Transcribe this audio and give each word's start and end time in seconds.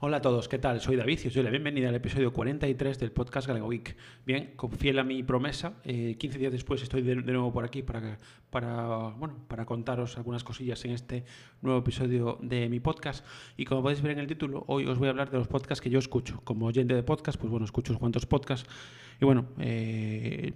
Hola 0.00 0.18
a 0.18 0.22
todos, 0.22 0.46
¿qué 0.46 0.60
tal? 0.60 0.80
Soy 0.80 0.94
David 0.94 1.18
y 1.24 1.26
os 1.26 1.34
doy 1.34 1.42
la 1.42 1.50
bienvenida 1.50 1.88
al 1.88 1.94
episodio 1.96 2.32
43 2.32 3.00
del 3.00 3.10
podcast 3.10 3.48
Galego 3.48 3.66
Week. 3.66 3.96
Bien, 4.24 4.54
fiel 4.78 5.00
a 5.00 5.02
mi 5.02 5.24
promesa, 5.24 5.72
eh, 5.82 6.14
15 6.16 6.38
días 6.38 6.52
después 6.52 6.80
estoy 6.84 7.02
de, 7.02 7.16
nuevo 7.16 7.52
por 7.52 7.64
aquí 7.64 7.82
para, 7.82 8.16
para, 8.48 9.08
bueno, 9.18 9.34
para 9.48 9.66
contaros 9.66 10.16
algunas 10.16 10.44
cosillas 10.44 10.84
en 10.84 10.92
este 10.92 11.24
nuevo 11.62 11.80
episodio 11.80 12.38
de 12.40 12.68
mi 12.68 12.78
podcast. 12.78 13.26
Y 13.56 13.64
como 13.64 13.82
podéis 13.82 14.00
ver 14.00 14.12
en 14.12 14.20
el 14.20 14.28
título, 14.28 14.62
hoy 14.68 14.86
os 14.86 15.00
voy 15.00 15.08
a 15.08 15.10
hablar 15.10 15.32
de 15.32 15.38
los 15.38 15.48
podcasts 15.48 15.82
que 15.82 15.90
yo 15.90 15.98
escucho. 15.98 16.42
Como 16.44 16.66
oyente 16.66 16.94
de 16.94 17.02
podcast, 17.02 17.36
pues 17.36 17.50
bueno, 17.50 17.64
escucho 17.64 17.90
unos 17.90 17.98
cuantos 17.98 18.24
podcasts 18.24 18.70
y 19.20 19.24
bueno, 19.24 19.46
eh, 19.58 20.52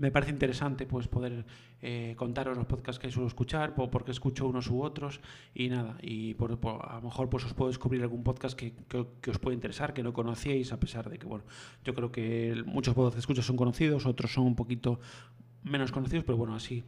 me 0.00 0.10
parece 0.10 0.32
interesante 0.32 0.86
pues 0.86 1.08
poder 1.08 1.44
eh, 1.82 2.14
contaros 2.16 2.56
los 2.56 2.66
podcasts 2.66 2.98
que 2.98 3.10
suelo 3.10 3.28
escuchar, 3.28 3.74
por, 3.74 3.90
porque 3.90 4.10
escucho 4.10 4.46
unos 4.48 4.68
u 4.68 4.82
otros 4.82 5.20
y 5.54 5.68
nada, 5.68 5.98
y 6.00 6.34
por, 6.34 6.52
a 6.52 6.94
lo 6.96 7.02
mejor 7.02 7.28
pues 7.28 7.44
os 7.44 7.52
puedo 7.52 7.68
descubrir 7.68 8.02
algún 8.02 8.24
podcast 8.24 8.58
que, 8.58 8.72
que, 8.88 9.06
que, 9.20 9.30
os 9.30 9.38
puede 9.38 9.54
interesar, 9.54 9.92
que 9.92 10.02
no 10.02 10.12
conocíais, 10.12 10.72
a 10.72 10.80
pesar 10.80 11.10
de 11.10 11.18
que, 11.18 11.26
bueno, 11.26 11.44
yo 11.84 11.94
creo 11.94 12.10
que 12.10 12.62
muchos 12.64 12.94
podcasts 12.94 13.16
que 13.16 13.20
escucho 13.20 13.42
son 13.42 13.56
conocidos, 13.56 14.06
otros 14.06 14.32
son 14.32 14.44
un 14.44 14.56
poquito 14.56 15.00
menos 15.62 15.92
conocidos, 15.92 16.24
pero 16.24 16.38
bueno, 16.38 16.54
así 16.54 16.82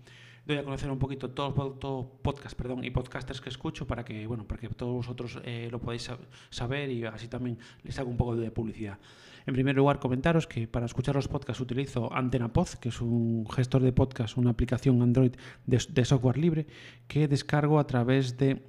doy 0.47 0.57
a 0.57 0.65
conocer 0.65 0.91
un 0.91 0.99
poquito 0.99 1.31
todos 1.31 1.57
los 1.57 1.79
todo 1.79 2.19
podcasts 2.23 2.55
perdón, 2.55 2.83
y 2.83 2.91
podcasters 2.91 3.41
que 3.41 3.51
escucho 3.51 3.87
para 3.87 4.05
que, 4.05 4.27
bueno, 4.27 4.45
para 4.47 4.61
que 4.61 4.69
todos 4.69 4.93
vosotros 4.93 5.39
eh, 5.45 5.69
lo 5.71 5.81
podáis 5.81 6.11
saber 6.51 6.91
y 6.91 7.05
así 7.05 7.29
también 7.29 7.59
les 7.85 7.99
hago 7.99 8.11
un 8.11 8.17
poco 8.17 8.37
de 8.37 8.51
publicidad. 8.51 8.99
En 9.47 9.55
primer 9.55 9.77
lugar, 9.77 9.99
comentaros 9.99 10.47
que 10.47 10.69
para 10.69 10.87
escuchar 10.87 11.15
los 11.15 11.29
podcasts 11.29 11.61
utilizo 11.61 12.13
AntenaPod, 12.13 12.69
que 12.81 12.91
es 12.91 13.01
un 13.01 13.47
gestor 13.51 13.83
de 13.83 13.93
podcast, 13.93 14.37
una 14.37 14.51
aplicación 14.51 15.03
Android 15.03 15.33
de, 15.67 16.05
software 16.05 16.39
libre 16.39 16.67
que 17.09 17.29
descargo 17.29 17.79
a 17.79 17.87
través 17.87 18.37
de 18.37 18.63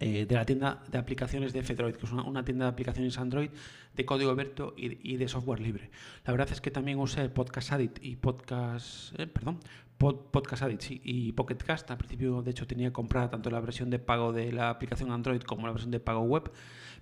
eh, 0.00 0.26
de 0.26 0.34
la 0.34 0.44
tienda 0.44 0.82
de 0.90 0.98
aplicaciones 0.98 1.52
de 1.52 1.62
Fedroid, 1.62 1.94
que 1.94 2.04
es 2.04 2.12
una, 2.12 2.24
una, 2.24 2.44
tienda 2.44 2.64
de 2.66 2.72
aplicaciones 2.72 3.16
Android 3.16 3.50
de 3.94 4.04
código 4.04 4.30
abierto 4.30 4.74
y, 4.76 5.12
y, 5.12 5.16
de 5.16 5.28
software 5.28 5.60
libre. 5.60 5.90
La 6.24 6.32
verdad 6.32 6.48
es 6.50 6.60
que 6.60 6.70
también 6.70 6.98
usé 6.98 7.28
Podcast 7.28 7.72
Addict 7.72 8.02
y 8.02 8.16
Podcast, 8.16 9.18
eh, 9.18 9.26
perdón, 9.26 9.60
Pod, 9.98 10.16
Podcast 10.32 10.64
Addict 10.64 10.82
sí, 10.82 11.00
y 11.04 11.32
Pocket 11.32 11.56
Cast. 11.56 11.90
Al 11.90 11.98
principio, 11.98 12.42
de 12.42 12.50
hecho, 12.50 12.66
tenía 12.66 12.92
comprada 12.92 13.30
tanto 13.30 13.50
la 13.50 13.60
versión 13.60 13.90
de 13.90 13.98
pago 13.98 14.32
de 14.32 14.52
la 14.52 14.70
aplicación 14.70 15.12
Android 15.12 15.40
como 15.42 15.66
la 15.66 15.72
versión 15.72 15.92
de 15.92 16.00
pago 16.00 16.22
web, 16.22 16.50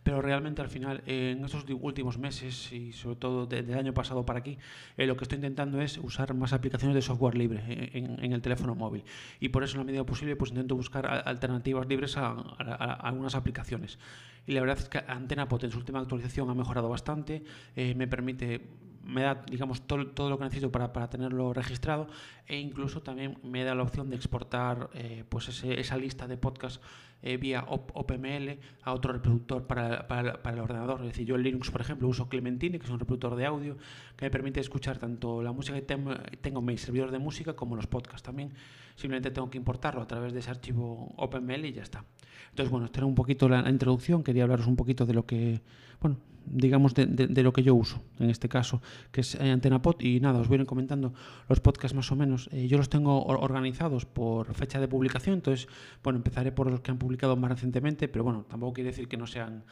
pero 0.02 0.20
realmente 0.20 0.60
al 0.60 0.68
final, 0.68 1.02
en 1.06 1.44
estos 1.44 1.64
últimos 1.80 2.18
meses 2.18 2.70
y 2.72 2.92
sobre 2.92 3.16
todo 3.16 3.46
desde 3.46 3.72
el 3.72 3.78
año 3.78 3.94
pasado 3.94 4.26
para 4.26 4.40
aquí, 4.40 4.58
eh, 4.96 5.06
lo 5.06 5.16
que 5.16 5.24
estoy 5.24 5.36
intentando 5.36 5.80
es 5.80 5.96
usar 5.98 6.34
más 6.34 6.52
aplicaciones 6.52 6.94
de 6.94 7.02
software 7.02 7.36
libre 7.36 7.62
en, 7.92 8.22
en, 8.22 8.32
el 8.32 8.42
teléfono 8.42 8.74
móvil. 8.74 9.04
Y 9.40 9.48
por 9.48 9.64
eso, 9.64 9.74
en 9.74 9.78
la 9.78 9.84
medida 9.84 10.04
posible, 10.04 10.36
pues 10.36 10.50
intento 10.50 10.76
buscar 10.76 11.06
alternativas 11.06 11.86
libres 11.86 12.16
a, 12.16 12.26
a, 12.26 12.34
a 12.58 12.92
algunas 13.08 13.34
aplicaciones. 13.34 13.98
Y 14.46 14.52
la 14.52 14.60
verdad 14.60 14.78
es 14.78 14.88
que 14.88 14.98
AntenaPod 15.06 15.64
en 15.64 15.70
su 15.70 15.78
última 15.78 16.00
actualización 16.00 16.50
ha 16.50 16.54
mejorado 16.54 16.81
bastante, 16.88 17.44
eh, 17.76 17.94
me 17.94 18.06
permite 18.06 18.60
me 19.04 19.22
da 19.22 19.42
digamos 19.50 19.82
todo, 19.82 20.06
todo 20.06 20.30
lo 20.30 20.38
que 20.38 20.44
necesito 20.44 20.70
para, 20.70 20.92
para, 20.92 21.10
tenerlo 21.10 21.52
registrado 21.52 22.06
e 22.46 22.58
incluso 22.58 23.02
también 23.02 23.36
me 23.42 23.64
da 23.64 23.74
la 23.74 23.82
opción 23.82 24.08
de 24.10 24.14
exportar 24.16 24.90
eh, 24.94 25.24
pues 25.28 25.48
ese, 25.48 25.80
esa 25.80 25.96
lista 25.96 26.28
de 26.28 26.36
podcasts 26.36 26.80
eh, 27.24 27.36
vía 27.36 27.64
OPML 27.68 28.58
a 28.82 28.92
otro 28.92 29.12
reproductor 29.12 29.64
para, 29.66 30.08
para, 30.08 30.42
para, 30.42 30.56
el 30.56 30.60
ordenador. 30.60 31.00
Es 31.02 31.06
decir, 31.06 31.24
yo 31.24 31.36
en 31.36 31.44
Linux, 31.44 31.70
por 31.70 31.80
ejemplo, 31.80 32.08
uso 32.08 32.28
Clementine, 32.28 32.80
que 32.80 32.84
es 32.84 32.90
un 32.90 32.98
reproductor 32.98 33.36
de 33.36 33.46
audio 33.46 33.76
que 34.16 34.24
me 34.24 34.30
permite 34.30 34.58
escuchar 34.58 34.98
tanto 34.98 35.40
la 35.40 35.52
música 35.52 35.76
que 35.76 35.82
tengo, 35.82 36.12
en 36.12 36.64
mi 36.64 36.76
servidor 36.78 37.12
de 37.12 37.20
música 37.20 37.54
como 37.54 37.76
los 37.76 37.86
podcasts 37.86 38.24
también. 38.24 38.52
Simplemente 38.96 39.30
tengo 39.30 39.48
que 39.50 39.56
importarlo 39.56 40.02
a 40.02 40.06
través 40.08 40.32
de 40.32 40.40
ese 40.40 40.50
archivo 40.50 41.14
OPML 41.16 41.64
y 41.64 41.72
ya 41.72 41.82
está. 41.82 42.04
Entonces, 42.52 42.70
bueno, 42.70 42.84
esta 42.84 43.00
era 43.00 43.06
un 43.06 43.14
poquito 43.14 43.48
la, 43.48 43.68
introducción. 43.70 44.22
Quería 44.22 44.42
hablaros 44.42 44.66
un 44.66 44.76
poquito 44.76 45.06
de 45.06 45.14
lo 45.14 45.24
que, 45.24 45.62
bueno, 46.02 46.18
digamos, 46.44 46.92
de, 46.92 47.06
de, 47.06 47.26
de, 47.26 47.42
lo 47.42 47.54
que 47.54 47.62
yo 47.62 47.74
uso, 47.74 48.02
en 48.18 48.28
este 48.28 48.50
caso, 48.50 48.82
que 49.10 49.22
es 49.22 49.40
AntenaPod. 49.40 50.02
Y 50.02 50.20
nada, 50.20 50.38
os 50.38 50.48
voy 50.48 50.58
a 50.58 50.60
ir 50.60 50.66
comentando 50.66 51.14
los 51.48 51.60
podcasts 51.60 51.96
más 51.96 52.12
o 52.12 52.16
menos. 52.16 52.50
Eh, 52.52 52.68
yo 52.68 52.76
los 52.76 52.90
tengo 52.90 53.24
organizados 53.24 54.04
por 54.04 54.52
fecha 54.52 54.80
de 54.80 54.86
publicación, 54.86 55.36
entonces, 55.36 55.66
bueno, 56.02 56.18
empezaré 56.18 56.52
por 56.52 56.70
los 56.70 56.80
que 56.80 56.90
han 56.90 56.98
publicado 56.98 57.36
más 57.36 57.52
recientemente, 57.52 58.06
pero 58.08 58.22
bueno, 58.22 58.44
tampoco 58.46 58.74
quiere 58.74 58.90
decir 58.90 59.08
que 59.08 59.16
no 59.16 59.26
sean, 59.26 59.64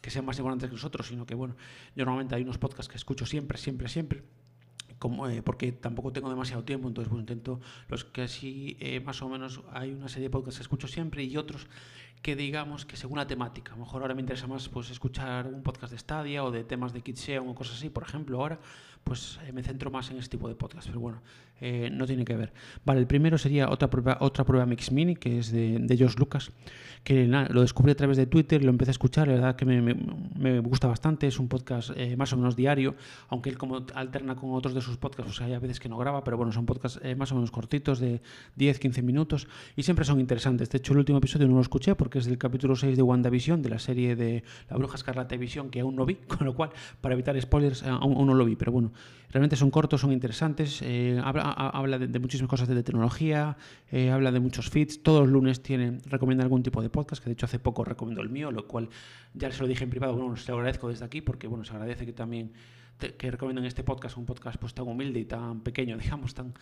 que 0.00 0.10
sean 0.10 0.24
más 0.24 0.36
importantes 0.36 0.70
que 0.70 0.74
nosotros, 0.74 1.06
sino 1.06 1.26
que, 1.26 1.36
bueno, 1.36 1.54
yo 1.94 2.04
normalmente 2.04 2.34
hay 2.34 2.42
unos 2.42 2.58
podcasts 2.58 2.90
que 2.90 2.96
escucho 2.96 3.26
siempre, 3.26 3.58
siempre, 3.58 3.88
siempre. 3.88 4.24
Como, 4.98 5.28
eh, 5.28 5.42
porque 5.42 5.70
tampoco 5.72 6.12
tengo 6.12 6.30
demasiado 6.30 6.64
tiempo, 6.64 6.88
entonces 6.88 7.10
bueno, 7.10 7.20
intento 7.20 7.60
los 7.88 8.04
que 8.04 8.26
sí 8.26 8.76
eh, 8.80 9.00
más 9.00 9.20
o 9.22 9.28
menos 9.28 9.60
hay 9.72 9.92
una 9.92 10.08
serie 10.08 10.28
de 10.28 10.30
podcasts 10.30 10.58
que 10.58 10.62
escucho 10.62 10.88
siempre 10.88 11.24
y 11.24 11.36
otros 11.36 11.66
que 12.24 12.34
digamos 12.36 12.86
que 12.86 12.96
según 12.96 13.18
la 13.18 13.26
temática, 13.26 13.74
a 13.74 13.76
lo 13.76 13.84
mejor 13.84 14.00
ahora 14.00 14.14
me 14.14 14.22
interesa 14.22 14.46
más 14.46 14.66
pues 14.70 14.88
escuchar 14.88 15.46
un 15.46 15.62
podcast 15.62 15.92
de 15.92 15.98
Stadia 15.98 16.42
o 16.42 16.50
de 16.50 16.64
temas 16.64 16.94
de 16.94 17.02
Kitseon 17.02 17.46
o 17.46 17.54
cosas 17.54 17.76
así, 17.76 17.90
por 17.90 18.02
ejemplo, 18.02 18.40
ahora 18.40 18.58
pues 19.04 19.38
eh, 19.46 19.52
me 19.52 19.62
centro 19.62 19.90
más 19.90 20.10
en 20.10 20.16
este 20.16 20.38
tipo 20.38 20.48
de 20.48 20.54
podcast, 20.54 20.88
pero 20.88 21.00
bueno, 21.00 21.20
eh, 21.60 21.90
no 21.92 22.06
tiene 22.06 22.24
que 22.24 22.34
ver. 22.34 22.52
Vale, 22.84 23.00
el 23.00 23.06
primero 23.06 23.36
sería 23.36 23.68
otra 23.68 23.88
prueba, 23.88 24.16
otra 24.20 24.44
prueba 24.44 24.64
Mix 24.64 24.90
Mini, 24.90 25.14
que 25.14 25.38
es 25.38 25.52
de, 25.52 25.78
de 25.78 25.98
Josh 25.98 26.16
Lucas, 26.16 26.50
que 27.04 27.26
nada, 27.26 27.48
lo 27.50 27.60
descubrí 27.60 27.92
a 27.92 27.94
través 27.94 28.16
de 28.16 28.26
Twitter, 28.26 28.64
lo 28.64 28.70
empecé 28.70 28.90
a 28.90 28.92
escuchar, 28.92 29.28
la 29.28 29.34
verdad 29.34 29.56
que 29.56 29.66
me, 29.66 29.82
me, 29.82 29.94
me 30.36 30.60
gusta 30.60 30.88
bastante, 30.88 31.26
es 31.26 31.38
un 31.38 31.48
podcast 31.48 31.90
eh, 31.96 32.16
más 32.16 32.32
o 32.32 32.36
menos 32.36 32.56
diario, 32.56 32.96
aunque 33.28 33.50
él 33.50 33.58
como 33.58 33.84
alterna 33.94 34.34
con 34.34 34.54
otros 34.54 34.74
de 34.74 34.80
sus 34.80 34.96
podcasts, 34.96 35.30
pues 35.30 35.40
hay 35.42 35.52
a 35.52 35.58
veces 35.58 35.78
que 35.78 35.88
no 35.88 35.98
graba, 35.98 36.24
pero 36.24 36.38
bueno, 36.38 36.50
son 36.50 36.64
podcasts 36.64 36.98
eh, 37.02 37.14
más 37.14 37.30
o 37.32 37.34
menos 37.34 37.50
cortitos, 37.50 38.00
de 38.00 38.20
10-15 38.58 39.02
minutos, 39.02 39.46
y 39.76 39.82
siempre 39.82 40.04
son 40.04 40.18
interesantes. 40.20 40.70
De 40.70 40.78
hecho, 40.78 40.92
el 40.92 41.00
último 41.00 41.18
episodio 41.18 41.46
no 41.46 41.54
lo 41.54 41.60
escuché 41.60 41.94
porque 41.94 42.13
es 42.18 42.26
del 42.26 42.38
capítulo 42.38 42.76
6 42.76 42.96
de 42.96 43.02
WandaVision, 43.02 43.62
de 43.62 43.68
la 43.68 43.78
serie 43.78 44.16
de 44.16 44.44
La 44.68 44.76
Bruja 44.76 44.96
Escarlata 44.96 45.36
Visión, 45.36 45.70
que 45.70 45.80
aún 45.80 45.96
no 45.96 46.06
vi, 46.06 46.14
con 46.28 46.46
lo 46.46 46.54
cual, 46.54 46.70
para 47.00 47.14
evitar 47.14 47.40
spoilers, 47.40 47.82
aún, 47.82 48.14
aún 48.14 48.26
no 48.26 48.34
lo 48.34 48.44
vi, 48.44 48.56
pero 48.56 48.72
bueno, 48.72 48.92
realmente 49.30 49.56
son 49.56 49.70
cortos, 49.70 50.00
son 50.00 50.12
interesantes, 50.12 50.80
eh, 50.82 51.20
habla, 51.22 51.98
de, 51.98 52.18
muchísimas 52.18 52.48
cosas 52.48 52.68
de, 52.68 52.82
tecnología, 52.82 53.56
eh, 53.90 54.10
habla 54.10 54.30
de 54.32 54.40
muchos 54.40 54.70
feeds, 54.70 55.02
todos 55.02 55.22
los 55.22 55.30
lunes 55.30 55.62
tiene, 55.62 55.98
recomienda 56.06 56.44
algún 56.44 56.62
tipo 56.62 56.82
de 56.82 56.90
podcast, 56.90 57.22
que 57.22 57.30
de 57.30 57.34
hecho 57.34 57.46
hace 57.46 57.58
poco 57.58 57.84
recomiendo 57.84 58.22
el 58.22 58.28
mío, 58.28 58.50
lo 58.50 58.66
cual 58.66 58.88
ya 59.34 59.50
se 59.50 59.60
lo 59.60 59.66
dije 59.66 59.84
en 59.84 59.90
privado, 59.90 60.14
bueno, 60.14 60.36
se 60.36 60.50
lo 60.52 60.58
agradezco 60.58 60.88
desde 60.88 61.04
aquí 61.04 61.20
porque 61.20 61.46
bueno, 61.46 61.64
se 61.64 61.72
agradece 61.72 62.06
que 62.06 62.12
también 62.12 62.52
que 62.98 63.30
recomiendan 63.30 63.64
este 63.64 63.82
podcast, 63.82 64.16
un 64.16 64.24
podcast 64.24 64.58
pues 64.58 64.72
tan 64.74 64.86
humilde 64.86 65.20
y 65.20 65.24
tan 65.24 65.60
pequeño, 65.60 65.96
digamos, 66.02 66.34
tan 66.34 66.54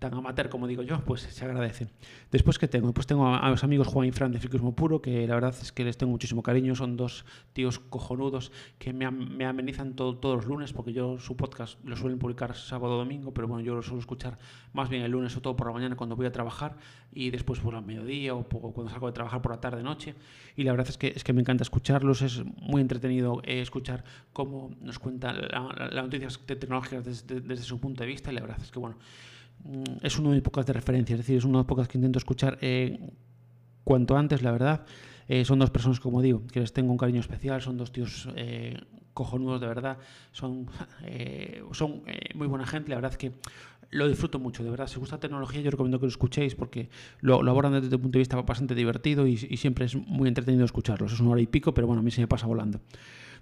tan 0.00 0.14
amateur 0.14 0.48
como 0.48 0.66
digo 0.66 0.82
yo, 0.82 1.04
pues 1.04 1.20
se 1.20 1.44
agradece. 1.44 1.88
Después 2.32 2.58
que 2.58 2.66
tengo, 2.66 2.92
pues 2.92 3.06
tengo 3.06 3.28
a, 3.28 3.48
los 3.50 3.62
amigos 3.62 3.86
Juan 3.86 4.08
y 4.08 4.12
Fran 4.12 4.32
de 4.32 4.40
Friquismo 4.40 4.74
Puro, 4.74 5.02
que 5.02 5.26
la 5.26 5.34
verdad 5.34 5.54
es 5.60 5.72
que 5.72 5.84
les 5.84 5.98
tengo 5.98 6.10
muchísimo 6.10 6.42
cariño, 6.42 6.74
son 6.74 6.96
dos 6.96 7.26
tíos 7.52 7.78
cojonudos 7.78 8.50
que 8.78 8.94
me, 8.94 9.08
me 9.10 9.44
amenizan 9.44 9.94
todo, 9.94 10.16
todos 10.16 10.36
los 10.36 10.46
lunes, 10.46 10.72
porque 10.72 10.94
yo 10.94 11.18
su 11.18 11.36
podcast 11.36 11.78
lo 11.84 11.96
suelen 11.96 12.18
publicar 12.18 12.56
sábado 12.56 12.94
o 12.94 12.96
domingo, 12.96 13.34
pero 13.34 13.46
bueno, 13.46 13.62
yo 13.62 13.74
lo 13.74 13.82
suelo 13.82 14.00
escuchar 14.00 14.38
más 14.72 14.88
bien 14.88 15.02
el 15.02 15.10
lunes 15.10 15.36
o 15.36 15.42
todo 15.42 15.54
por 15.54 15.66
la 15.66 15.74
mañana 15.74 15.96
cuando 15.96 16.16
voy 16.16 16.26
a 16.26 16.32
trabajar 16.32 16.78
y 17.12 17.30
después 17.30 17.60
por 17.60 17.74
el 17.74 17.82
mediodía 17.82 18.34
o, 18.34 18.44
cuando 18.44 18.88
salgo 18.88 19.06
de 19.06 19.12
trabajar 19.12 19.42
por 19.42 19.52
la 19.52 19.60
tarde 19.60 19.82
noche. 19.82 20.14
Y 20.56 20.64
la 20.64 20.72
verdad 20.72 20.88
es 20.88 20.96
que, 20.96 21.08
es 21.14 21.24
que 21.24 21.34
me 21.34 21.42
encanta 21.42 21.62
escucharlos, 21.62 22.22
es 22.22 22.42
muy 22.56 22.80
entretenido 22.80 23.42
eh, 23.44 23.60
escuchar 23.60 24.02
cómo 24.32 24.70
nos 24.80 24.98
cuentan 24.98 25.42
las 25.42 25.92
la 25.92 26.02
noticias 26.02 26.40
tecnológicas 26.46 27.04
desde, 27.04 27.42
desde 27.42 27.64
su 27.64 27.78
punto 27.78 28.02
de 28.02 28.06
vista 28.08 28.32
y 28.32 28.34
la 28.34 28.40
verdad 28.40 28.58
es 28.62 28.70
que 28.70 28.78
bueno, 28.78 28.96
es 30.02 30.18
uno 30.18 30.30
de 30.30 30.36
mis 30.36 30.42
pocas 30.42 30.66
de 30.66 30.72
referencia, 30.72 31.14
es 31.14 31.18
decir, 31.18 31.36
es 31.36 31.44
uno 31.44 31.58
de 31.58 31.60
los 31.60 31.66
pocas 31.66 31.88
que 31.88 31.98
intento 31.98 32.18
escuchar 32.18 32.58
eh, 32.60 33.10
cuanto 33.84 34.16
antes, 34.16 34.42
la 34.42 34.52
verdad. 34.52 34.84
Eh, 35.28 35.44
son 35.44 35.60
dos 35.60 35.70
personas, 35.70 36.00
como 36.00 36.22
digo, 36.22 36.42
que 36.48 36.60
les 36.60 36.72
tengo 36.72 36.90
un 36.90 36.98
cariño 36.98 37.20
especial, 37.20 37.62
son 37.62 37.76
dos 37.76 37.92
tíos 37.92 38.28
eh, 38.34 38.80
cojonudos 39.14 39.60
de 39.60 39.66
verdad, 39.68 39.98
son, 40.32 40.66
son 41.72 42.02
muy 42.34 42.46
buena 42.48 42.66
gente, 42.66 42.90
la 42.90 42.96
verdad 42.96 43.12
es 43.12 43.18
que 43.18 43.32
lo 43.90 44.08
disfruto 44.08 44.38
mucho, 44.38 44.62
de 44.62 44.70
verdad. 44.70 44.86
Si 44.86 44.94
os 44.94 45.00
gusta 45.00 45.18
tecnología, 45.18 45.60
yo 45.60 45.70
recomiendo 45.70 45.98
que 45.98 46.06
lo 46.06 46.10
escuchéis 46.10 46.54
porque 46.54 46.90
lo, 47.20 47.42
lo 47.42 47.50
abordan 47.50 47.80
desde 47.80 47.94
un 47.94 48.02
punto 48.02 48.18
de 48.18 48.20
vista 48.20 48.40
bastante 48.40 48.74
divertido 48.74 49.26
y, 49.26 49.32
y, 49.32 49.56
siempre 49.56 49.84
es 49.84 49.96
muy 49.96 50.28
entretenido 50.28 50.64
escucharlos. 50.64 51.12
Es 51.12 51.20
una 51.20 51.30
hora 51.30 51.40
y 51.40 51.46
pico, 51.46 51.74
pero 51.74 51.86
bueno, 51.86 52.00
a 52.00 52.02
mí 52.02 52.10
se 52.10 52.20
me 52.20 52.28
pasa 52.28 52.46
volando. 52.46 52.80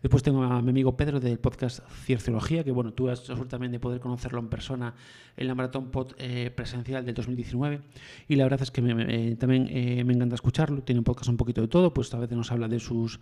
Después 0.02 0.22
tengo 0.22 0.44
a 0.44 0.62
mi 0.62 0.70
amigo 0.70 0.96
Pedro 0.96 1.18
del 1.18 1.38
podcast 1.38 1.80
Cierciología, 2.04 2.62
que 2.62 2.70
bueno, 2.70 2.92
tuve 2.92 3.10
la 3.10 3.16
suerte 3.16 3.46
también 3.46 3.72
de 3.72 3.80
poder 3.80 4.00
conocerlo 4.00 4.38
en 4.38 4.48
persona 4.48 4.94
en 5.36 5.46
la 5.48 5.54
Maratón 5.54 5.90
Pod 5.90 6.12
eh, 6.18 6.52
presencial 6.54 7.04
del 7.04 7.14
2019 7.14 7.80
y 8.28 8.36
la 8.36 8.44
verdad 8.44 8.62
es 8.62 8.70
que 8.70 8.80
me, 8.80 9.36
también 9.36 9.66
eh, 9.70 10.04
me 10.04 10.14
encanta 10.14 10.36
escucharlo. 10.36 10.82
Tiene 10.82 11.00
un 11.00 11.04
podcast 11.04 11.28
un 11.28 11.36
poquito 11.36 11.60
de 11.60 11.68
todo, 11.68 11.92
pues 11.92 12.14
a 12.14 12.18
veces 12.18 12.36
nos 12.36 12.52
habla 12.52 12.68
de 12.68 12.78
sus 12.78 13.18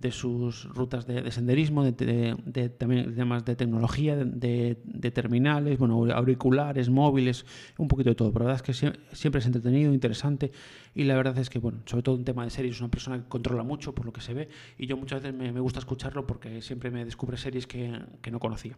de 0.00 0.10
sus 0.10 0.64
rutas 0.64 1.06
de, 1.06 1.22
de 1.22 1.30
senderismo, 1.30 1.84
de, 1.84 2.68
también 2.76 3.14
temas 3.14 3.44
de 3.44 3.54
tecnología, 3.54 4.16
de, 4.16 4.76
terminales, 5.14 5.78
bueno, 5.78 6.04
auriculares, 6.12 6.90
móviles, 6.90 7.46
un 7.78 7.88
poquito 7.88 8.10
de 8.10 8.16
todo. 8.16 8.32
Pero 8.32 8.44
la 8.44 8.52
verdad 8.52 8.68
es 8.68 8.80
que 8.80 8.92
siempre 9.12 9.38
es 9.38 9.46
entretenido, 9.46 9.92
interesante 9.94 10.50
y 10.94 11.04
la 11.04 11.14
verdad 11.14 11.38
es 11.38 11.50
que, 11.50 11.58
bueno, 11.58 11.82
sobre 11.86 12.02
todo 12.02 12.16
en 12.16 12.24
tema 12.24 12.44
de 12.44 12.50
series, 12.50 12.74
es 12.74 12.80
una 12.80 12.90
persona 12.90 13.18
que 13.18 13.28
controla 13.28 13.62
mucho 13.62 13.94
por 13.94 14.04
lo 14.04 14.12
que 14.12 14.20
se 14.20 14.34
ve 14.34 14.48
y 14.76 14.86
yo 14.86 14.96
muchas 14.96 15.22
veces 15.22 15.38
me, 15.38 15.60
gusta 15.60 15.78
escucharlo 15.78 16.26
porque 16.26 16.62
siempre 16.62 16.90
me 16.90 17.04
descubre 17.04 17.36
series 17.36 17.66
que, 17.66 18.00
que 18.20 18.30
no 18.30 18.40
conocía. 18.40 18.76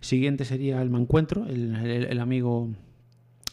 Siguiente 0.00 0.44
sería 0.44 0.80
el 0.80 0.90
Mancuentro, 0.90 1.46
el, 1.46 1.74
el 1.74 2.20
amigo 2.20 2.70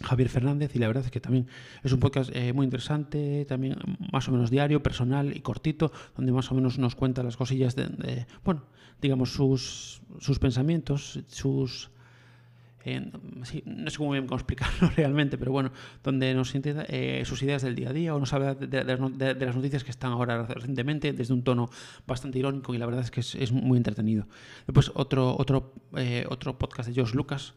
Javier 0.03 0.29
Fernández 0.29 0.75
y 0.75 0.79
la 0.79 0.87
verdad 0.87 1.05
es 1.05 1.11
que 1.11 1.19
también 1.19 1.47
es 1.83 1.91
un 1.91 1.99
podcast 1.99 2.29
eh, 2.33 2.53
muy 2.53 2.65
interesante, 2.65 3.45
también 3.45 3.77
más 4.11 4.27
o 4.27 4.31
menos 4.31 4.49
diario, 4.49 4.83
personal 4.83 5.35
y 5.35 5.41
cortito, 5.41 5.91
donde 6.15 6.31
más 6.31 6.51
o 6.51 6.55
menos 6.55 6.77
nos 6.77 6.95
cuenta 6.95 7.23
las 7.23 7.37
cosillas 7.37 7.75
de, 7.75 8.25
bueno, 8.43 8.63
digamos 9.01 9.31
sus, 9.31 10.01
sus 10.19 10.39
pensamientos, 10.39 11.19
sus... 11.27 11.91
sí, 13.43 13.63
no 13.65 13.89
sé 13.89 13.97
cómo 13.97 14.11
bien 14.11 14.27
explicarlo 14.31 14.89
realmente, 14.95 15.37
pero 15.37 15.51
bueno, 15.51 15.71
donde 16.03 16.33
nos 16.33 16.49
siente 16.49 16.75
eh, 16.89 17.23
sus 17.25 17.41
ideas 17.43 17.61
del 17.61 17.75
día 17.75 17.89
a 17.89 17.93
día 17.93 18.15
o 18.15 18.19
nos 18.19 18.33
habla 18.33 18.53
de, 18.53 18.67
de, 18.67 19.45
las 19.45 19.55
noticias 19.55 19.83
que 19.83 19.91
están 19.91 20.11
ahora 20.11 20.45
recientemente 20.45 21.13
desde 21.13 21.33
un 21.33 21.43
tono 21.43 21.69
bastante 22.05 22.37
irónico 22.39 22.73
y 22.73 22.77
la 22.77 22.85
verdad 22.85 23.03
es 23.03 23.11
que 23.11 23.21
es, 23.21 23.35
es 23.35 23.51
muy 23.53 23.77
entretenido. 23.77 24.27
Después 24.67 24.91
otro, 24.93 25.35
otro, 25.37 25.73
eh, 25.95 26.25
otro 26.29 26.57
podcast 26.57 26.89
de 26.89 27.01
Josh 27.01 27.13
Lucas, 27.13 27.53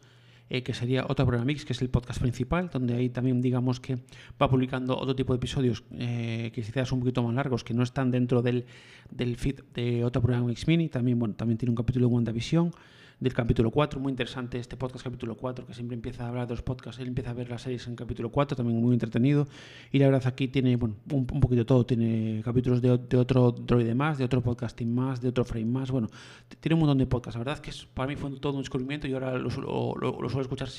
eh, 0.49 0.63
que 0.63 0.73
sería 0.73 1.05
Otra 1.07 1.25
Programa 1.25 1.45
Mix, 1.45 1.65
que 1.65 1.73
es 1.73 1.81
el 1.81 1.89
podcast 1.89 2.19
principal, 2.19 2.69
donde 2.71 2.95
ahí 2.95 3.09
también 3.09 3.41
digamos 3.41 3.79
que 3.79 3.99
va 4.41 4.49
publicando 4.49 4.97
otro 4.97 5.15
tipo 5.15 5.33
de 5.33 5.37
episodios 5.37 5.83
eh, 5.91 6.51
que 6.53 6.61
quizás 6.61 6.91
un 6.91 6.99
poquito 6.99 7.23
más 7.23 7.35
largos, 7.35 7.63
que 7.63 7.73
no 7.73 7.83
están 7.83 8.11
dentro 8.11 8.41
del, 8.41 8.65
del 9.11 9.37
feed 9.37 9.61
de 9.73 10.03
Otra 10.03 10.21
Programa 10.21 10.47
Mix 10.47 10.67
Mini. 10.67 10.89
También, 10.89 11.19
bueno, 11.19 11.35
también 11.35 11.57
tiene 11.57 11.71
un 11.71 11.75
capítulo 11.75 12.07
de 12.07 12.13
WandaVision 12.13 12.71
del 13.19 13.33
capítulo 13.33 13.69
4, 13.69 13.99
muy 13.99 14.11
interesante 14.11 14.59
este 14.59 14.77
podcast 14.77 15.03
capítulo 15.03 15.35
4, 15.35 15.65
que 15.65 15.73
siempre 15.73 15.95
empieza 15.95 16.25
a 16.25 16.29
hablar 16.29 16.47
de 16.47 16.53
los 16.53 16.61
podcasts, 16.61 17.01
él 17.01 17.07
empieza 17.09 17.31
a 17.31 17.33
ver 17.33 17.49
las 17.49 17.63
series 17.63 17.85
en 17.87 17.95
capítulo 17.95 18.29
4, 18.29 18.55
también 18.55 18.81
muy 18.81 18.93
entretenido, 18.93 19.47
y 19.91 19.99
la 19.99 20.05
verdad 20.05 20.23
aquí 20.25 20.47
tiene 20.47 20.77
bueno, 20.77 20.95
un, 21.11 21.27
un 21.31 21.39
poquito 21.41 21.65
todo, 21.65 21.85
tiene 21.85 22.41
capítulos 22.43 22.81
de, 22.81 22.97
de, 22.97 23.17
otro 23.17 23.51
droide 23.51 23.93
más, 23.93 24.17
de 24.17 24.23
otro 24.23 24.41
podcasting 24.41 24.93
más, 24.93 25.21
de 25.21 25.29
otro 25.29 25.43
frame 25.43 25.65
más, 25.65 25.91
bueno, 25.91 26.07
tiene 26.61 26.75
un 26.75 26.79
montón 26.79 26.97
de 26.97 27.07
podcasts, 27.07 27.37
la 27.37 27.43
verdad 27.43 27.61
que 27.61 27.71
es, 27.71 27.85
para 27.85 28.07
mí 28.07 28.15
fue 28.15 28.31
todo 28.39 28.53
un 28.53 28.59
descubrimiento 28.59 29.07
y 29.07 29.13
ahora 29.13 29.37
lo, 29.37 29.49
lo, 29.49 29.95
lo, 29.95 30.21
lo 30.21 30.29
suelo 30.29 30.43
escuchar 30.43 30.69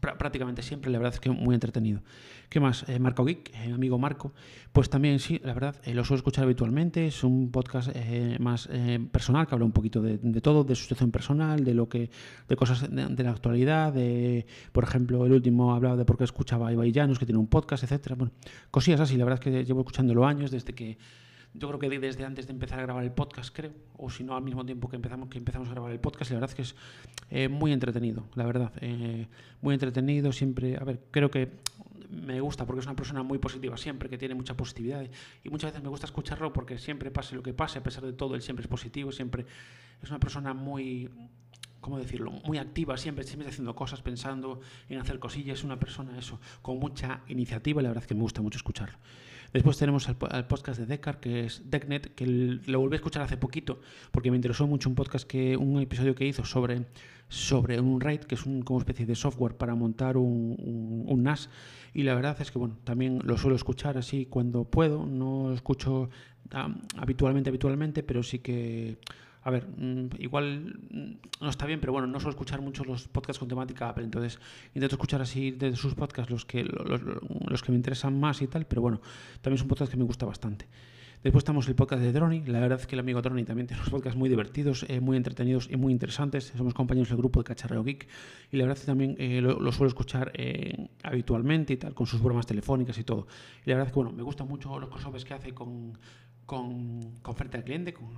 prácticamente 0.00 0.62
siempre, 0.62 0.90
la 0.90 0.98
verdad 0.98 1.14
es 1.14 1.20
que 1.20 1.30
muy 1.30 1.54
entretenido. 1.54 2.00
¿Qué 2.48 2.58
más? 2.58 2.88
Eh, 2.88 2.98
Marco 2.98 3.24
Geek, 3.24 3.52
eh, 3.54 3.72
amigo 3.72 3.98
Marco, 3.98 4.32
pues 4.72 4.90
también 4.90 5.20
sí, 5.20 5.40
la 5.44 5.54
verdad, 5.54 5.76
eh, 5.84 5.94
lo 5.94 6.04
suelo 6.04 6.18
escuchar 6.18 6.44
habitualmente, 6.44 7.06
es 7.06 7.22
un 7.22 7.50
podcast 7.50 7.90
más 8.40 8.68
personal 9.12 9.46
que 9.46 9.54
habla 9.54 9.64
un 9.64 9.72
poquito 9.72 10.00
de, 10.02 10.18
todo, 10.40 10.64
de 10.64 10.74
su 10.74 10.82
situación 10.82 11.10
personal, 11.10 11.64
de 11.64 11.74
lo 11.74 11.88
que, 11.88 12.10
de 12.48 12.56
cosas 12.56 12.90
de, 12.90 13.06
de, 13.06 13.22
la 13.22 13.30
actualidad, 13.30 13.92
de, 13.92 14.46
por 14.72 14.84
ejemplo, 14.84 15.24
el 15.26 15.32
último 15.32 15.74
hablaba 15.74 15.96
de 15.96 16.04
por 16.04 16.16
qué 16.16 16.24
escuchaba 16.24 16.68
a 16.68 16.72
Ibai 16.72 16.92
Llanos, 16.92 17.18
que 17.18 17.26
tiene 17.26 17.38
un 17.38 17.48
podcast, 17.48 17.84
etcétera, 17.84 18.16
bueno, 18.16 18.32
cosillas 18.70 19.00
así, 19.00 19.16
la 19.16 19.24
verdad 19.24 19.40
es 19.44 19.52
que 19.52 19.64
llevo 19.64 19.80
escuchándolo 19.80 20.26
años 20.26 20.50
desde 20.50 20.72
que 20.72 20.98
yo 21.54 21.68
creo 21.68 21.78
que 21.80 21.98
desde 21.98 22.24
antes 22.24 22.46
de 22.46 22.52
empezar 22.52 22.78
a 22.78 22.82
grabar 22.82 23.04
el 23.04 23.12
podcast, 23.12 23.54
creo, 23.54 23.72
o 23.96 24.10
si 24.10 24.24
no 24.24 24.36
al 24.36 24.42
mismo 24.42 24.64
tiempo 24.64 24.88
que 24.88 24.96
empezamos, 24.96 25.28
que 25.28 25.38
empezamos 25.38 25.68
a 25.68 25.72
grabar 25.72 25.90
el 25.90 26.00
podcast, 26.00 26.30
la 26.30 26.36
verdad 26.36 26.50
es 26.50 26.54
que 26.54 26.62
es 26.62 26.76
eh, 27.30 27.48
muy 27.48 27.72
entretenido, 27.72 28.24
la 28.34 28.46
verdad, 28.46 28.72
eh, 28.80 29.26
muy 29.60 29.74
entretenido, 29.74 30.32
siempre, 30.32 30.76
a 30.76 30.84
ver, 30.84 31.00
creo 31.10 31.30
que 31.30 31.50
me 32.08 32.40
gusta 32.40 32.66
porque 32.66 32.80
es 32.80 32.86
una 32.86 32.96
persona 32.96 33.22
muy 33.22 33.38
positiva 33.38 33.76
siempre, 33.76 34.08
que 34.08 34.18
tiene 34.18 34.34
mucha 34.34 34.56
positividad 34.56 35.04
y 35.44 35.48
muchas 35.48 35.70
veces 35.70 35.82
me 35.82 35.88
gusta 35.88 36.06
escucharlo 36.06 36.52
porque 36.52 36.78
siempre 36.78 37.10
pase 37.10 37.34
lo 37.34 37.42
que 37.42 37.52
pase, 37.52 37.78
a 37.78 37.82
pesar 37.82 38.04
de 38.04 38.12
todo, 38.12 38.34
él 38.34 38.42
siempre 38.42 38.62
es 38.62 38.68
positivo, 38.68 39.12
siempre 39.12 39.46
es 40.02 40.10
una 40.10 40.20
persona 40.20 40.54
muy 40.54 41.10
¿cómo 41.80 41.98
decirlo? 41.98 42.30
Muy 42.44 42.58
activa, 42.58 42.96
siempre, 42.96 43.24
siempre 43.24 43.48
haciendo 43.48 43.74
cosas, 43.74 44.02
pensando 44.02 44.60
en 44.88 44.98
hacer 44.98 45.18
cosillas, 45.18 45.58
es 45.58 45.64
una 45.64 45.78
persona 45.78 46.18
eso, 46.18 46.38
con 46.62 46.78
mucha 46.78 47.22
iniciativa 47.28 47.80
y 47.80 47.84
la 47.84 47.90
verdad 47.90 48.04
es 48.04 48.08
que 48.08 48.14
me 48.14 48.20
gusta 48.20 48.42
mucho 48.42 48.58
escucharlo. 48.58 48.98
Después 49.52 49.78
tenemos 49.78 50.08
al, 50.08 50.46
podcast 50.46 50.78
de 50.78 50.86
Decar, 50.86 51.18
que 51.18 51.44
es 51.46 51.68
Decknet, 51.68 52.14
que 52.14 52.24
lo 52.26 52.78
volví 52.78 52.94
a 52.94 52.96
escuchar 52.96 53.22
hace 53.22 53.36
poquito, 53.36 53.80
porque 54.12 54.30
me 54.30 54.36
interesó 54.36 54.66
mucho 54.68 54.88
un 54.88 54.94
podcast 54.94 55.26
que, 55.26 55.56
un 55.56 55.80
episodio 55.80 56.14
que 56.14 56.24
hizo 56.24 56.44
sobre, 56.44 56.86
sobre 57.28 57.80
un 57.80 58.00
RAID, 58.00 58.20
que 58.20 58.36
es 58.36 58.46
un, 58.46 58.62
como 58.62 58.78
especie 58.78 59.06
de 59.06 59.16
software 59.16 59.56
para 59.56 59.74
montar 59.74 60.16
un, 60.16 60.56
un, 60.58 61.04
un, 61.08 61.22
NAS. 61.24 61.50
Y 61.94 62.04
la 62.04 62.14
verdad 62.14 62.36
es 62.40 62.52
que 62.52 62.58
bueno, 62.58 62.78
también 62.84 63.20
lo 63.24 63.36
suelo 63.36 63.56
escuchar 63.56 63.98
así 63.98 64.26
cuando 64.26 64.64
puedo, 64.64 65.04
no 65.04 65.52
escucho 65.52 66.10
um, 66.54 66.74
habitualmente, 66.96 67.50
habitualmente, 67.50 68.04
pero 68.04 68.22
sí 68.22 68.38
que 68.38 68.98
a 69.42 69.50
ver, 69.50 69.66
mmm, 69.76 70.08
igual 70.18 70.80
no 71.40 71.48
está 71.48 71.66
bien, 71.66 71.80
pero 71.80 71.92
bueno, 71.92 72.06
no 72.06 72.20
suelo 72.20 72.30
escuchar 72.30 72.60
mucho 72.60 72.84
los 72.84 73.08
podcasts 73.08 73.38
con 73.38 73.48
temática 73.48 73.88
Apple, 73.88 74.04
entonces 74.04 74.38
intento 74.74 74.96
escuchar 74.96 75.22
así 75.22 75.50
de 75.50 75.74
sus 75.76 75.94
podcasts 75.94 76.30
los 76.30 76.44
que, 76.44 76.64
los, 76.64 77.62
que 77.62 77.72
me 77.72 77.76
interesan 77.76 78.18
más 78.18 78.42
y 78.42 78.46
tal, 78.46 78.66
pero 78.66 78.82
bueno, 78.82 79.00
también 79.40 79.56
es 79.56 79.62
un 79.62 79.68
podcast 79.68 79.90
que 79.90 79.98
me 79.98 80.04
gusta 80.04 80.26
bastante. 80.26 80.66
Después 81.22 81.42
estamos 81.42 81.68
el 81.68 81.74
podcast 81.74 82.00
de 82.02 82.12
Droni. 82.12 82.44
La 82.46 82.60
verdad 82.60 82.80
es 82.80 82.86
que 82.86 82.96
el 82.96 83.00
amigo 83.00 83.20
Droni 83.20 83.44
también 83.44 83.66
tiene 83.66 83.82
unos 83.82 83.90
podcasts 83.90 84.18
muy 84.18 84.30
divertidos, 84.30 84.86
eh, 84.88 85.00
muy 85.00 85.18
entretenidos 85.18 85.68
y 85.70 85.76
muy 85.76 85.92
interesantes. 85.92 86.50
Somos 86.56 86.72
compañeros 86.72 87.10
del 87.10 87.18
grupo 87.18 87.40
de 87.40 87.44
Cacharreo 87.44 87.84
Geek 87.84 88.08
y 88.50 88.56
la 88.56 88.64
verdad 88.64 88.78
es 88.78 88.84
que 88.84 88.86
también 88.86 89.16
eh, 89.18 89.42
lo, 89.42 89.60
lo, 89.60 89.70
suelo 89.70 89.88
escuchar 89.88 90.32
eh, 90.34 90.88
habitualmente 91.02 91.74
y 91.74 91.76
tal, 91.76 91.92
con 91.92 92.06
sus 92.06 92.22
bromas 92.22 92.46
telefónicas 92.46 92.96
y 92.96 93.04
todo. 93.04 93.26
Y 93.66 93.68
la 93.68 93.76
verdad 93.76 93.88
es 93.88 93.92
que 93.92 93.98
bueno, 93.98 94.12
me 94.12 94.22
gustan 94.22 94.48
mucho 94.48 94.78
los 94.78 94.88
crossovers 94.88 95.26
que 95.26 95.34
hace 95.34 95.52
con, 95.52 95.98
con, 96.50 97.20
con 97.22 97.36
frente 97.36 97.58
al 97.58 97.62
cliente, 97.62 97.94
con, 97.94 98.08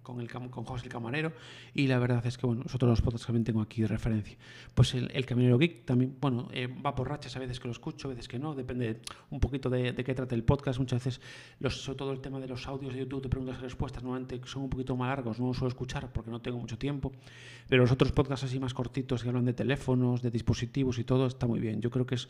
con, 0.00 0.20
el, 0.20 0.30
con 0.30 0.64
José 0.64 0.84
el 0.84 0.92
Camarero, 0.92 1.32
y 1.74 1.88
la 1.88 1.98
verdad 1.98 2.24
es 2.24 2.38
que, 2.38 2.46
bueno, 2.46 2.62
nosotros 2.62 2.88
los 2.88 3.02
podcasts 3.02 3.26
también 3.26 3.42
tengo 3.42 3.60
aquí 3.60 3.82
de 3.82 3.88
referencia. 3.88 4.36
Pues 4.74 4.94
el, 4.94 5.10
el 5.12 5.26
Caminero 5.26 5.58
Geek 5.58 5.84
también, 5.84 6.16
bueno, 6.20 6.48
eh, 6.52 6.68
va 6.68 6.94
por 6.94 7.08
rachas, 7.08 7.34
a 7.34 7.40
veces 7.40 7.58
que 7.58 7.66
lo 7.66 7.72
escucho, 7.72 8.06
a 8.06 8.10
veces 8.10 8.28
que 8.28 8.38
no, 8.38 8.54
depende 8.54 9.00
un 9.30 9.40
poquito 9.40 9.70
de, 9.70 9.92
de 9.92 10.04
qué 10.04 10.14
trate 10.14 10.36
el 10.36 10.44
podcast, 10.44 10.78
muchas 10.78 11.04
veces, 11.04 11.20
los, 11.58 11.82
sobre 11.82 11.98
todo 11.98 12.12
el 12.12 12.20
tema 12.20 12.38
de 12.38 12.46
los 12.46 12.64
audios 12.68 12.92
de 12.92 13.00
YouTube 13.00 13.24
de 13.24 13.28
preguntas 13.28 13.58
y 13.58 13.62
respuestas, 13.62 14.04
normalmente 14.04 14.40
son 14.44 14.62
un 14.62 14.70
poquito 14.70 14.94
más 14.94 15.08
largos, 15.08 15.40
no 15.40 15.48
los 15.48 15.56
suelo 15.56 15.68
escuchar 15.68 16.12
porque 16.12 16.30
no 16.30 16.40
tengo 16.40 16.58
mucho 16.58 16.78
tiempo, 16.78 17.10
pero 17.68 17.82
los 17.82 17.90
otros 17.90 18.12
podcasts 18.12 18.44
así 18.44 18.60
más 18.60 18.72
cortitos 18.72 19.24
que 19.24 19.30
hablan 19.30 19.46
de 19.46 19.52
teléfonos, 19.52 20.22
de 20.22 20.30
dispositivos 20.30 21.00
y 21.00 21.04
todo, 21.04 21.26
está 21.26 21.48
muy 21.48 21.58
bien. 21.58 21.80
Yo 21.80 21.90
creo 21.90 22.06
que 22.06 22.14
es 22.14 22.28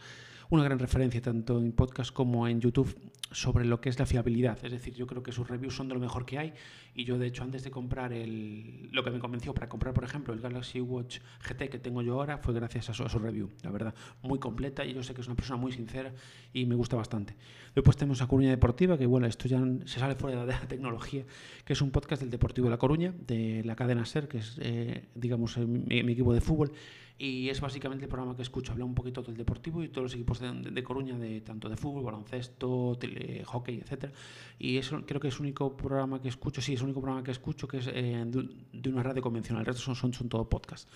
una 0.50 0.64
gran 0.64 0.78
referencia 0.78 1.20
tanto 1.20 1.58
en 1.58 1.72
podcast 1.72 2.12
como 2.12 2.46
en 2.48 2.60
YouTube 2.60 2.94
sobre 3.34 3.64
lo 3.64 3.80
que 3.80 3.88
es 3.88 3.98
la 3.98 4.06
fiabilidad, 4.06 4.58
es 4.64 4.70
decir, 4.70 4.94
yo 4.94 5.06
creo 5.06 5.22
que 5.22 5.32
sus 5.32 5.48
reviews 5.48 5.74
son 5.74 5.88
de 5.88 5.94
lo 5.94 6.00
mejor 6.00 6.24
que 6.24 6.38
hay. 6.38 6.52
Y 6.94 7.04
yo 7.04 7.18
de 7.18 7.26
hecho 7.26 7.42
antes 7.42 7.64
de 7.64 7.70
comprar 7.72 8.12
el, 8.12 8.88
lo 8.92 9.02
que 9.02 9.10
me 9.10 9.18
convenció 9.18 9.52
para 9.52 9.68
comprar 9.68 9.92
por 9.92 10.04
ejemplo 10.04 10.32
el 10.32 10.40
Galaxy 10.40 10.80
Watch 10.80 11.18
GT 11.42 11.68
que 11.68 11.78
tengo 11.80 12.02
yo 12.02 12.14
ahora 12.14 12.38
fue 12.38 12.54
gracias 12.54 12.88
a 12.90 12.94
su, 12.94 13.02
a 13.02 13.08
review, 13.08 13.50
la 13.62 13.70
verdad, 13.72 13.94
muy 14.22 14.38
completa 14.38 14.84
y 14.84 14.94
yo 14.94 15.02
sé 15.02 15.12
que 15.14 15.20
es 15.20 15.26
una 15.26 15.34
persona 15.34 15.56
muy 15.56 15.72
sincera 15.72 16.12
y 16.52 16.66
me 16.66 16.76
gusta 16.76 16.96
bastante. 16.96 17.34
Después 17.74 17.96
tenemos 17.96 18.22
a 18.22 18.28
Coruña 18.28 18.50
Deportiva, 18.50 18.96
que 18.96 19.06
bueno, 19.06 19.26
esto 19.26 19.48
ya 19.48 19.60
se 19.84 19.98
sale 19.98 20.14
fuera 20.14 20.46
de 20.46 20.52
la 20.52 20.60
tecnología, 20.68 21.24
que 21.64 21.72
es 21.72 21.82
un 21.82 21.90
podcast 21.90 22.22
del 22.22 22.30
Deportivo 22.30 22.66
de 22.66 22.70
La 22.70 22.78
Coruña, 22.78 23.12
de 23.26 23.62
la 23.64 23.74
cadena 23.74 24.04
SER, 24.04 24.28
que 24.28 24.38
es 24.38 24.56
eh, 24.60 25.08
digamos 25.16 25.58
mi, 25.58 26.04
mi 26.04 26.12
equipo 26.12 26.32
de 26.32 26.40
fútbol 26.40 26.72
y 27.16 27.48
es 27.48 27.60
básicamente 27.60 28.04
el 28.04 28.08
programa 28.08 28.34
que 28.34 28.42
escucho. 28.42 28.72
Habla 28.72 28.84
un 28.84 28.94
poquito 28.94 29.22
del 29.22 29.36
deportivo 29.36 29.82
y 29.82 29.88
todos 29.88 30.04
los 30.04 30.14
equipos 30.14 30.40
de, 30.40 30.52
de, 30.52 30.82
Coruña, 30.82 31.16
de 31.16 31.40
tanto 31.42 31.68
de 31.68 31.76
fútbol, 31.76 32.02
baloncesto, 32.02 32.96
tele, 32.98 33.44
hockey, 33.44 33.80
etcétera. 33.80 34.12
Y 34.58 34.78
eso 34.78 35.04
creo 35.06 35.20
que 35.20 35.28
es 35.28 35.34
el 35.36 35.42
único 35.42 35.76
programa 35.76 36.20
que 36.20 36.28
escucho, 36.28 36.60
sí, 36.60 36.74
es 36.74 36.80
el 36.80 36.86
único 36.86 37.00
programa 37.00 37.22
que 37.22 37.30
escucho 37.30 37.68
que 37.68 37.78
es 37.78 37.86
eh, 37.86 38.24
de, 38.26 38.48
de, 38.72 38.88
una 38.88 39.02
radio 39.02 39.22
convencional. 39.22 39.60
El 39.60 39.66
resto 39.66 39.82
son, 39.82 39.94
son, 39.94 40.12
son 40.12 40.28
todo 40.28 40.48
podcast. 40.48 40.88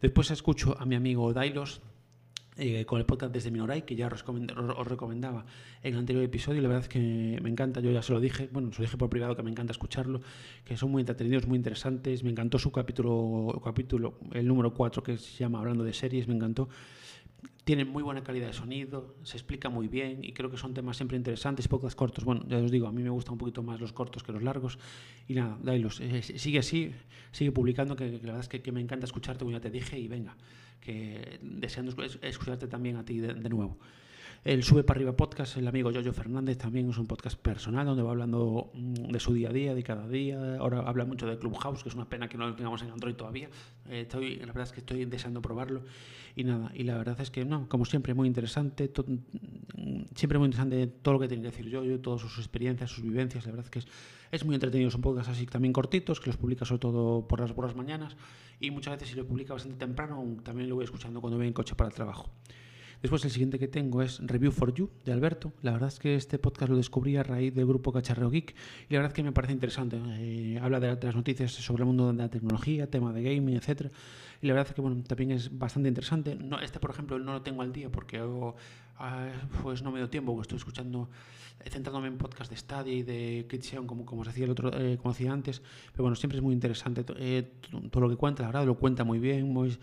Después 0.00 0.30
escucho 0.32 0.76
a 0.80 0.84
mi 0.84 0.96
amigo 0.96 1.32
Dailos, 1.32 1.80
eh, 2.56 2.84
con 2.84 2.98
el 2.98 3.06
podcast 3.06 3.32
desde 3.32 3.50
Minoray, 3.50 3.82
que 3.82 3.96
ya 3.96 4.08
os, 4.08 4.22
os, 4.28 4.86
recomendaba 4.86 5.46
en 5.82 5.94
el 5.94 6.00
anterior 6.00 6.22
episodio. 6.22 6.60
La 6.60 6.68
verdad 6.68 6.82
es 6.82 6.88
que 6.90 7.38
me 7.42 7.48
encanta, 7.48 7.80
yo 7.80 7.90
ya 7.90 8.02
se 8.02 8.12
lo 8.12 8.20
dije, 8.20 8.50
bueno, 8.52 8.70
se 8.72 8.78
lo 8.80 8.84
dije 8.84 8.98
por 8.98 9.08
privado 9.08 9.34
que 9.34 9.42
me 9.42 9.50
encanta 9.50 9.72
escucharlo, 9.72 10.20
que 10.64 10.76
son 10.76 10.90
muy 10.90 11.00
entretenidos, 11.00 11.46
muy 11.46 11.56
interesantes. 11.56 12.22
Me 12.22 12.30
encantó 12.30 12.58
su 12.58 12.70
capítulo, 12.70 13.58
capítulo 13.64 14.18
el 14.32 14.46
número 14.46 14.74
4, 14.74 15.02
que 15.02 15.16
se 15.16 15.38
llama 15.38 15.60
Hablando 15.60 15.82
de 15.82 15.94
series, 15.94 16.28
me 16.28 16.34
encantó. 16.34 16.68
Tienen 17.64 17.88
muy 17.88 18.02
buena 18.02 18.22
calidad 18.22 18.48
de 18.48 18.52
sonido, 18.52 19.14
se 19.22 19.36
explica 19.36 19.70
muy 19.70 19.88
bien 19.88 20.22
y 20.22 20.32
creo 20.32 20.50
que 20.50 20.56
son 20.58 20.74
temas 20.74 20.96
siempre 20.96 21.16
interesantes, 21.16 21.68
pocos 21.68 21.94
cortos. 21.94 22.24
Bueno, 22.24 22.44
ya 22.48 22.58
os 22.58 22.70
digo, 22.70 22.86
a 22.86 22.92
mí 22.92 23.02
me 23.02 23.08
gustan 23.08 23.32
un 23.32 23.38
poquito 23.38 23.62
más 23.62 23.80
los 23.80 23.94
cortos 23.94 24.22
que 24.22 24.32
los 24.32 24.42
largos. 24.42 24.78
Y 25.26 25.34
nada, 25.34 25.56
Dailos, 25.62 26.00
eh, 26.00 26.20
sigue 26.22 26.58
así, 26.58 26.92
sigue 27.30 27.52
publicando, 27.52 27.96
que, 27.96 28.10
que, 28.10 28.26
la 28.26 28.32
verdad 28.32 28.40
es 28.40 28.48
que, 28.48 28.60
que 28.60 28.72
me 28.72 28.80
encanta 28.80 29.06
escucharte, 29.06 29.44
como 29.44 29.52
ya 29.52 29.60
te 29.60 29.70
dije, 29.70 29.98
y 29.98 30.06
venga 30.06 30.36
que 30.82 31.38
deseando 31.40 31.94
escucharte 32.22 32.66
también 32.66 32.96
a 32.96 33.04
ti 33.04 33.18
de, 33.18 33.34
de 33.34 33.48
nuevo. 33.48 33.78
El 34.44 34.64
Sube 34.64 34.82
para 34.82 34.98
arriba 34.98 35.14
podcast, 35.14 35.56
el 35.56 35.68
amigo 35.68 35.92
Yoyo 35.92 36.12
Fernández 36.12 36.58
también 36.58 36.90
es 36.90 36.98
un 36.98 37.06
podcast 37.06 37.38
personal 37.38 37.86
donde 37.86 38.02
va 38.02 38.10
hablando 38.10 38.72
mm, 38.74 39.12
de 39.12 39.20
su 39.20 39.32
día 39.32 39.50
a 39.50 39.52
día, 39.52 39.72
de 39.72 39.84
cada 39.84 40.08
día. 40.08 40.56
Ahora 40.56 40.80
habla 40.80 41.04
mucho 41.04 41.28
de 41.28 41.38
Clubhouse, 41.38 41.84
que 41.84 41.88
es 41.88 41.94
una 41.94 42.08
pena 42.08 42.28
que 42.28 42.36
no 42.36 42.48
lo 42.48 42.56
tengamos 42.56 42.82
en 42.82 42.90
Android 42.90 43.14
todavía. 43.14 43.48
Eh, 43.88 44.00
estoy, 44.00 44.34
la 44.40 44.46
verdad 44.46 44.64
es 44.64 44.72
que 44.72 44.80
estoy 44.80 45.04
deseando 45.04 45.40
probarlo. 45.40 45.84
Y 46.34 46.42
nada, 46.42 46.72
y 46.74 46.82
la 46.82 46.98
verdad 46.98 47.20
es 47.20 47.30
que, 47.30 47.44
no, 47.44 47.68
como 47.68 47.84
siempre, 47.84 48.14
muy 48.14 48.26
interesante. 48.26 48.90
Mm, 49.06 50.06
siempre 50.16 50.40
muy 50.40 50.46
interesante 50.46 50.88
todo 50.88 51.14
lo 51.14 51.20
que 51.20 51.28
tiene 51.28 51.44
que 51.44 51.50
decir 51.50 51.68
Yoyo, 51.68 52.00
todas 52.00 52.20
sus 52.20 52.36
experiencias, 52.38 52.90
sus 52.90 53.04
vivencias. 53.04 53.46
La 53.46 53.52
verdad 53.52 53.66
es 53.66 53.70
que 53.70 53.78
es, 53.78 53.86
es 54.32 54.44
muy 54.44 54.56
entretenido. 54.56 54.90
Son 54.90 55.02
podcasts 55.02 55.30
así 55.30 55.46
también 55.46 55.72
cortitos, 55.72 56.18
que 56.18 56.26
los 56.26 56.36
publica 56.36 56.64
sobre 56.64 56.80
todo 56.80 57.28
por 57.28 57.38
las, 57.38 57.52
por 57.52 57.64
las 57.64 57.76
mañanas. 57.76 58.16
Y 58.58 58.72
muchas 58.72 58.94
veces, 58.94 59.10
si 59.10 59.14
lo 59.14 59.24
publica 59.24 59.52
bastante 59.52 59.78
temprano, 59.78 60.36
también 60.42 60.68
lo 60.68 60.74
voy 60.74 60.84
escuchando 60.84 61.20
cuando 61.20 61.36
voy 61.36 61.46
en 61.46 61.52
coche 61.52 61.76
para 61.76 61.90
el 61.90 61.94
trabajo. 61.94 62.32
Después 63.02 63.24
el 63.24 63.32
siguiente 63.32 63.58
que 63.58 63.66
tengo 63.66 64.00
es 64.00 64.20
Review 64.20 64.52
for 64.52 64.72
You 64.72 64.88
de 65.04 65.12
Alberto. 65.12 65.52
La 65.62 65.72
verdad 65.72 65.88
es 65.88 65.98
que 65.98 66.14
este 66.14 66.38
podcast 66.38 66.70
lo 66.70 66.76
descubrí 66.76 67.16
a 67.16 67.24
raíz 67.24 67.52
del 67.52 67.66
grupo 67.66 67.92
Cacharreo 67.92 68.30
Geek 68.30 68.54
y 68.88 68.92
la 68.94 69.00
verdad 69.00 69.10
es 69.10 69.14
que 69.14 69.24
me 69.24 69.32
parece 69.32 69.52
interesante. 69.52 70.00
Eh, 70.20 70.60
habla 70.62 70.78
de, 70.78 70.96
las 71.02 71.16
noticias 71.16 71.50
sobre 71.50 71.82
el 71.82 71.86
mundo 71.86 72.12
de 72.12 72.18
la 72.18 72.28
tecnología, 72.28 72.88
tema 72.88 73.12
de 73.12 73.24
gaming, 73.24 73.56
etcétera. 73.56 73.90
Y 74.40 74.46
la 74.46 74.54
verdad 74.54 74.68
es 74.68 74.74
que 74.76 74.80
bueno, 74.80 75.02
también 75.02 75.32
es 75.32 75.58
bastante 75.58 75.88
interesante. 75.88 76.36
No, 76.36 76.60
este, 76.60 76.78
por 76.78 76.90
ejemplo, 76.90 77.18
no 77.18 77.32
lo 77.32 77.42
tengo 77.42 77.62
al 77.62 77.72
día 77.72 77.90
porque 77.90 78.20
ah, 78.98 79.28
pues 79.64 79.82
no 79.82 79.90
me 79.90 79.98
dio 79.98 80.08
tiempo, 80.08 80.40
estoy 80.40 80.58
escuchando, 80.58 81.08
centrándome 81.70 82.06
en 82.06 82.18
podcast 82.18 82.52
de 82.52 82.56
Study 82.56 82.90
y 82.90 83.02
de 83.02 83.46
Kitcheon, 83.50 83.84
como, 83.84 84.06
como 84.06 84.20
os 84.20 84.28
decía 84.28 84.44
el 84.44 84.50
otro, 84.52 84.70
eh, 84.78 84.96
como 84.98 85.12
decía 85.12 85.32
antes. 85.32 85.60
Pero 85.90 86.04
bueno, 86.04 86.14
siempre 86.14 86.38
es 86.38 86.42
muy 86.42 86.54
interesante 86.54 87.04
eh, 87.16 87.50
todo 87.90 88.00
lo 88.00 88.08
que 88.08 88.16
cuenta, 88.16 88.44
la 88.44 88.50
verdad, 88.50 88.64
lo 88.64 88.76
cuenta 88.76 89.02
muy 89.02 89.18
bien, 89.18 89.52
muy, 89.52 89.76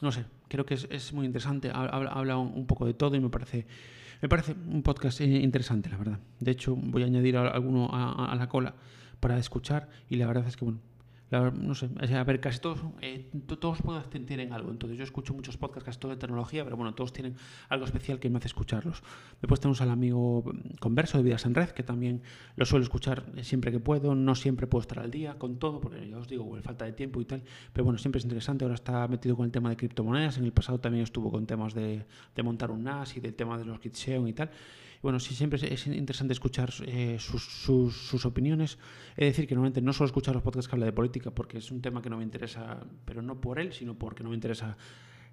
no 0.00 0.12
sé, 0.12 0.24
creo 0.48 0.66
que 0.66 0.74
es, 0.74 0.86
es 0.90 1.12
muy 1.12 1.26
interesante. 1.26 1.70
Habla, 1.72 2.10
habla, 2.12 2.36
un 2.38 2.66
poco 2.66 2.86
de 2.86 2.94
todo 2.94 3.16
y 3.16 3.20
me 3.20 3.28
parece, 3.28 3.66
me 4.20 4.28
parece 4.28 4.54
un 4.68 4.82
podcast 4.82 5.20
interesante, 5.20 5.88
la 5.88 5.96
verdad. 5.96 6.18
De 6.40 6.50
hecho, 6.50 6.76
voy 6.76 7.02
a 7.02 7.06
añadir 7.06 7.36
alguno 7.36 7.88
a, 7.92 8.32
a 8.32 8.34
la 8.36 8.48
cola 8.48 8.74
para 9.20 9.38
escuchar 9.38 9.88
y 10.08 10.16
la 10.16 10.26
verdad 10.26 10.46
es 10.46 10.56
que, 10.56 10.64
bueno, 10.64 10.80
no 11.30 11.74
sé, 11.74 11.88
a 12.14 12.24
ver, 12.24 12.40
casi 12.40 12.60
todos, 12.60 12.78
eh, 13.00 13.28
todos 13.60 13.78
tienen 14.26 14.52
algo. 14.52 14.70
Entonces 14.70 14.96
yo 14.96 15.04
escucho 15.04 15.34
muchos 15.34 15.56
podcasts, 15.56 15.84
casi 15.84 15.98
todo 15.98 16.12
de 16.12 16.18
tecnología, 16.18 16.62
pero 16.64 16.76
bueno, 16.76 16.94
todos 16.94 17.12
tienen 17.12 17.34
algo 17.68 17.84
especial 17.84 18.20
que 18.20 18.30
me 18.30 18.38
hace 18.38 18.46
escucharlos. 18.48 19.02
Después 19.40 19.60
tenemos 19.60 19.80
al 19.80 19.90
amigo 19.90 20.44
Converso 20.78 21.18
de 21.18 21.24
Vidas 21.24 21.44
en 21.44 21.54
Red, 21.54 21.70
que 21.70 21.82
también 21.82 22.22
lo 22.54 22.64
suelo 22.64 22.84
escuchar 22.84 23.24
siempre 23.42 23.72
que 23.72 23.80
puedo. 23.80 24.14
No 24.14 24.34
siempre 24.34 24.66
puedo 24.66 24.82
estar 24.82 25.00
al 25.00 25.10
día 25.10 25.38
con 25.38 25.58
todo, 25.58 25.80
porque 25.80 26.08
ya 26.08 26.16
os 26.16 26.28
digo, 26.28 26.56
falta 26.62 26.84
de 26.84 26.92
tiempo 26.92 27.20
y 27.20 27.24
tal. 27.24 27.42
Pero 27.72 27.84
bueno, 27.84 27.98
siempre 27.98 28.18
es 28.18 28.24
interesante. 28.24 28.64
Ahora 28.64 28.76
está 28.76 29.08
metido 29.08 29.36
con 29.36 29.46
el 29.46 29.52
tema 29.52 29.70
de 29.70 29.76
criptomonedas. 29.76 30.38
En 30.38 30.44
el 30.44 30.52
pasado 30.52 30.78
también 30.78 31.02
estuvo 31.02 31.30
con 31.30 31.46
temas 31.46 31.74
de, 31.74 32.06
de 32.34 32.42
montar 32.42 32.70
un 32.70 32.84
NAS 32.84 33.16
y 33.16 33.20
del 33.20 33.34
tema 33.34 33.58
de 33.58 33.64
los 33.64 33.80
Kitseon 33.80 34.28
y 34.28 34.32
tal 34.32 34.50
bueno, 35.02 35.20
sí, 35.20 35.34
siempre 35.34 35.58
es 35.72 35.86
interesante 35.86 36.32
escuchar 36.32 36.72
eh, 36.86 37.16
sus, 37.18 37.42
sus, 37.44 38.24
opiniones. 38.26 38.78
Es 39.16 39.26
decir, 39.28 39.46
que 39.46 39.54
normalmente 39.54 39.80
no 39.80 39.92
solo 39.92 40.06
escuchar 40.06 40.34
los 40.34 40.42
podcasts 40.42 40.68
que 40.68 40.74
habla 40.74 40.86
de 40.86 40.92
política, 40.92 41.30
porque 41.30 41.58
es 41.58 41.70
un 41.70 41.80
tema 41.80 42.02
que 42.02 42.10
no 42.10 42.18
me 42.18 42.24
interesa, 42.24 42.86
pero 43.04 43.22
no 43.22 43.40
por 43.40 43.58
él, 43.58 43.72
sino 43.72 43.98
porque 43.98 44.22
no 44.22 44.30
me 44.30 44.34
interesa 44.34 44.76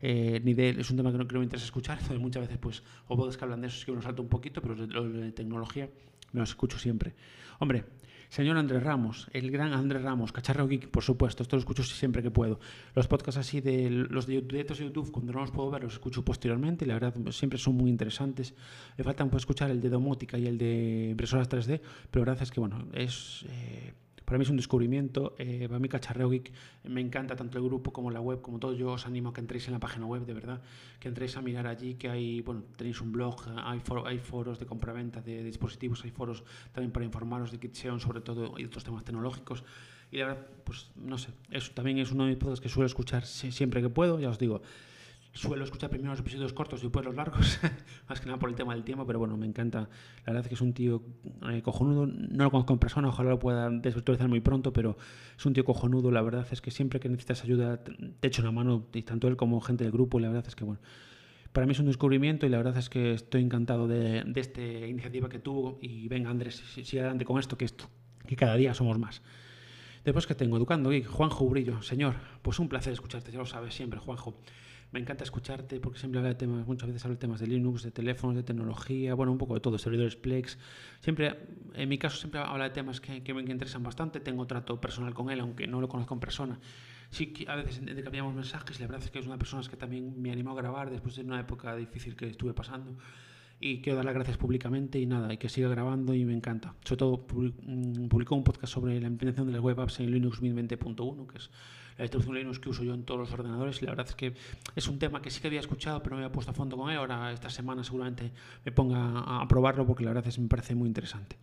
eh, 0.01 0.41
ni 0.43 0.53
de 0.53 0.69
él, 0.69 0.79
es 0.79 0.89
un 0.91 0.97
tema 0.97 1.11
que 1.11 1.17
no, 1.17 1.27
que 1.27 1.33
no 1.33 1.39
me 1.39 1.45
interesa 1.45 1.65
escuchar, 1.65 1.97
entonces 2.01 2.19
muchas 2.19 2.41
veces 2.41 2.57
pues 2.57 2.83
o 3.07 3.15
podcasts 3.15 3.37
que 3.37 3.45
hablan 3.45 3.61
de 3.61 3.67
eso 3.67 3.79
sí 3.79 3.85
que 3.85 3.91
uno 3.91 4.01
salta 4.01 4.21
un 4.21 4.29
poquito, 4.29 4.61
pero 4.61 4.75
lo 4.75 5.09
de 5.09 5.31
tecnología 5.31 5.89
me 6.33 6.41
los 6.41 6.49
escucho 6.49 6.77
siempre. 6.77 7.13
Hombre, 7.59 7.85
Señor 8.33 8.57
Andrés 8.57 8.81
Ramos, 8.81 9.27
el 9.31 9.51
gran 9.51 9.73
Andrés 9.73 10.01
Ramos, 10.01 10.31
Cacharro 10.31 10.67
Geek, 10.67 10.89
por 10.89 11.03
supuesto, 11.03 11.43
esto 11.43 11.55
lo 11.55 11.59
escucho 11.59 11.83
siempre 11.83 12.23
que 12.23 12.31
puedo. 12.31 12.59
Los 12.95 13.07
podcasts 13.07 13.37
así 13.37 13.61
de 13.61 13.91
los 13.91 14.25
de 14.25 14.41
directos 14.41 14.79
de 14.79 14.85
YouTube, 14.85 15.11
cuando 15.11 15.33
no 15.33 15.41
los 15.41 15.51
puedo 15.51 15.69
ver, 15.69 15.83
los 15.83 15.93
escucho 15.93 16.25
posteriormente 16.25 16.87
la 16.87 16.95
verdad 16.95 17.13
siempre 17.29 17.59
son 17.59 17.75
muy 17.75 17.91
interesantes. 17.91 18.55
Me 18.97 19.03
faltan 19.03 19.29
pues, 19.29 19.41
escuchar 19.41 19.69
el 19.69 19.79
de 19.81 19.89
domótica 19.89 20.39
y 20.39 20.47
el 20.47 20.57
de 20.57 21.09
impresoras 21.11 21.47
3D, 21.47 21.79
pero 22.09 22.25
la 22.25 22.31
verdad 22.31 22.41
es 22.41 22.49
que 22.49 22.59
bueno, 22.59 22.87
es... 22.93 23.45
Eh, 23.49 23.93
para 24.25 24.37
mí 24.37 24.43
es 24.43 24.49
un 24.49 24.57
descubrimiento. 24.57 25.35
Eh, 25.37 25.65
para 25.67 25.79
mí 25.79 25.89
Cacharreo 25.89 26.29
Geek 26.29 26.51
me 26.83 27.01
encanta 27.01 27.35
tanto 27.35 27.57
el 27.57 27.63
grupo 27.63 27.91
como 27.91 28.11
la 28.11 28.21
web, 28.21 28.41
como 28.41 28.59
todo. 28.59 28.73
Yo 28.73 28.91
os 28.91 29.05
animo 29.05 29.29
a 29.29 29.33
que 29.33 29.41
entréis 29.41 29.67
en 29.67 29.73
la 29.73 29.79
página 29.79 30.05
web, 30.05 30.25
de 30.25 30.33
verdad, 30.33 30.61
que 30.99 31.07
entréis 31.07 31.35
a 31.37 31.41
mirar 31.41 31.67
allí, 31.67 31.95
que 31.95 32.09
hay, 32.09 32.41
bueno, 32.41 32.63
tenéis 32.77 33.01
un 33.01 33.11
blog, 33.11 33.35
hay, 33.57 33.81
hay 34.05 34.19
foros 34.19 34.59
de 34.59 34.65
compra-venta 34.65 35.21
de, 35.21 35.43
dispositivos, 35.43 36.03
hay 36.03 36.11
foros 36.11 36.43
también 36.71 36.91
para 36.91 37.05
informaros 37.05 37.51
de 37.51 37.59
Kitcheon, 37.59 37.99
sobre 37.99 38.21
todo, 38.21 38.57
y 38.57 38.65
otros 38.65 38.83
temas 38.83 39.03
tecnológicos. 39.03 39.63
Y 40.11 40.17
la 40.17 40.27
verdad, 40.27 40.47
pues 40.63 40.91
no 40.95 41.17
sé, 41.17 41.31
eso 41.49 41.71
también 41.73 41.97
es 41.97 42.11
uno 42.11 42.25
de 42.25 42.31
mis 42.31 42.37
podcasts 42.37 42.61
que 42.61 42.69
suelo 42.69 42.85
escuchar 42.85 43.25
siempre 43.25 43.81
que 43.81 43.89
puedo, 43.89 44.19
ya 44.19 44.29
os 44.29 44.37
digo 44.37 44.61
suelo 45.33 45.63
escuchar 45.63 45.89
primero 45.89 46.11
los 46.11 46.19
episodios 46.19 46.53
cortos 46.53 46.81
y 46.81 46.83
después 46.83 47.05
los 47.05 47.15
largos, 47.15 47.59
más 48.09 48.21
que 48.21 48.27
nada 48.27 48.37
por 48.37 48.49
el 48.49 48.55
tema 48.55 48.73
del 48.73 48.83
tiempo, 48.83 49.05
pero 49.05 49.19
bueno, 49.19 49.35
me 49.35 49.47
encanta. 49.47 49.89
La 50.25 50.33
verdad 50.33 50.41
es 50.43 50.47
que 50.47 50.55
es 50.55 50.61
un 50.61 50.73
tío 50.73 51.01
eh, 51.49 51.61
cojonudo, 51.61 52.05
no 52.05 52.43
lo 52.43 52.51
conozco 52.51 52.73
en 52.73 52.79
persona, 52.79 53.09
ojalá 53.09 53.31
lo 53.31 53.39
pueda 53.39 53.69
desvirtualizar 53.69 54.27
muy 54.27 54.41
pronto, 54.41 54.71
pero 54.71 54.95
es 55.35 55.45
un 55.45 55.53
tío 55.53 55.65
cojonudo, 55.65 56.11
la 56.11 56.21
verdad 56.21 56.47
es 56.51 56.61
que 56.61 56.71
siempre 56.71 56.99
que 56.99 57.09
necesitas 57.09 57.43
ayuda 57.43 57.83
te 57.83 58.27
echo 58.27 58.41
una 58.41 58.51
mano, 58.51 58.85
tanto 59.05 59.27
él 59.27 59.35
como 59.35 59.59
gente 59.61 59.83
del 59.83 59.91
grupo, 59.91 60.19
y 60.19 60.21
la 60.21 60.29
verdad 60.29 60.45
es 60.47 60.55
que 60.55 60.63
bueno. 60.63 60.81
Para 61.51 61.67
mí 61.67 61.73
es 61.73 61.79
un 61.79 61.85
descubrimiento 61.85 62.47
y 62.47 62.49
la 62.49 62.57
verdad 62.57 62.75
es 62.77 62.89
que 62.89 63.13
estoy 63.13 63.43
encantado 63.43 63.87
de, 63.87 64.23
de 64.25 64.41
esta 64.41 64.61
iniciativa 64.61 65.29
que 65.29 65.37
tuvo 65.37 65.77
y 65.81 66.07
venga 66.07 66.31
Andrés, 66.31 66.55
sigue 66.55 66.99
adelante 66.99 67.25
con 67.25 67.37
esto, 67.39 67.59
que, 67.59 67.65
esto, 67.65 67.85
que 68.25 68.35
cada 68.35 68.55
día 68.55 68.73
somos 68.73 68.97
más. 68.97 69.21
Después 70.03 70.27
que 70.27 70.35
tengo 70.35 70.57
Educando 70.57 70.91
Juanjo 71.07 71.47
Brillo, 71.47 71.81
señor, 71.81 72.15
pues 72.41 72.59
un 72.59 72.67
placer 72.67 72.91
escucharte, 72.91 73.31
ya 73.31 73.37
lo 73.37 73.45
sabes 73.45 73.73
siempre, 73.73 73.99
Juanjo. 73.99 74.35
Me 74.93 74.99
encanta 74.99 75.23
escucharte 75.23 75.79
porque 75.79 75.97
siempre 75.97 76.19
habla 76.19 76.29
de 76.29 76.35
temas, 76.35 76.67
muchas 76.67 76.87
veces 76.87 77.03
habla 77.03 77.15
de 77.15 77.19
temas 77.19 77.39
de 77.39 77.47
Linux, 77.47 77.81
de 77.81 77.91
teléfonos, 77.91 78.35
de 78.35 78.43
tecnología, 78.43 79.15
bueno, 79.15 79.31
un 79.31 79.39
poco 79.39 79.55
de 79.55 79.59
todo, 79.59 79.77
servidores 79.79 80.15
Plex. 80.15 80.59
Siempre, 80.99 81.35
en 81.73 81.89
mi 81.89 81.97
caso, 81.97 82.17
siempre 82.17 82.39
habla 82.39 82.65
de 82.65 82.69
temas 82.69 83.01
que, 83.01 83.23
que 83.23 83.33
me 83.33 83.41
interesan 83.41 83.81
bastante. 83.81 84.19
Tengo 84.19 84.45
trato 84.45 84.79
personal 84.79 85.15
con 85.15 85.31
él, 85.31 85.39
aunque 85.39 85.65
no 85.65 85.81
lo 85.81 85.89
conozco 85.89 86.13
en 86.13 86.19
persona. 86.19 86.59
Sí, 87.09 87.33
a 87.47 87.55
veces 87.55 87.79
intercambiamos 87.79 88.33
mensajes 88.33 88.79
la 88.79 88.87
verdad 88.87 89.03
es 89.03 89.11
que 89.11 89.19
es 89.19 89.25
una 89.25 89.37
persona 89.37 89.67
que 89.67 89.77
también 89.77 90.21
me 90.21 90.31
animó 90.31 90.51
a 90.51 90.55
grabar 90.55 90.89
después 90.89 91.15
de 91.15 91.23
una 91.23 91.39
época 91.39 91.75
difícil 91.75 92.15
que 92.15 92.27
estuve 92.27 92.53
pasando 92.53 92.95
y 93.59 93.81
quiero 93.81 93.97
dar 93.97 94.05
las 94.05 94.13
gracias 94.13 94.37
públicamente 94.37 94.99
y 94.99 95.05
nada, 95.05 95.31
y 95.33 95.37
que 95.37 95.47
siga 95.47 95.69
grabando 95.69 96.13
y 96.13 96.25
me 96.25 96.33
encanta. 96.33 96.75
Sobre 96.83 96.97
todo 96.97 97.25
mm, 97.33 98.07
publicó 98.09 98.35
un 98.35 98.43
podcast 98.43 98.73
sobre 98.73 98.99
la 98.99 99.07
implementación 99.07 99.47
de 99.47 99.53
las 99.53 99.61
web 99.61 99.79
apps 99.79 99.99
en 100.01 100.11
Linux 100.11 100.41
1020.1, 100.41 101.27
que 101.27 101.37
es 101.37 101.49
la 101.97 102.03
distribución 102.03 102.35
Linux 102.35 102.59
que 102.59 102.69
uso 102.69 102.83
yo 102.83 102.93
en 102.93 103.03
todos 103.03 103.19
los 103.19 103.31
ordenadores 103.31 103.81
y 103.81 103.85
la 103.85 103.91
verdad 103.91 104.07
es 104.09 104.15
que 104.15 104.33
es 104.75 104.87
un 104.87 104.99
tema 104.99 105.21
que 105.21 105.29
sí 105.29 105.41
que 105.41 105.47
había 105.47 105.59
escuchado 105.59 106.01
pero 106.01 106.15
no 106.15 106.23
había 106.23 106.31
puesto 106.31 106.51
a 106.51 106.53
fondo 106.53 106.77
con 106.77 106.89
él. 106.89 106.97
Ahora 106.97 107.31
esta 107.31 107.49
semana 107.49 107.83
seguramente 107.83 108.31
me 108.65 108.71
ponga 108.71 109.41
a 109.41 109.47
probarlo 109.47 109.85
porque 109.85 110.03
la 110.03 110.11
verdad 110.11 110.27
es 110.27 110.35
que 110.35 110.41
me 110.41 110.47
parece 110.47 110.75
muy 110.75 110.87
interesante. 110.87 111.37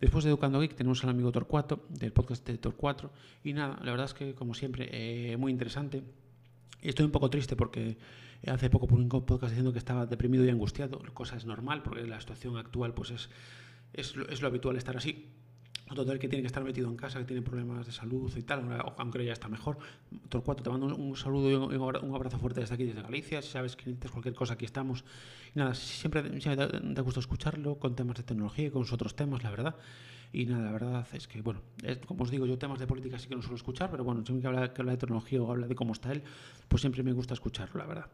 Después 0.00 0.24
de 0.24 0.30
Educando 0.30 0.60
Geek 0.60 0.74
tenemos 0.74 1.02
al 1.04 1.10
amigo 1.10 1.32
Torcuato, 1.32 1.86
del 1.88 2.12
podcast 2.12 2.46
de 2.46 2.58
Torcuato. 2.58 3.12
Y 3.42 3.54
nada, 3.54 3.78
la 3.82 3.90
verdad 3.92 4.06
es 4.06 4.14
que 4.14 4.34
como 4.34 4.52
siempre, 4.52 4.88
eh, 4.92 5.36
muy 5.38 5.50
interesante. 5.50 6.02
Estoy 6.82 7.06
un 7.06 7.12
poco 7.12 7.30
triste 7.30 7.56
porque 7.56 7.96
hace 8.46 8.68
poco 8.68 8.86
publicó 8.86 9.18
un 9.18 9.26
podcast 9.26 9.52
diciendo 9.52 9.72
que 9.72 9.78
estaba 9.78 10.06
deprimido 10.06 10.44
y 10.44 10.50
angustiado, 10.50 11.00
cosa 11.14 11.36
es 11.36 11.46
normal 11.46 11.82
porque 11.82 12.06
la 12.06 12.20
situación 12.20 12.56
actual 12.58 12.92
pues 12.92 13.10
es, 13.10 13.30
es, 13.94 14.14
es 14.28 14.42
lo 14.42 14.48
habitual 14.48 14.76
estar 14.76 14.96
así 14.96 15.26
todo 15.94 16.12
el 16.12 16.18
que 16.18 16.28
tiene 16.28 16.42
que 16.42 16.48
estar 16.48 16.64
metido 16.64 16.88
en 16.88 16.96
casa, 16.96 17.18
que 17.20 17.24
tiene 17.24 17.42
problemas 17.42 17.86
de 17.86 17.92
salud 17.92 18.32
y 18.36 18.42
tal, 18.42 18.64
aunque 18.96 19.24
ya 19.24 19.32
está 19.32 19.48
mejor. 19.48 19.78
Torcuato, 20.28 20.62
te 20.62 20.70
mando 20.70 20.86
un, 20.86 21.16
saludo 21.16 21.50
y 21.50 21.76
un, 21.76 22.14
abrazo 22.14 22.38
fuerte 22.38 22.60
desde 22.60 22.74
aquí, 22.74 22.84
desde 22.84 23.02
Galicia. 23.02 23.40
Si 23.40 23.50
sabes 23.50 23.76
que 23.76 23.84
necesitas 23.84 24.10
cualquier 24.10 24.34
cosa, 24.34 24.54
aquí 24.54 24.64
estamos. 24.64 25.04
Y 25.54 25.58
nada, 25.58 25.74
siempre, 25.74 26.40
siempre 26.40 26.66
da 26.82 27.02
gusto 27.02 27.20
escucharlo 27.20 27.78
con 27.78 27.94
temas 27.94 28.16
de 28.16 28.24
tecnología 28.24 28.66
y 28.66 28.70
con 28.70 28.82
otros 28.90 29.14
temas, 29.14 29.44
la 29.44 29.50
verdad. 29.50 29.76
Y 30.32 30.46
nada, 30.46 30.64
la 30.64 30.72
verdad 30.72 31.06
es 31.12 31.28
que, 31.28 31.40
bueno, 31.40 31.62
como 32.06 32.24
os 32.24 32.30
digo, 32.30 32.46
yo 32.46 32.58
temas 32.58 32.80
de 32.80 32.86
política 32.86 33.18
sí 33.18 33.28
que 33.28 33.36
no 33.36 33.42
suelo 33.42 33.56
escuchar, 33.56 33.90
pero 33.90 34.02
bueno, 34.02 34.24
siempre 34.24 34.42
que 34.42 34.46
habla, 34.48 34.72
que 34.72 34.82
habla 34.82 34.92
de 34.92 34.98
tecnología 34.98 35.40
o 35.40 35.50
habla 35.50 35.68
de 35.68 35.74
cómo 35.74 35.92
está 35.92 36.12
él, 36.12 36.22
pues 36.68 36.80
siempre 36.80 37.02
me 37.04 37.12
gusta 37.12 37.34
escucharlo, 37.34 37.78
la 37.78 37.86
verdad. 37.86 38.06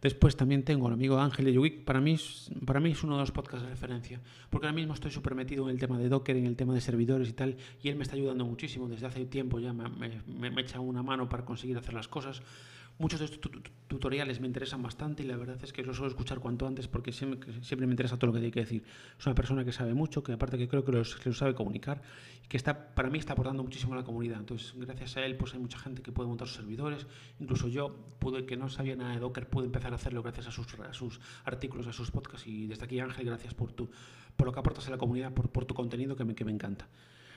Después 0.00 0.36
también 0.36 0.62
tengo 0.62 0.86
al 0.86 0.92
amigo 0.92 1.18
Ángel 1.18 1.46
de 1.46 1.52
Yugik. 1.54 1.84
Para 1.84 2.00
mí, 2.00 2.16
para 2.64 2.80
mí 2.80 2.90
es 2.90 3.02
uno 3.02 3.14
de 3.14 3.20
los 3.20 3.32
podcasts 3.32 3.64
de 3.64 3.70
referencia, 3.70 4.20
porque 4.50 4.66
ahora 4.66 4.76
mismo 4.76 4.94
estoy 4.94 5.10
súper 5.10 5.34
metido 5.34 5.64
en 5.64 5.70
el 5.70 5.80
tema 5.80 5.98
de 5.98 6.08
Docker, 6.08 6.36
en 6.36 6.46
el 6.46 6.56
tema 6.56 6.74
de 6.74 6.80
servidores 6.80 7.28
y 7.28 7.32
tal, 7.32 7.56
y 7.82 7.88
él 7.88 7.96
me 7.96 8.02
está 8.02 8.16
ayudando 8.16 8.44
muchísimo. 8.44 8.88
Desde 8.88 9.06
hace 9.06 9.24
tiempo 9.24 9.58
ya 9.58 9.72
me, 9.72 9.88
me, 9.88 10.50
me 10.50 10.60
echa 10.60 10.80
una 10.80 11.02
mano 11.02 11.28
para 11.28 11.44
conseguir 11.44 11.78
hacer 11.78 11.94
las 11.94 12.08
cosas. 12.08 12.42
Muchos 12.98 13.20
de 13.20 13.26
estos 13.26 13.52
tutoriales 13.88 14.40
me 14.40 14.46
interesan 14.46 14.82
bastante 14.82 15.22
y 15.22 15.26
la 15.26 15.36
verdad 15.36 15.58
es 15.62 15.70
que 15.70 15.82
los 15.82 15.96
suelo 15.96 16.08
escuchar 16.08 16.38
cuanto 16.38 16.66
antes 16.66 16.88
porque 16.88 17.12
siempre, 17.12 17.52
siempre 17.62 17.86
me 17.86 17.92
interesa 17.92 18.16
todo 18.16 18.28
lo 18.28 18.32
que 18.32 18.38
tiene 18.38 18.52
que 18.52 18.60
decir. 18.60 18.84
Es 19.18 19.26
una 19.26 19.34
persona 19.34 19.66
que 19.66 19.72
sabe 19.72 19.92
mucho, 19.92 20.22
que 20.22 20.32
aparte 20.32 20.56
que 20.56 20.66
creo 20.66 20.82
que 20.82 20.92
lo 20.92 21.04
sabe 21.04 21.54
comunicar 21.54 22.00
y 22.42 22.48
que 22.48 22.56
está, 22.56 22.94
para 22.94 23.10
mí 23.10 23.18
está 23.18 23.34
aportando 23.34 23.62
muchísimo 23.62 23.92
a 23.92 23.96
la 23.96 24.04
comunidad. 24.04 24.38
Entonces, 24.38 24.72
gracias 24.74 25.18
a 25.18 25.26
él, 25.26 25.36
pues 25.36 25.52
hay 25.52 25.60
mucha 25.60 25.78
gente 25.78 26.00
que 26.00 26.10
puede 26.10 26.28
montar 26.28 26.48
sus 26.48 26.56
servidores. 26.56 27.06
Incluso 27.38 27.68
yo, 27.68 27.94
pude, 28.18 28.46
que 28.46 28.56
no 28.56 28.70
sabía 28.70 28.96
nada 28.96 29.12
de 29.12 29.20
Docker, 29.20 29.46
pude 29.46 29.66
empezar 29.66 29.85
a 29.92 29.96
hacerlo 29.96 30.22
gracias 30.22 30.46
a 30.46 30.50
sus, 30.50 30.66
sus 30.92 31.20
artículos, 31.44 31.86
a 31.86 31.92
sus 31.92 32.10
podcasts. 32.10 32.46
Y 32.46 32.66
desde 32.66 32.84
aquí, 32.84 33.00
Ángel, 33.00 33.26
gracias 33.26 33.54
por, 33.54 33.72
tu, 33.72 33.90
por 34.36 34.46
lo 34.46 34.52
que 34.52 34.60
aportas 34.60 34.86
a 34.88 34.90
la 34.90 34.98
comunidad, 34.98 35.32
por, 35.32 35.50
por 35.50 35.64
tu 35.64 35.74
contenido 35.74 36.16
que 36.16 36.24
me, 36.24 36.34
que 36.34 36.44
me 36.44 36.52
encanta. 36.52 36.88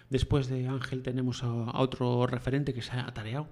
Después 0.09 0.47
de 0.47 0.67
Ángel 0.67 1.03
tenemos 1.03 1.43
a, 1.43 1.47
a 1.47 1.79
otro 1.81 2.25
referente 2.27 2.73
que 2.73 2.81
se 2.81 2.91
ha 2.93 3.07
atareado 3.07 3.47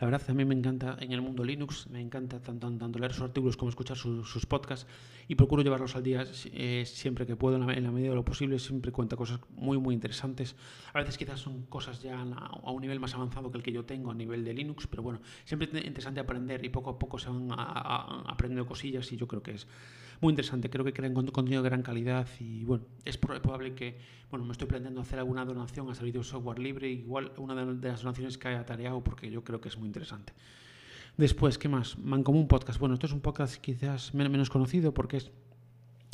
la 0.00 0.06
verdad, 0.06 0.22
a 0.28 0.32
mí 0.32 0.46
me 0.46 0.54
encanta 0.54 0.96
en 0.98 1.12
el 1.12 1.20
mundo 1.20 1.44
Linux, 1.44 1.86
me 1.90 2.00
encanta 2.00 2.40
tanto, 2.40 2.72
tanto 2.78 2.98
leer 2.98 3.12
sus 3.12 3.22
artículos 3.24 3.58
como 3.58 3.68
escuchar 3.68 3.98
sus, 3.98 4.46
podcasts 4.46 4.86
y 5.28 5.34
procuro 5.34 5.62
llevarlos 5.62 5.94
al 5.94 6.02
día 6.02 6.24
eh, 6.54 6.84
siempre 6.86 7.26
que 7.26 7.36
puedo, 7.36 7.56
en 7.56 7.84
la, 7.84 7.92
medida 7.92 8.08
de 8.08 8.14
lo 8.14 8.24
posible. 8.24 8.58
Siempre 8.58 8.92
cuenta 8.92 9.14
cosas 9.16 9.40
muy, 9.56 9.76
muy 9.76 9.94
interesantes. 9.94 10.56
A 10.94 11.00
veces 11.00 11.18
quizás 11.18 11.38
son 11.40 11.66
cosas 11.66 12.00
ya 12.00 12.18
a, 12.18 12.72
un 12.72 12.80
nivel 12.80 12.98
más 12.98 13.14
avanzado 13.14 13.50
que 13.50 13.58
el 13.58 13.62
que 13.62 13.72
yo 13.72 13.84
tengo 13.84 14.10
a 14.10 14.14
nivel 14.14 14.42
de 14.42 14.54
Linux, 14.54 14.86
pero 14.86 15.02
bueno, 15.02 15.20
siempre 15.44 15.68
es 15.70 15.84
interesante 15.84 16.18
aprender 16.18 16.64
y 16.64 16.70
poco 16.70 16.88
a 16.88 16.98
poco 16.98 17.18
se 17.18 17.28
van 17.28 17.48
aprendiendo 17.52 18.66
cosillas 18.66 19.12
y 19.12 19.18
yo 19.18 19.28
creo 19.28 19.42
que 19.42 19.52
es 19.52 19.66
muy 20.20 20.32
interesante. 20.32 20.70
Creo 20.70 20.84
que 20.84 20.92
crean 20.92 21.14
contenido 21.14 21.62
de 21.62 21.68
gran 21.68 21.82
calidad 21.82 22.28
y 22.38 22.64
bueno, 22.64 22.84
es 23.04 23.16
probable 23.16 23.74
que, 23.74 23.98
bueno, 24.30 24.44
me 24.44 24.52
estoy 24.52 24.68
planteando 24.68 25.00
hacer 25.00 25.18
alguna 25.18 25.44
donación 25.44 25.90
a 25.90 25.94
servicio 25.94 26.20
de 26.20 26.24
software 26.24 26.58
libre, 26.58 26.90
igual 26.90 27.32
una 27.36 27.54
de 27.54 27.88
las 27.88 28.02
donaciones 28.02 28.38
que 28.38 28.48
haya 28.48 28.64
tareado 28.64 29.02
porque 29.02 29.30
yo 29.30 29.42
creo 29.44 29.60
que 29.60 29.68
es 29.68 29.78
muy 29.78 29.86
interesante. 29.86 30.32
Después, 31.16 31.58
¿qué 31.58 31.68
más? 31.68 31.98
Mancomún 31.98 32.48
Podcast. 32.48 32.78
Bueno, 32.78 32.94
esto 32.94 33.06
es 33.06 33.12
un 33.12 33.20
podcast 33.20 33.56
quizás 33.56 34.14
menos 34.14 34.48
conocido 34.48 34.94
porque 34.94 35.18
es 35.18 35.30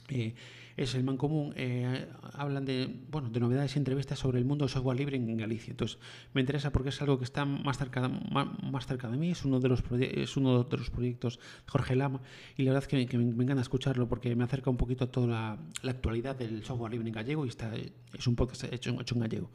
eh, 0.08 0.34
es 0.76 0.94
el 0.94 1.04
Mancomún, 1.04 1.54
eh, 1.56 2.06
hablan 2.34 2.64
de, 2.66 2.94
bueno, 3.10 3.30
de 3.30 3.40
novedades 3.40 3.74
y 3.76 3.78
entrevistas 3.78 4.18
sobre 4.18 4.38
el 4.38 4.44
mundo 4.44 4.64
del 4.64 4.72
software 4.72 4.98
libre 4.98 5.16
en 5.16 5.36
Galicia. 5.36 5.70
Entonces, 5.70 5.98
me 6.34 6.42
interesa 6.42 6.70
porque 6.70 6.90
es 6.90 7.00
algo 7.00 7.18
que 7.18 7.24
está 7.24 7.44
más 7.44 7.78
cerca, 7.78 8.08
más, 8.08 8.86
cerca 8.86 9.08
de 9.08 9.16
mí, 9.16 9.30
es 9.30 9.44
uno 9.44 9.58
de 9.58 9.68
los, 9.68 9.82
es 10.00 10.36
uno 10.36 10.64
de 10.64 10.76
los 10.76 10.90
proyectos 10.90 11.38
de 11.38 11.70
Jorge 11.70 11.96
Lama 11.96 12.20
y 12.56 12.64
la 12.64 12.72
verdad 12.72 12.84
es 12.90 13.08
que, 13.08 13.18
me, 13.18 13.42
encanta 13.42 13.62
escucharlo 13.62 14.06
porque 14.06 14.34
me 14.36 14.44
acerca 14.44 14.68
un 14.68 14.76
poquito 14.76 15.04
a 15.04 15.10
toda 15.10 15.58
la, 15.82 15.90
actualidad 15.90 16.36
del 16.36 16.62
software 16.62 16.92
libre 16.92 17.08
en 17.08 17.14
gallego 17.14 17.46
y 17.46 17.48
está, 17.48 17.72
es 17.74 18.26
un 18.26 18.36
podcast 18.36 18.64
hecho, 18.64 19.00
hecho 19.00 19.14
en 19.14 19.20
gallego. 19.22 19.50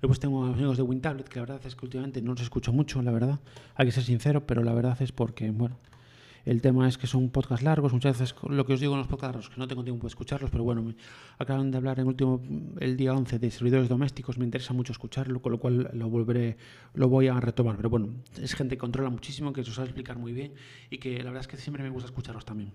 Después 0.00 0.18
tengo 0.18 0.44
amigos 0.44 0.76
de 0.76 0.82
WinTablet, 0.82 1.28
que 1.28 1.36
la 1.36 1.46
verdad 1.46 1.66
es 1.66 1.76
que 1.76 1.84
últimamente 1.86 2.20
no 2.20 2.32
los 2.32 2.42
escucho 2.42 2.72
mucho, 2.72 3.00
la 3.02 3.10
verdad. 3.10 3.40
Hay 3.74 3.86
que 3.86 3.92
ser 3.92 4.02
sincero, 4.02 4.46
pero 4.46 4.62
la 4.62 4.74
verdad 4.74 5.00
es 5.00 5.12
porque, 5.12 5.50
bueno, 5.50 5.78
el 6.44 6.60
tema 6.60 6.88
es 6.88 6.98
que 6.98 7.06
son 7.06 7.30
podcasts 7.30 7.64
largos, 7.64 7.92
muchas 7.92 8.18
veces 8.18 8.34
lo 8.48 8.66
que 8.66 8.74
os 8.74 8.80
digo 8.80 8.92
en 8.92 8.98
los 8.98 9.08
podcasts 9.08 9.34
largos, 9.34 9.50
que 9.50 9.58
no 9.58 9.66
tengo 9.66 9.82
tiempo 9.82 10.02
de 10.02 10.08
escucharlos, 10.08 10.50
pero 10.50 10.64
bueno, 10.64 10.82
me 10.82 10.94
acaban 11.38 11.70
de 11.70 11.78
hablar 11.78 12.00
en 12.00 12.06
último, 12.06 12.42
el 12.80 12.96
día 12.96 13.14
11 13.14 13.38
de 13.38 13.50
servidores 13.50 13.88
domésticos, 13.88 14.36
me 14.38 14.44
interesa 14.44 14.74
mucho 14.74 14.92
escucharlo, 14.92 15.40
con 15.40 15.52
lo 15.52 15.58
cual 15.58 15.90
lo 15.94 16.08
volveré, 16.10 16.56
lo 16.94 17.08
voy 17.08 17.28
a 17.28 17.40
retomar. 17.40 17.76
Pero 17.76 17.90
bueno, 17.90 18.08
es 18.40 18.54
gente 18.54 18.76
que 18.76 18.80
controla 18.80 19.10
muchísimo, 19.10 19.52
que 19.52 19.64
se 19.64 19.72
sabe 19.72 19.88
explicar 19.88 20.18
muy 20.18 20.32
bien 20.32 20.52
y 20.90 20.98
que 20.98 21.18
la 21.18 21.24
verdad 21.24 21.40
es 21.40 21.48
que 21.48 21.56
siempre 21.56 21.82
me 21.82 21.90
gusta 21.90 22.06
escucharlos 22.06 22.44
también. 22.44 22.72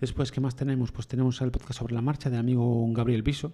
Después, 0.00 0.32
¿qué 0.32 0.40
más 0.40 0.56
tenemos? 0.56 0.92
Pues 0.92 1.06
tenemos 1.08 1.40
el 1.42 1.50
podcast 1.50 1.80
sobre 1.80 1.94
la 1.94 2.00
marcha 2.00 2.30
del 2.30 2.40
amigo 2.40 2.86
Gabriel 2.92 3.22
Piso, 3.22 3.52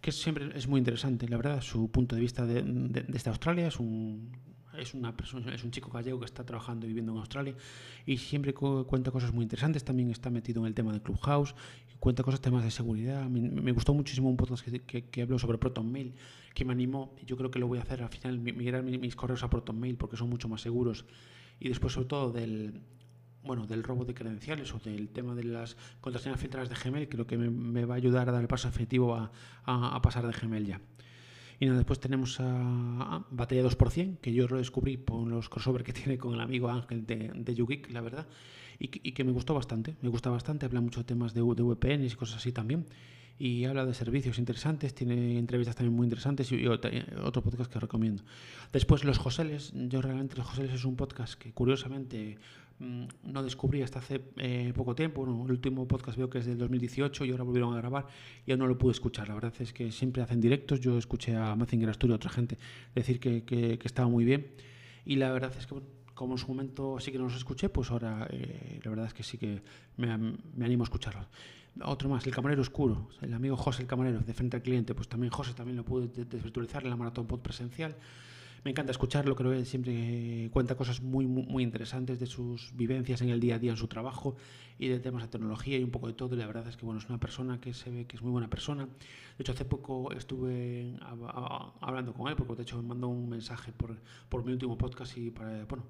que 0.00 0.10
siempre 0.10 0.50
es 0.56 0.66
muy 0.66 0.78
interesante, 0.78 1.28
la 1.28 1.36
verdad, 1.36 1.60
su 1.60 1.90
punto 1.90 2.16
de 2.16 2.22
vista 2.22 2.46
de, 2.46 2.62
desde 2.62 3.30
Australia 3.30 3.66
es 3.66 3.78
un 3.78 4.32
es, 4.78 4.94
una 4.94 5.16
persona, 5.16 5.54
es 5.54 5.64
un 5.64 5.70
chico 5.70 5.90
gallego 5.90 6.18
que 6.18 6.26
está 6.26 6.44
trabajando 6.44 6.86
y 6.86 6.88
viviendo 6.88 7.12
en 7.12 7.18
Australia 7.18 7.54
y 8.06 8.16
siempre 8.16 8.54
cuenta 8.54 9.10
cosas 9.10 9.32
muy 9.32 9.42
interesantes. 9.42 9.84
También 9.84 10.10
está 10.10 10.30
metido 10.30 10.60
en 10.60 10.66
el 10.66 10.74
tema 10.74 10.92
del 10.92 11.02
Clubhouse, 11.02 11.54
cuenta 11.98 12.22
cosas, 12.22 12.40
temas 12.40 12.64
de 12.64 12.70
seguridad. 12.70 13.28
Me, 13.28 13.72
gustó 13.72 13.94
muchísimo 13.94 14.28
un 14.28 14.36
podcast 14.36 14.64
que, 14.64 15.04
que, 15.04 15.22
habló 15.22 15.38
sobre 15.38 15.58
ProtonMail, 15.58 16.14
que 16.54 16.64
me 16.64 16.72
animó. 16.72 17.14
Yo 17.24 17.36
creo 17.36 17.50
que 17.50 17.58
lo 17.58 17.68
voy 17.68 17.78
a 17.78 17.82
hacer 17.82 18.02
al 18.02 18.08
final, 18.08 18.38
migrar 18.38 18.82
mis, 18.82 19.14
correos 19.14 19.42
a 19.42 19.50
ProtonMail 19.50 19.96
porque 19.96 20.16
son 20.16 20.28
mucho 20.28 20.48
más 20.48 20.60
seguros. 20.60 21.04
Y 21.60 21.68
después, 21.68 21.92
sobre 21.92 22.08
todo, 22.08 22.32
del, 22.32 22.80
bueno, 23.44 23.66
del 23.66 23.84
robo 23.84 24.04
de 24.04 24.14
credenciales 24.14 24.74
o 24.74 24.78
del 24.78 25.10
tema 25.10 25.34
de 25.34 25.44
las 25.44 25.76
contraseñas 26.00 26.40
filtradas 26.40 26.68
de 26.68 26.74
Gmail, 26.74 27.08
creo 27.08 27.26
que 27.26 27.38
me, 27.38 27.84
va 27.84 27.94
a 27.94 27.98
ayudar 27.98 28.28
a 28.28 28.32
dar 28.32 28.42
el 28.42 28.48
paso 28.48 28.68
efectivo 28.68 29.14
a, 29.14 29.30
a, 29.64 29.94
a 29.94 30.02
pasar 30.02 30.26
de 30.26 30.32
Gmail 30.32 30.66
ya. 30.66 30.80
Y 31.62 31.66
después 31.66 32.00
tenemos 32.00 32.40
a, 32.40 33.24
Batería 33.30 33.62
2%, 33.62 34.18
que 34.18 34.32
yo 34.32 34.48
lo 34.48 34.56
descubrí 34.56 34.96
por 34.96 35.24
los 35.28 35.48
crossover 35.48 35.84
que 35.84 35.92
tiene 36.00 36.18
con 36.18 36.34
el 36.34 36.40
amigo 36.40 36.68
Ángel 36.68 37.06
de, 37.06 37.30
de 37.32 37.82
la 37.90 38.00
verdad, 38.00 38.26
y, 38.80 38.88
que 38.88 39.22
me 39.22 39.30
gustó 39.30 39.54
bastante. 39.54 39.94
Me 40.02 40.08
gusta 40.08 40.28
bastante, 40.28 40.66
habla 40.66 40.80
mucho 40.80 41.02
de 41.02 41.04
temas 41.04 41.34
de, 41.34 41.40
de 41.40 41.62
VPNs 41.62 42.14
y 42.14 42.16
cosas 42.16 42.38
así 42.38 42.50
también. 42.50 42.86
Y 43.38 43.64
habla 43.66 43.86
de 43.86 43.94
servicios 43.94 44.40
interesantes, 44.40 44.92
tiene 44.92 45.38
entrevistas 45.38 45.76
también 45.76 45.94
muy 45.94 46.04
interesantes 46.04 46.50
y, 46.50 46.66
otro 46.66 47.42
podcast 47.44 47.72
que 47.72 47.78
recomiendo. 47.78 48.24
Después, 48.72 49.04
Los 49.04 49.18
Joseles. 49.18 49.72
Yo 49.72 50.02
realmente 50.02 50.36
Los 50.36 50.48
Joseles 50.48 50.72
es 50.72 50.84
un 50.84 50.96
podcast 50.96 51.34
que 51.34 51.52
curiosamente 51.52 52.38
no 52.82 53.42
descubrí 53.42 53.82
hasta 53.82 54.00
hace 54.00 54.20
eh, 54.36 54.72
poco 54.74 54.94
tiempo. 54.94 55.24
el 55.24 55.50
último 55.50 55.86
podcast 55.86 56.18
veo 56.18 56.28
que 56.28 56.38
es 56.38 56.46
del 56.46 56.58
2018 56.58 57.24
y 57.24 57.30
ahora 57.30 57.44
volvieron 57.44 57.74
a 57.74 57.76
grabar 57.76 58.06
y 58.44 58.50
aún 58.50 58.60
no 58.60 58.66
lo 58.66 58.76
pude 58.76 58.92
escuchar. 58.92 59.28
La 59.28 59.34
verdad 59.34 59.54
es 59.60 59.72
que 59.72 59.92
siempre 59.92 60.22
hacen 60.22 60.40
directos. 60.40 60.80
Yo 60.80 60.98
escuché 60.98 61.36
a 61.36 61.54
Mazinger 61.54 61.88
Asturias, 61.88 62.16
otra 62.16 62.30
gente, 62.30 62.58
decir 62.94 63.20
que, 63.20 63.78
estaba 63.84 64.08
muy 64.08 64.24
bien. 64.24 64.52
Y 65.04 65.16
la 65.16 65.32
verdad 65.32 65.52
es 65.56 65.66
que, 65.66 65.76
como 66.14 66.34
en 66.34 66.38
su 66.38 66.48
momento 66.48 66.98
sí 66.98 67.12
que 67.12 67.18
no 67.18 67.24
los 67.24 67.36
escuché, 67.36 67.68
pues 67.68 67.90
ahora 67.90 68.26
eh, 68.30 68.80
la 68.82 68.90
verdad 68.90 69.06
es 69.06 69.14
que 69.14 69.22
sí 69.22 69.38
que 69.38 69.62
me, 69.96 70.16
me 70.16 70.64
animo 70.64 70.82
a 70.82 70.86
escucharlos. 70.86 71.26
Otro 71.84 72.08
más, 72.08 72.26
el 72.26 72.34
camarero 72.34 72.60
oscuro, 72.60 73.08
el 73.22 73.32
amigo 73.32 73.56
José 73.56 73.82
el 73.82 73.88
camarero, 73.88 74.20
de 74.20 74.34
frente 74.34 74.56
al 74.56 74.62
cliente, 74.62 74.94
pues 74.94 75.08
también 75.08 75.32
José 75.32 75.54
también 75.54 75.76
lo 75.76 75.84
pude 75.84 76.08
desvirtualizar 76.24 76.82
en 76.84 76.90
la 76.90 76.96
maratón 76.96 77.26
pod 77.26 77.40
presencial 77.40 77.96
me 78.64 78.70
encanta 78.70 78.92
escucharlo, 78.92 79.34
creo 79.34 79.50
que 79.50 79.64
siempre 79.64 80.48
cuenta 80.52 80.76
cosas 80.76 81.00
muy, 81.00 81.26
muy, 81.26 81.62
interesantes 81.62 82.20
de 82.20 82.26
sus 82.26 82.76
vivencias 82.76 83.20
en 83.20 83.30
el 83.30 83.40
día 83.40 83.56
a 83.56 83.58
día 83.58 83.72
en 83.72 83.76
su 83.76 83.88
trabajo 83.88 84.36
y 84.78 84.88
de 84.88 85.00
temas 85.00 85.22
de 85.22 85.28
tecnología 85.28 85.78
y 85.78 85.82
un 85.82 85.90
poco 85.90 86.06
de 86.06 86.12
todo. 86.12 86.34
Y 86.34 86.38
la 86.38 86.46
verdad 86.46 86.68
es 86.68 86.76
que 86.76 86.84
bueno, 86.84 87.00
es 87.00 87.08
una 87.08 87.18
persona 87.18 87.60
que 87.60 87.74
se 87.74 87.90
ve 87.90 88.06
que 88.06 88.16
es 88.16 88.22
muy 88.22 88.30
buena 88.30 88.48
persona. 88.48 88.86
De 88.86 89.42
hecho, 89.42 89.52
hace 89.52 89.64
poco 89.64 90.12
estuve 90.12 90.96
hablando 91.80 92.12
con 92.14 92.28
él, 92.28 92.36
porque 92.36 92.54
de 92.54 92.62
hecho 92.62 92.76
me 92.76 92.88
mandó 92.88 93.08
un 93.08 93.28
mensaje 93.28 93.72
por, 93.72 93.98
por 94.28 94.44
mi 94.44 94.52
último 94.52 94.78
podcast 94.78 95.16
y 95.16 95.30
para, 95.30 95.64
bueno, 95.64 95.84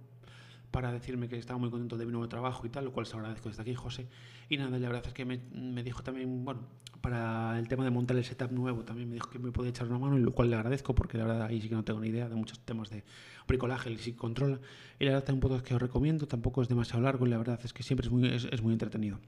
para 0.73 0.91
decirme 0.91 1.29
que 1.29 1.37
estaba 1.37 1.59
muy 1.59 1.71
contento 1.71 1.97
de 1.97 2.07
mi 2.07 2.11
nuevo 2.11 2.29
trabajo 2.29 2.67
y 2.67 2.71
tal, 2.71 2.87
lo 2.87 2.93
cual 2.93 3.07
se 3.07 3.17
agradezco 3.17 3.49
desde 3.49 3.63
aquí, 3.63 3.75
José. 3.75 4.09
Y 4.49 4.57
nada, 4.57 4.77
la 4.79 4.89
verdad 4.89 5.07
es 5.07 5.13
que 5.13 5.25
me, 5.25 5.39
dijo 5.83 6.03
también, 6.03 6.45
bueno, 6.45 6.63
para 7.01 7.59
el 7.59 7.69
tema 7.69 7.85
de 7.85 7.91
montar 7.91 8.17
el 8.17 8.25
setup 8.25 8.51
nuevo, 8.51 8.83
también 8.83 9.09
me 9.09 9.15
dijo 9.15 9.31
que 9.31 9.39
me 9.39 9.53
podía 9.53 9.71
echar 9.71 9.87
una 9.87 9.99
mano, 9.99 10.19
y 10.19 10.23
lo 10.23 10.33
cual 10.33 10.51
le 10.51 10.57
agradezco, 10.57 10.95
porque 10.95 11.19
la 11.19 11.25
verdad 11.25 11.43
ahí 11.43 11.61
sí 11.61 11.69
que 11.69 11.75
no 11.75 11.85
tengo 11.85 12.01
ni 12.01 12.09
idea 12.09 12.29
de 12.29 12.35
muchos 12.35 12.59
temas 12.61 12.91
de 12.91 13.05
bricolaje, 13.47 13.91
y 13.93 13.99
sí 13.99 14.15
controla. 14.15 14.59
Y 14.99 15.05
la 15.05 15.13
verdad 15.13 15.29
es 15.29 15.35
un 15.35 15.41
podcast 15.41 15.65
que 15.65 15.75
os 15.75 15.83
recomiendo, 15.83 16.27
tampoco 16.27 16.63
es 16.63 16.69
demasiado 16.69 17.03
largo, 17.03 17.27
y 17.27 17.31
la 17.31 17.39
verdad 17.39 17.61
es 17.63 17.73
que 17.73 17.83
siempre 17.83 18.07
es 18.07 18.13
muy, 18.13 18.27
es 18.29 18.63
muy 18.63 18.73
entretenido. 18.73 19.19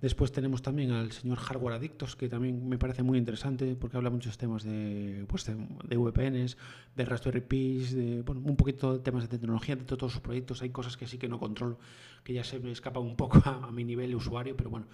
Después 0.00 0.30
tenemos 0.30 0.62
también 0.62 0.90
al 0.90 1.12
señor 1.12 1.38
Hardware 1.38 1.74
Adictos, 1.74 2.16
que 2.16 2.28
también 2.28 2.68
me 2.68 2.78
parece 2.78 3.02
muy 3.02 3.18
interesante 3.18 3.76
porque 3.76 3.96
habla 3.96 4.10
muchos 4.10 4.36
temas 4.36 4.62
de, 4.62 5.24
pues 5.28 5.44
de, 5.46 5.96
VPNs, 5.96 6.56
de 6.94 7.04
Raspberry 7.04 7.40
Pis, 7.40 7.94
de 7.94 8.22
bueno, 8.22 8.42
un 8.44 8.56
poquito 8.56 8.94
de 8.94 8.98
temas 8.98 9.22
de 9.22 9.28
tecnología, 9.28 9.76
de 9.76 9.84
todos 9.84 10.12
sus 10.12 10.20
proyectos. 10.20 10.62
Hay 10.62 10.70
cosas 10.70 10.96
que 10.96 11.06
sí 11.06 11.18
que 11.18 11.28
no 11.28 11.38
controlo, 11.38 11.78
que 12.24 12.32
ya 12.34 12.44
se 12.44 12.58
me 12.60 12.72
escapan 12.72 13.02
un 13.02 13.16
poco 13.16 13.40
a, 13.48 13.70
mi 13.72 13.84
nivel 13.84 14.10
de 14.10 14.16
usuario, 14.16 14.56
pero 14.56 14.70
bueno, 14.70 14.86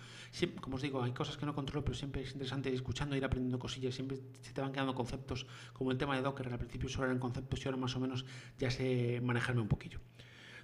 como 0.61 0.77
os 0.77 0.83
digo, 0.83 1.03
hay 1.03 1.13
cosas 1.13 1.37
que 1.37 1.47
no 1.47 1.55
controlo, 1.55 1.85
pero 1.85 1.97
siempre 1.97 2.23
es 2.23 2.33
interesante 2.33 2.69
ir 2.69 2.75
escuchando, 2.75 3.17
ir 3.17 3.25
aprendiendo 3.25 3.59
cosillas, 3.59 3.95
siempre 3.95 4.19
se 4.41 4.53
te 4.53 4.61
van 4.61 4.73
quedando 4.73 4.95
conceptos, 4.95 5.47
como 5.73 5.91
el 5.91 5.99
tema 5.99 6.15
de 6.17 6.23
Docker, 6.23 6.49
al 6.53 6.59
principio 6.59 6.89
solo 6.89 7.07
eran 7.07 7.19
conceptos 7.19 7.65
y 7.65 7.69
ahora 7.69 7.79
más 7.79 7.97
o 7.97 8.01
menos 8.01 8.25
ya 8.59 8.71
sé 8.71 9.21
manejarme 9.23 9.61
un 9.61 9.69
poquillo. 9.69 10.01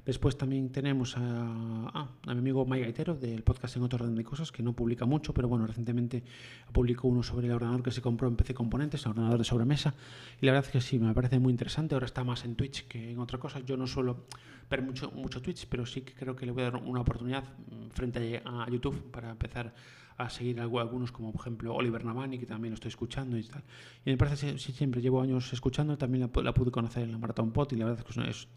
Después 0.09 0.38
también 0.38 0.73
tenemos 0.73 1.18
a, 1.18 2.09
mi 2.25 2.33
amigo 2.33 2.64
Mike 2.64 2.85
Gaitero 2.85 3.14
del 3.14 3.42
podcast 3.42 3.77
En 3.77 3.83
otro 3.83 4.03
orden 4.03 4.14
de 4.14 4.25
cosas, 4.25 4.51
que 4.51 4.62
no 4.62 4.73
publica 4.73 5.05
mucho, 5.05 5.35
pero 5.35 5.49
bueno, 5.49 5.66
recientemente 5.66 6.25
publicó 6.73 7.09
uno 7.09 7.23
sobre 7.23 7.49
el 7.49 7.53
ordenador 7.53 7.83
que 7.83 7.90
se 7.90 8.01
compró 8.01 8.27
en 8.27 8.35
PC 8.35 8.55
Componentes, 8.55 9.05
el 9.05 9.11
ordenador 9.11 9.37
de 9.37 9.44
sobremesa, 9.44 9.92
y 10.40 10.47
la 10.47 10.53
verdad 10.53 10.64
es 10.64 10.73
que 10.73 10.81
sí, 10.81 10.99
me 10.99 11.12
parece 11.12 11.38
muy 11.38 11.51
interesante. 11.51 11.94
Ahora 11.94 12.07
está 12.07 12.25
más 12.25 12.47
en 12.47 12.55
Twitch 12.55 12.88
que 12.88 13.12
en 13.12 13.18
otra 13.18 13.37
cosa. 13.37 13.61
Yo 13.61 13.77
no 13.77 13.87
suelo 13.87 14.25
ver 14.71 14.81
mucho, 14.81 15.11
mucho 15.11 15.42
Twitch, 15.42 15.66
pero 15.68 15.85
sí 15.85 16.01
que 16.01 16.14
creo 16.14 16.35
que 16.35 16.47
le 16.47 16.53
voy 16.53 16.62
a 16.62 16.71
dar 16.71 16.77
una 16.77 17.03
oportunidad 17.03 17.44
mm, 17.44 17.90
frente 17.90 18.40
a 18.47 18.66
YouTube 18.71 19.11
para 19.11 19.33
empezar 19.33 19.75
a 20.16 20.31
seguir 20.31 20.59
algunos, 20.59 21.12
como 21.12 21.33
por 21.33 21.42
ejemplo 21.42 21.75
Oliver 21.75 22.03
Navani, 22.03 22.38
que 22.38 22.47
también 22.47 22.71
lo 22.71 22.77
estoy 22.77 22.88
escuchando 22.88 23.37
y 23.37 23.42
tal. 23.42 23.62
Y 24.07 24.11
me 24.12 24.16
parece 24.16 24.55
que 24.55 24.59
siempre 24.59 25.03
llevo 25.03 25.21
años 25.21 25.53
escuchando, 25.53 25.99
también 25.99 26.31
la, 26.35 26.55
pude 26.55 26.71
conocer 26.71 27.03
en 27.03 27.12
la 27.12 27.18
Maratón 27.18 27.53
Pot 27.53 27.75
y 27.75 27.77
la 27.77 27.85
verdad 27.85 28.07
es 28.09 28.14
que 28.14 28.31
es 28.31 28.49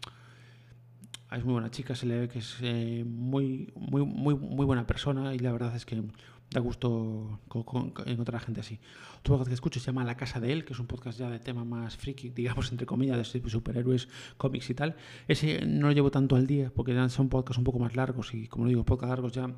es 1.36 1.44
muy 1.44 1.52
buena 1.52 1.70
chica, 1.70 1.94
se 1.94 2.06
le 2.06 2.20
ve 2.20 2.28
que 2.28 2.40
es 2.40 2.56
eh, 2.62 3.04
muy, 3.06 3.72
muy, 3.74 4.04
muy, 4.04 4.34
muy 4.34 4.66
buena 4.66 4.86
persona 4.86 5.34
y 5.34 5.38
la 5.38 5.52
verdad 5.52 5.74
es 5.74 5.86
que 5.86 6.02
da 6.50 6.60
gusto 6.60 7.40
encontrar 7.54 8.36
a 8.36 8.40
gente 8.40 8.60
así. 8.60 8.78
Otro 9.20 9.34
podcast 9.34 9.48
que 9.48 9.54
escucho 9.54 9.80
se 9.80 9.86
llama 9.86 10.04
La 10.04 10.16
Casa 10.16 10.40
de 10.40 10.52
Él, 10.52 10.64
que 10.64 10.74
es 10.74 10.78
un 10.78 10.86
podcast 10.86 11.18
ya 11.18 11.30
de 11.30 11.38
tema 11.38 11.64
más 11.64 11.96
friki, 11.96 12.28
digamos, 12.34 12.70
entre 12.70 12.86
comillas, 12.86 13.32
de 13.32 13.48
superhéroes, 13.48 14.08
cómics 14.36 14.70
y 14.70 14.74
tal. 14.74 14.96
Ese 15.28 15.64
no 15.64 15.88
lo 15.88 15.92
llevo 15.92 16.10
tanto 16.10 16.36
al 16.36 16.46
día 16.46 16.70
porque 16.74 16.94
son 17.08 17.28
podcasts 17.28 17.58
un 17.58 17.64
poco 17.64 17.78
más 17.78 17.96
largos 17.96 18.34
y, 18.34 18.48
como 18.48 18.66
digo, 18.66 18.84
podcasts 18.84 19.10
largos 19.10 19.32
ya 19.32 19.50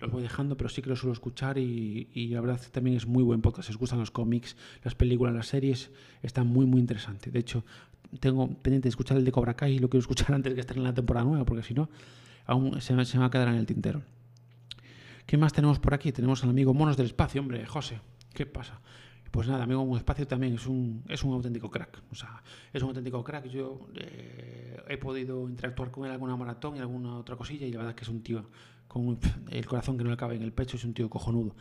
los 0.00 0.10
voy 0.10 0.22
dejando, 0.22 0.56
pero 0.56 0.70
sí 0.70 0.80
que 0.80 0.88
lo 0.88 0.96
suelo 0.96 1.12
escuchar 1.12 1.58
y, 1.58 2.08
y 2.14 2.28
la 2.28 2.40
verdad 2.40 2.58
también 2.72 2.96
es 2.96 3.06
muy 3.06 3.22
buen 3.22 3.42
podcast. 3.42 3.68
Si 3.68 3.74
os 3.74 3.78
gustan 3.78 3.98
los 3.98 4.10
cómics, 4.10 4.56
las 4.82 4.94
películas, 4.94 5.34
las 5.34 5.48
series, 5.48 5.90
está 6.22 6.42
muy, 6.42 6.64
muy 6.64 6.80
interesante. 6.80 7.30
De 7.30 7.38
hecho, 7.38 7.64
tengo 8.18 8.48
pendiente 8.48 8.84
de 8.84 8.88
escuchar 8.90 9.16
el 9.16 9.24
de 9.24 9.32
Cobra 9.32 9.54
Kai 9.54 9.74
y 9.74 9.78
lo 9.78 9.88
quiero 9.88 10.00
escuchar 10.00 10.32
antes 10.34 10.54
que 10.54 10.60
esté 10.60 10.74
en 10.74 10.84
la 10.84 10.94
temporada 10.94 11.24
nueva, 11.26 11.44
porque 11.44 11.62
si 11.62 11.74
no, 11.74 11.88
aún 12.46 12.80
se, 12.80 13.04
se, 13.04 13.16
me 13.16 13.20
va 13.20 13.26
a 13.26 13.30
quedar 13.30 13.48
en 13.48 13.54
el 13.54 13.66
tintero. 13.66 14.02
¿Qué 15.26 15.36
más 15.36 15.52
tenemos 15.52 15.78
por 15.78 15.94
aquí? 15.94 16.10
Tenemos 16.10 16.42
al 16.42 16.50
amigo 16.50 16.74
Monos 16.74 16.96
del 16.96 17.06
Espacio, 17.06 17.40
hombre, 17.40 17.64
José. 17.66 18.00
¿Qué 18.34 18.46
pasa? 18.46 18.80
Pues 19.30 19.46
nada, 19.46 19.62
amigo 19.62 19.80
Monos 19.80 19.98
del 19.98 20.00
Espacio 20.00 20.26
también 20.26 20.54
es 20.54 20.66
un, 20.66 21.04
es 21.08 21.22
un 21.22 21.32
auténtico 21.34 21.70
crack. 21.70 22.02
O 22.10 22.14
sea, 22.16 22.42
es 22.72 22.82
un 22.82 22.88
auténtico 22.88 23.22
crack. 23.22 23.46
Yo 23.46 23.88
eh, 23.94 24.82
he 24.88 24.96
podido 24.96 25.48
interactuar 25.48 25.92
con 25.92 26.04
él 26.04 26.10
alguna 26.10 26.36
maratón 26.36 26.76
y 26.76 26.80
alguna 26.80 27.16
otra 27.16 27.36
cosilla 27.36 27.66
y 27.66 27.70
la 27.70 27.78
verdad 27.78 27.94
que 27.94 28.02
es 28.02 28.08
un 28.08 28.22
tío 28.22 28.50
con 28.88 29.20
el 29.50 29.66
corazón 29.66 29.96
que 29.96 30.02
no 30.02 30.10
le 30.10 30.16
cabe 30.16 30.34
en 30.34 30.42
el 30.42 30.52
pecho, 30.52 30.76
es 30.76 30.84
un 30.84 30.94
tío 30.94 31.08
cojonudo 31.08 31.54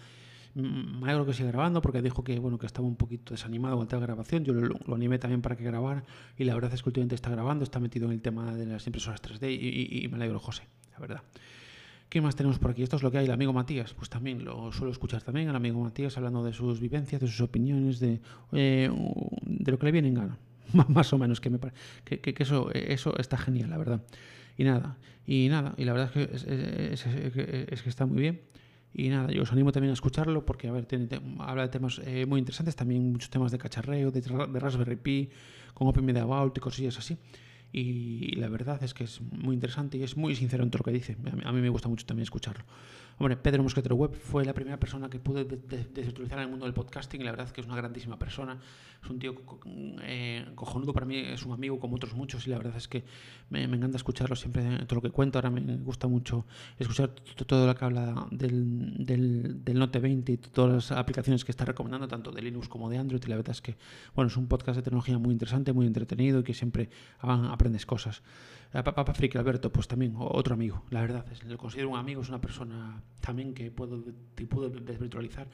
me 0.59 1.05
alegro 1.05 1.25
que 1.25 1.33
siga 1.33 1.49
grabando 1.49 1.81
porque 1.81 2.01
dijo 2.01 2.23
que 2.23 2.39
bueno 2.39 2.57
que 2.57 2.65
estaba 2.65 2.87
un 2.87 2.95
poquito 2.95 3.33
desanimado 3.33 3.77
con 3.77 3.87
la 3.89 4.05
grabación. 4.05 4.43
Yo 4.43 4.53
lo, 4.53 4.95
animé 4.95 5.19
también 5.19 5.41
para 5.41 5.55
que 5.55 5.63
grabara 5.63 6.03
y 6.37 6.43
la 6.43 6.53
verdad 6.53 6.73
es 6.73 6.83
que 6.83 6.89
últimamente 6.89 7.15
está 7.15 7.29
grabando, 7.29 7.63
está 7.63 7.79
metido 7.79 8.07
en 8.07 8.13
el 8.13 8.21
tema 8.21 8.53
de 8.55 8.65
las 8.65 8.85
impresoras 8.85 9.21
3D 9.21 9.51
y, 9.51 10.07
me 10.07 10.15
alegro, 10.15 10.39
José, 10.39 10.63
la 10.91 10.99
verdad. 10.99 11.23
¿Qué 12.09 12.21
más 12.21 12.35
tenemos 12.35 12.57
por 12.57 12.71
aquí? 12.71 12.81
Esto 12.81 12.95
es 12.95 13.03
lo 13.03 13.11
que 13.11 13.19
hay. 13.19 13.25
El 13.25 13.31
amigo 13.31 13.53
Matías, 13.53 13.93
pues 13.93 14.09
también 14.09 14.43
lo 14.43 14.71
suelo 14.71 14.91
escuchar 14.91 15.21
también. 15.21 15.47
El 15.47 15.55
amigo 15.55 15.79
Matías 15.79 16.17
hablando 16.17 16.43
de 16.43 16.53
sus 16.53 16.79
vivencias, 16.79 17.21
de 17.21 17.27
sus 17.27 17.41
opiniones, 17.41 17.99
de, 17.99 18.19
eh, 18.51 18.89
de 19.43 19.71
lo 19.71 19.77
que 19.77 19.85
le 19.85 19.91
viene 19.91 20.07
en 20.07 20.15
gana. 20.15 20.39
Más 20.87 21.13
o 21.13 21.17
menos, 21.17 21.39
que, 21.39 21.49
me 21.49 21.59
que, 22.03 22.19
que, 22.19 22.43
eso, 22.43 22.71
eso 22.73 23.15
está 23.17 23.37
genial, 23.37 23.69
la 23.69 23.77
verdad. 23.77 24.01
Y 24.57 24.63
nada, 24.63 24.97
y 25.25 25.47
nada, 25.49 25.73
y 25.77 25.85
la 25.85 25.93
verdad 25.93 26.11
es 26.17 26.43
que, 26.43 27.67
es, 27.71 27.81
que 27.81 27.89
está 27.89 28.05
muy 28.05 28.19
bien. 28.19 28.41
Y 28.93 29.10
nada, 29.10 29.32
yo 29.32 29.43
os 29.43 29.52
animo 29.52 29.71
también 29.71 29.91
a 29.91 29.93
escucharlo 29.93 30.45
porque, 30.45 30.67
a 30.67 30.71
ver, 30.71 30.86
tiene, 30.86 31.08
habla 31.39 31.63
de 31.63 31.69
temas 31.69 32.02
eh, 32.04 32.25
muy 32.25 32.39
interesantes, 32.39 32.75
también 32.75 33.12
muchos 33.12 33.30
temas 33.30 33.52
de 33.52 33.58
cacharreo, 33.58 34.12
de, 34.12 34.21
de 34.21 34.60
Raspberry 34.60 34.95
Pi, 34.95 35.30
con 35.73 35.88
OpenMedia 35.88 36.25
Vault 36.25 36.58
y 36.58 36.62
cosillas 36.62 36.97
así. 36.97 37.17
Y 37.71 38.36
la 38.36 38.49
verdad 38.49 38.82
es 38.84 38.93
que 38.93 39.03
es 39.03 39.21
muy 39.21 39.53
interesante 39.53 39.97
y 39.97 40.03
es 40.03 40.17
muy 40.17 40.36
sincero 40.36 40.63
en 40.63 40.71
todo 40.71 40.79
lo 40.79 40.86
que 40.86 40.91
dice. 40.91 41.17
A 41.45 41.51
mí 41.51 41.62
me 41.62 41.69
gusta 41.69 41.88
mucho 41.88 42.05
también 42.05 42.23
escucharlo. 42.23 42.65
Hombre, 43.19 43.36
Pedro 43.36 43.63
Mosquetero 43.63 43.95
Web 43.95 44.15
fue 44.15 44.45
la 44.45 44.53
primera 44.53 44.79
persona 44.79 45.10
que 45.10 45.19
pude 45.19 45.43
desutilizar 45.43 46.38
en 46.38 46.45
el 46.45 46.49
mundo 46.49 46.65
del 46.65 46.73
podcasting 46.73 47.19
y 47.19 47.25
la 47.25 47.32
verdad 47.32 47.47
es 47.47 47.51
que 47.51 47.60
es 47.60 47.67
una 47.67 47.75
grandísima 47.75 48.17
persona. 48.17 48.58
Es 49.03 49.10
un 49.10 49.19
tío 49.19 49.36
eh, 50.03 50.45
cojonudo 50.55 50.93
para 50.93 51.05
mí, 51.05 51.17
es 51.17 51.43
un 51.45 51.51
amigo 51.51 51.79
como 51.79 51.97
otros 51.97 52.13
muchos 52.13 52.47
y 52.47 52.49
la 52.49 52.58
verdad 52.58 52.77
es 52.77 52.88
que 52.88 53.03
me, 53.49 53.63
encanta 53.63 53.97
escucharlo 53.97 54.38
siempre, 54.38 54.63
todo 54.86 54.95
lo 54.95 55.01
que 55.01 55.10
cuenta. 55.10 55.39
Ahora 55.39 55.49
me 55.49 55.75
gusta 55.77 56.08
mucho 56.08 56.45
escuchar 56.77 57.10
todo 57.10 57.67
lo 57.67 57.75
que 57.75 57.86
habla 57.86 58.25
del, 58.32 59.05
del, 59.05 59.65
del 59.65 59.79
Note 59.79 59.99
20 59.99 60.32
y 60.32 60.38
todas 60.38 60.73
las 60.73 60.91
aplicaciones 60.97 61.43
que 61.43 61.51
está 61.51 61.65
recomendando, 61.65 62.08
tanto 62.08 62.32
de 62.32 62.41
Linux 62.41 62.69
como 62.69 62.89
de 62.89 62.99
Android. 62.99 63.21
Y 63.25 63.29
la 63.29 63.36
verdad 63.36 63.51
es 63.51 63.62
que 63.62 63.75
bueno, 64.15 64.29
es 64.29 64.38
un 64.38 64.47
podcast 64.47 64.77
de 64.77 64.84
tecnología 64.84 65.17
muy 65.17 65.34
interesante, 65.34 65.73
muy 65.73 65.88
entretenido 65.88 66.39
y 66.39 66.43
que 66.43 66.53
siempre 66.53 66.89
aprendes 67.59 67.85
cosas. 67.85 68.23
Papa 68.71 69.13
Friki 69.13 69.37
Alberto, 69.37 69.71
pues 69.71 69.87
también 69.87 70.13
otro 70.17 70.53
amigo, 70.53 70.85
la 70.89 71.01
verdad, 71.01 71.25
es, 71.31 71.43
lo 71.43 71.57
considero 71.57 71.89
un 71.89 71.99
amigo, 71.99 72.21
es 72.21 72.29
una 72.29 72.39
persona 72.39 73.03
también 73.19 73.53
que 73.53 73.69
puedo, 73.69 74.01
te 74.35 74.45
puedo 74.45 74.69
desvirtualizar, 74.69 75.47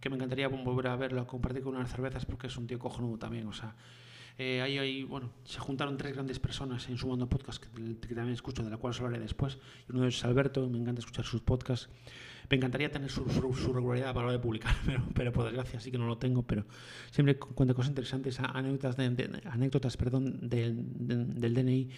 que 0.00 0.10
me 0.10 0.16
encantaría 0.16 0.48
volver 0.48 0.88
a 0.88 0.96
verlo, 0.96 1.26
compartir 1.26 1.62
con 1.62 1.76
unas 1.76 1.90
cervezas, 1.90 2.26
porque 2.26 2.48
es 2.48 2.56
un 2.56 2.66
tío 2.66 2.78
cojonudo 2.78 3.18
también, 3.18 3.46
o 3.46 3.52
sea, 3.52 3.74
eh, 4.38 4.60
ahí, 4.60 4.76
ahí, 4.76 5.04
bueno, 5.04 5.30
se 5.44 5.60
juntaron 5.60 5.96
tres 5.96 6.12
grandes 6.12 6.38
personas 6.38 6.88
en 6.90 6.98
su 6.98 7.06
mundo 7.06 7.26
podcast 7.28 7.62
que, 7.62 7.68
que, 7.70 8.14
también 8.14 8.34
escucho, 8.34 8.62
de 8.62 8.68
la 8.68 8.76
cual 8.76 8.90
os 8.90 9.00
hablaré 9.00 9.18
después. 9.18 9.56
Uno 9.88 10.00
de 10.00 10.08
ellos 10.08 10.18
es 10.18 10.24
Alberto, 10.26 10.68
me 10.68 10.78
encanta 10.78 11.00
escuchar 11.00 11.24
sus 11.24 11.40
podcasts. 11.40 11.88
Me 12.48 12.56
encantaría 12.56 12.90
tener 12.90 13.10
su, 13.10 13.28
su, 13.28 13.72
regularidad 13.72 14.14
para 14.14 14.30
de 14.30 14.38
publicar, 14.38 14.74
pero, 15.14 15.32
por 15.32 15.44
desgracia 15.44 15.80
sí 15.80 15.90
que 15.90 15.98
no 15.98 16.06
lo 16.06 16.18
tengo. 16.18 16.42
Pero 16.42 16.64
siempre 17.10 17.38
cuenta 17.38 17.74
cosas 17.74 17.90
interesantes, 17.90 18.38
anécdotas, 18.40 18.96
de, 18.96 19.42
anécdotas 19.44 19.96
perdón, 19.96 20.48
del, 20.48 20.84
del 20.98 21.54
DNI, 21.54 21.90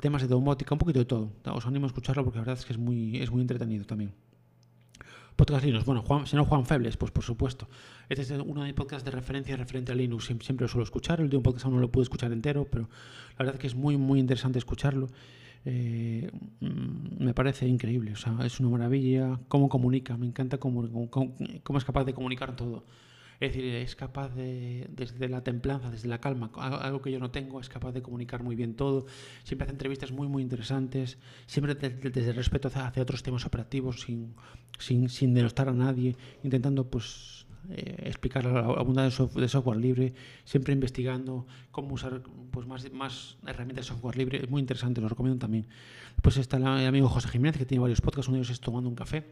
temas 0.00 0.22
de 0.22 0.28
domótica, 0.28 0.74
un 0.74 0.78
poquito 0.78 1.00
de 1.00 1.04
todo. 1.04 1.32
Os 1.44 1.66
animo 1.66 1.86
a 1.86 1.88
escucharlo 1.88 2.24
porque 2.24 2.38
la 2.38 2.42
verdad 2.42 2.58
es 2.58 2.64
que 2.64 2.72
es 2.72 2.78
muy, 2.78 3.18
es 3.20 3.30
muy 3.30 3.40
entretenido 3.40 3.84
también. 3.84 4.12
Podcast 5.38 5.64
Linux, 5.64 5.84
bueno, 5.84 6.02
Juan, 6.02 6.26
si 6.26 6.34
no 6.34 6.44
Juan 6.44 6.66
Febles, 6.66 6.96
pues 6.96 7.12
por 7.12 7.22
supuesto. 7.22 7.68
Este 8.08 8.22
es 8.22 8.30
uno 8.30 8.62
de 8.62 8.66
mis 8.66 8.74
podcasts 8.74 9.04
de 9.04 9.12
referencia 9.12 9.56
referente 9.56 9.92
a 9.92 9.94
Linux, 9.94 10.24
siempre 10.24 10.64
lo 10.64 10.68
suelo 10.68 10.82
escuchar. 10.82 11.20
El 11.20 11.26
último 11.26 11.44
podcast 11.44 11.66
aún 11.66 11.76
no 11.76 11.80
lo 11.80 11.92
pude 11.92 12.02
escuchar 12.02 12.32
entero, 12.32 12.66
pero 12.68 12.88
la 13.32 13.36
verdad 13.38 13.54
es 13.54 13.60
que 13.60 13.68
es 13.68 13.76
muy, 13.76 13.96
muy 13.96 14.18
interesante 14.18 14.58
escucharlo. 14.58 15.06
Eh, 15.70 16.30
mm, 16.60 17.22
me 17.22 17.34
parece 17.34 17.68
increíble, 17.68 18.12
o 18.12 18.16
sea, 18.16 18.34
es 18.42 18.58
una 18.58 18.70
maravilla 18.70 19.38
cómo 19.48 19.68
comunica, 19.68 20.16
me 20.16 20.24
encanta 20.24 20.56
cómo, 20.56 21.10
cómo, 21.10 21.78
es 21.78 21.84
capaz 21.84 22.04
de 22.04 22.14
comunicar 22.14 22.56
todo. 22.56 22.86
Es 23.38 23.52
decir, 23.52 23.66
es 23.74 23.94
capaz 23.94 24.30
de, 24.30 24.88
desde 24.90 25.28
la 25.28 25.44
templanza, 25.44 25.90
desde 25.90 26.08
la 26.08 26.22
calma, 26.22 26.50
algo 26.56 27.02
que 27.02 27.12
yo 27.12 27.18
no 27.18 27.30
tengo, 27.30 27.60
es 27.60 27.68
capaz 27.68 27.92
de 27.92 28.00
comunicar 28.00 28.42
muy 28.42 28.56
bien 28.56 28.76
todo. 28.76 29.04
Siempre 29.44 29.64
hace 29.64 29.72
entrevistas 29.72 30.10
muy, 30.10 30.26
muy 30.26 30.42
interesantes, 30.42 31.18
siempre 31.46 31.74
desde, 31.74 32.30
el 32.30 32.34
respeto 32.34 32.68
hacia, 32.68 33.02
otros 33.02 33.22
temas 33.22 33.44
operativos, 33.44 34.00
sin, 34.00 34.34
sin, 34.78 35.10
sin 35.10 35.34
denostar 35.34 35.68
a 35.68 35.74
nadie, 35.74 36.16
intentando 36.42 36.88
pues 36.88 37.46
eh, 37.70 38.04
explicar 38.06 38.44
la 38.44 38.60
abundancia 38.60 39.26
de 39.26 39.48
software, 39.48 39.78
libre, 39.78 40.14
siempre 40.44 40.72
investigando 40.72 41.46
cómo 41.70 41.94
usar 41.94 42.22
pues, 42.50 42.66
más, 42.66 42.90
más 42.92 43.36
herramientas 43.46 43.86
de 43.86 43.94
software 43.94 44.16
libre. 44.16 44.38
Es 44.42 44.50
muy 44.50 44.60
interesante, 44.60 45.00
lo 45.00 45.08
recomiendo 45.08 45.38
también. 45.38 45.66
Después 46.14 46.36
está 46.38 46.56
el 46.56 46.66
amigo 46.66 47.08
José 47.08 47.28
Jiménez, 47.28 47.58
que 47.58 47.66
tiene 47.66 47.82
varios 47.82 48.00
podcasts, 48.00 48.28
uno 48.28 48.36
de 48.36 48.42
ellos 48.42 48.50
es 48.50 48.60
Tomando 48.60 48.88
un 48.88 48.96
Café, 48.96 49.24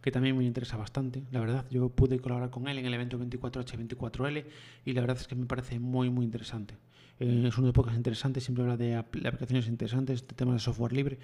que 0.00 0.10
también 0.10 0.36
me 0.36 0.44
interesa 0.44 0.76
bastante. 0.76 1.24
La 1.30 1.40
verdad, 1.40 1.66
yo 1.70 1.88
pude 1.88 2.18
colaborar 2.20 2.50
con 2.50 2.68
él 2.68 2.78
en 2.78 2.86
el 2.86 2.94
evento 2.94 3.18
24H24L 3.18 4.44
y 4.84 4.92
la 4.92 5.00
verdad 5.00 5.16
es 5.18 5.26
que 5.26 5.34
me 5.34 5.46
parece 5.46 5.78
muy, 5.78 6.10
muy 6.10 6.24
interesante. 6.24 6.76
Eh, 7.18 7.44
es 7.48 7.58
uno 7.58 7.66
de 7.66 7.72
podcasts 7.72 7.98
interesantes, 7.98 8.42
siempre 8.44 8.62
habla 8.62 8.76
de, 8.76 8.96
aplicaciones 8.96 9.68
interesantes, 9.68 10.26
de 10.26 10.34
temas 10.34 10.54
de 10.54 10.60
software 10.60 10.92
libre. 10.92 11.18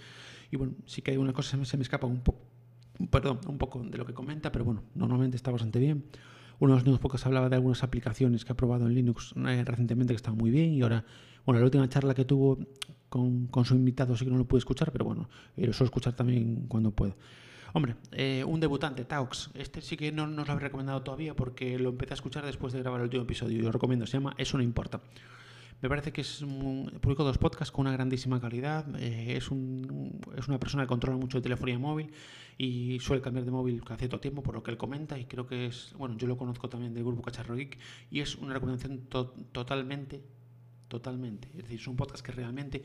Y 0.50 0.56
bueno, 0.56 0.74
sí 0.84 1.00
que 1.00 1.12
hay 1.12 1.16
una 1.16 1.32
cosa, 1.32 1.52
se 1.52 1.56
me, 1.56 1.64
se 1.64 1.76
me 1.76 1.82
escapa 1.82 2.06
un 2.06 2.20
poco, 2.20 2.40
perdón, 3.10 3.40
un 3.48 3.58
poco 3.58 3.82
de 3.82 3.96
lo 3.96 4.04
que 4.04 4.12
comenta, 4.12 4.52
pero 4.52 4.64
bueno, 4.64 4.82
normalmente 4.94 5.36
está 5.36 5.50
bastante 5.50 5.78
bien. 5.78 6.04
Uno 6.58 6.76
de 6.76 6.90
los 6.90 6.98
podcasts 6.98 7.26
hablaba 7.26 7.48
de 7.48 7.56
algunas 7.56 7.82
aplicaciones 7.82 8.44
que 8.44 8.52
ha 8.52 8.56
probado 8.56 8.86
en 8.86 8.94
Linux 8.94 9.34
eh, 9.36 9.62
recientemente 9.64 10.12
que 10.12 10.16
estaban 10.16 10.38
muy 10.38 10.50
bien 10.50 10.72
y 10.72 10.82
ahora, 10.82 11.04
bueno, 11.44 11.60
la 11.60 11.64
última 11.64 11.88
charla 11.88 12.14
que 12.14 12.24
tuvo 12.24 12.58
con, 13.08 13.46
con, 13.48 13.64
su 13.64 13.74
invitado 13.74 14.16
sí 14.16 14.24
que 14.24 14.30
no 14.30 14.38
lo 14.38 14.46
pude 14.46 14.58
escuchar, 14.58 14.92
pero 14.92 15.04
bueno, 15.04 15.28
lo 15.56 15.72
suelo 15.72 15.86
escuchar 15.86 16.14
también 16.14 16.66
cuando 16.68 16.90
puedo. 16.90 17.16
Hombre, 17.76 17.96
eh, 18.12 18.42
un 18.42 18.58
debutante, 18.58 19.04
Taux. 19.04 19.50
Este 19.52 19.82
sí 19.82 19.98
que 19.98 20.10
no, 20.10 20.26
no 20.26 20.42
os 20.42 20.48
lo 20.48 20.54
he 20.54 20.58
recomendado 20.58 21.02
todavía 21.02 21.36
porque 21.36 21.78
lo 21.78 21.90
empecé 21.90 22.14
a 22.14 22.14
escuchar 22.14 22.46
después 22.46 22.72
de 22.72 22.78
grabar 22.80 23.00
el 23.00 23.04
último 23.04 23.24
episodio 23.24 23.58
y 23.58 23.60
lo 23.60 23.70
recomiendo. 23.70 24.06
Se 24.06 24.14
llama 24.14 24.34
Eso 24.38 24.56
no 24.56 24.62
importa. 24.62 25.02
Me 25.82 25.90
parece 25.90 26.10
que 26.10 26.22
es 26.22 26.40
un, 26.40 26.90
publico 27.00 27.22
dos 27.22 27.36
podcasts 27.36 27.70
con 27.70 27.86
una 27.86 27.92
grandísima 27.92 28.40
calidad. 28.40 28.86
Eh, 28.98 29.36
es, 29.36 29.50
un, 29.50 30.20
es 30.36 30.48
una 30.48 30.58
persona 30.58 30.84
que 30.84 30.88
controla 30.88 31.18
mucho 31.18 31.38
de 31.38 31.42
telefonía 31.42 31.78
móvil 31.78 32.12
y 32.56 32.98
suele 33.00 33.20
cambiar 33.20 33.44
de 33.44 33.50
móvil 33.50 33.82
cada 33.84 33.98
cierto 33.98 34.18
tiempo, 34.18 34.42
por 34.42 34.54
lo 34.54 34.62
que 34.62 34.70
él 34.70 34.78
comenta. 34.78 35.18
Y 35.18 35.26
creo 35.26 35.46
que 35.46 35.66
es, 35.66 35.94
bueno, 35.98 36.16
yo 36.16 36.26
lo 36.26 36.38
conozco 36.38 36.68
también 36.68 36.94
del 36.94 37.04
grupo 37.04 37.22
Cacharro 37.22 37.56
Geek 37.56 37.78
y 38.10 38.20
es 38.20 38.36
una 38.36 38.54
recomendación 38.54 39.06
totalmente, 39.52 40.22
totalmente. 40.88 41.48
Es 41.48 41.64
decir, 41.64 41.78
es 41.78 41.86
un 41.86 41.96
podcast 41.96 42.24
que 42.24 42.32
realmente 42.32 42.82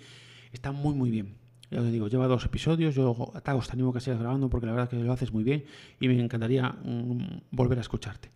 está 0.52 0.74
muy, 0.74 0.94
muy 0.94 1.12
bien. 1.12 1.38
Ya 1.70 1.80
os 1.80 1.90
digo, 1.90 2.10
lleva 2.10 2.28
dos 2.28 2.44
episodios. 2.44 2.94
Yo 2.94 3.32
te 3.42 3.52
animo 3.72 3.94
que 3.94 4.02
sigas 4.02 4.20
grabando 4.20 4.50
porque 4.50 4.66
la 4.66 4.74
verdad 4.74 4.90
que 4.90 4.98
lo 4.98 5.14
haces 5.14 5.32
muy 5.32 5.46
bien 5.46 5.64
y 6.02 6.10
me 6.10 6.22
encantaría 6.22 6.68
mm, 6.68 7.44
volver 7.52 7.78
a 7.78 7.82
escucharte. 7.82 8.30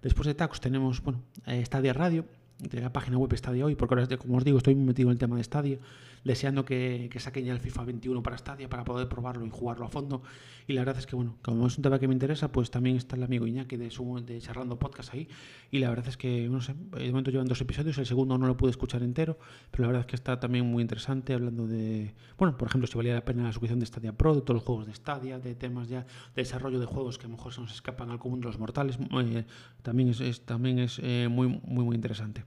Después 0.00 0.26
de 0.26 0.34
Tacos 0.34 0.62
tenemos, 0.62 1.02
bueno, 1.02 1.20
Stadia 1.46 1.92
Radio 1.92 2.24
de 2.60 2.80
la 2.80 2.92
página 2.92 3.18
web 3.18 3.36
Stadia 3.36 3.64
hoy, 3.64 3.74
porque 3.74 3.94
ahora, 3.94 4.16
como 4.16 4.36
os 4.36 4.44
digo, 4.44 4.58
estoy 4.58 4.74
metido 4.74 5.08
en 5.08 5.12
el 5.12 5.18
tema 5.18 5.36
de 5.36 5.44
Stadia, 5.44 5.78
deseando 6.24 6.64
que, 6.64 7.08
que, 7.10 7.20
saquen 7.20 7.44
ya 7.44 7.52
el 7.52 7.60
FIFA 7.60 7.84
21 7.84 8.22
para 8.22 8.36
Stadia 8.36 8.68
para 8.68 8.84
poder 8.84 9.08
probarlo 9.08 9.44
y 9.46 9.50
jugarlo 9.50 9.86
a 9.86 9.88
fondo. 9.88 10.22
Y 10.66 10.72
la 10.72 10.82
verdad 10.82 10.98
es 10.98 11.06
que, 11.06 11.16
bueno, 11.16 11.36
como 11.42 11.66
es 11.66 11.76
un 11.76 11.82
tema 11.82 11.98
que 11.98 12.06
me 12.06 12.14
interesa, 12.14 12.52
pues 12.52 12.70
también 12.70 12.96
está 12.96 13.16
el 13.16 13.22
amigo 13.22 13.46
Iñaki 13.46 13.76
de, 13.76 13.90
su, 13.90 14.22
de 14.24 14.40
Charlando 14.40 14.78
Podcast 14.78 15.14
ahí. 15.14 15.28
Y 15.70 15.78
la 15.78 15.88
verdad 15.88 16.06
es 16.08 16.16
que, 16.16 16.48
no 16.48 16.60
sé, 16.60 16.74
de 16.74 17.08
momento 17.08 17.30
llevan 17.30 17.48
dos 17.48 17.60
episodios, 17.60 17.98
el 17.98 18.06
segundo 18.06 18.38
no 18.38 18.46
lo 18.46 18.56
pude 18.56 18.70
escuchar 18.70 19.02
entero, 19.02 19.38
pero 19.70 19.82
la 19.84 19.88
verdad 19.88 20.00
es 20.02 20.06
que 20.06 20.16
está 20.16 20.38
también 20.38 20.66
muy 20.66 20.82
interesante 20.82 21.34
hablando 21.34 21.66
de, 21.66 22.14
bueno, 22.38 22.56
por 22.56 22.68
ejemplo, 22.68 22.86
si 22.86 22.96
valía 22.96 23.14
la 23.14 23.24
pena 23.24 23.44
la 23.44 23.52
suscripción 23.52 23.80
de 23.80 23.86
Stadia 23.86 24.12
Pro, 24.12 24.34
de 24.34 24.42
todos 24.42 24.56
los 24.56 24.64
juegos 24.64 24.86
de 24.86 24.94
Stadia, 24.94 25.38
de 25.38 25.54
temas 25.54 25.88
ya 25.88 26.00
de 26.00 26.42
desarrollo 26.42 26.78
de 26.78 26.86
juegos 26.86 27.18
que 27.18 27.26
a 27.26 27.28
lo 27.28 27.36
mejor 27.36 27.52
se 27.52 27.60
nos 27.60 27.72
escapan 27.72 28.10
al 28.10 28.18
común 28.18 28.40
de 28.40 28.46
los 28.46 28.58
mortales. 28.58 28.98
Eh, 29.00 29.44
también 29.82 30.08
es, 30.08 30.40
también 30.42 30.78
es 30.78 31.00
eh, 31.02 31.28
muy, 31.30 31.48
muy, 31.48 31.84
muy 31.84 31.96
interesante. 31.96 32.44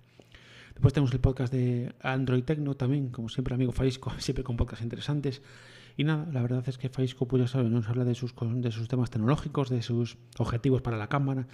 Después 0.73 0.93
tenemos 0.93 1.13
el 1.13 1.19
podcast 1.19 1.53
de 1.53 1.93
Android 2.01 2.43
Tecno 2.43 2.75
también, 2.75 3.09
como 3.09 3.29
siempre, 3.29 3.53
amigo 3.53 3.71
Faisco, 3.71 4.11
siempre 4.17 4.43
con 4.43 4.57
podcasts 4.57 4.83
interesantes. 4.83 5.41
Y 5.95 6.03
nada, 6.03 6.27
la 6.31 6.41
verdad 6.41 6.63
es 6.67 6.77
que 6.77 6.89
Faisco, 6.89 7.27
pues 7.27 7.43
ya 7.43 7.47
saben, 7.47 7.71
nos 7.71 7.87
habla 7.87 8.03
de 8.03 8.15
sus, 8.15 8.33
de 8.55 8.71
sus 8.71 8.87
temas 8.87 9.11
tecnológicos, 9.11 9.69
de 9.69 9.81
sus 9.81 10.17
objetivos 10.39 10.81
para 10.81 10.97
la 10.97 11.07
cámara, 11.07 11.47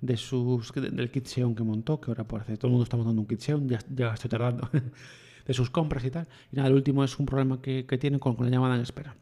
de 0.00 0.16
sus, 0.16 0.72
del 0.72 1.10
kit 1.10 1.26
Xeon 1.26 1.54
que 1.54 1.62
montó, 1.62 2.00
que 2.00 2.10
ahora 2.10 2.24
parece 2.24 2.56
todo 2.56 2.66
el 2.68 2.72
mundo 2.72 2.84
está 2.84 2.96
montando 2.96 3.22
un 3.22 3.28
kit 3.28 3.40
Xeon, 3.40 3.68
ya, 3.68 3.78
ya 3.94 4.12
estoy 4.14 4.28
tardando, 4.28 4.68
de 5.46 5.54
sus 5.54 5.70
compras 5.70 6.04
y 6.04 6.10
tal. 6.10 6.26
Y 6.52 6.56
nada, 6.56 6.68
el 6.68 6.74
último 6.74 7.04
es 7.04 7.16
un 7.18 7.26
problema 7.26 7.62
que, 7.62 7.86
que 7.86 7.98
tiene 7.98 8.18
con, 8.18 8.34
con 8.34 8.46
la 8.46 8.50
llamada 8.50 8.74
en 8.74 8.80
espera. 8.80 9.16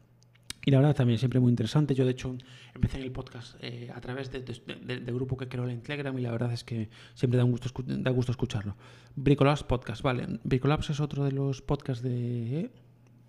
Y 0.65 0.71
la 0.71 0.77
verdad 0.77 0.95
también 0.95 1.19
siempre 1.19 1.39
muy 1.39 1.49
interesante. 1.49 1.93
Yo 1.93 2.05
de 2.05 2.11
hecho 2.11 2.37
empecé 2.73 2.97
en 2.97 3.03
el 3.03 3.11
podcast 3.11 3.55
eh, 3.61 3.91
a 3.93 3.99
través 3.99 4.31
del 4.31 4.45
de, 4.45 5.11
grupo 5.11 5.35
que 5.35 5.47
creo 5.47 5.67
en 5.67 5.81
Telegram 5.81 6.17
y 6.17 6.21
la 6.21 6.31
verdad 6.31 6.53
es 6.53 6.63
que 6.63 6.89
siempre 7.13 7.37
da, 7.37 7.43
un 7.43 7.51
gusto, 7.51 7.69
da 7.83 8.11
gusto 8.11 8.31
escucharlo. 8.31 8.77
Bricolabs 9.15 9.63
Podcast, 9.63 10.01
vale. 10.01 10.39
Bricolabs 10.43 10.89
es 10.89 10.99
otro 11.01 11.25
de 11.25 11.33
los 11.33 11.61
podcasts 11.61 12.01
de... 12.01 12.61
Eh, 12.61 12.71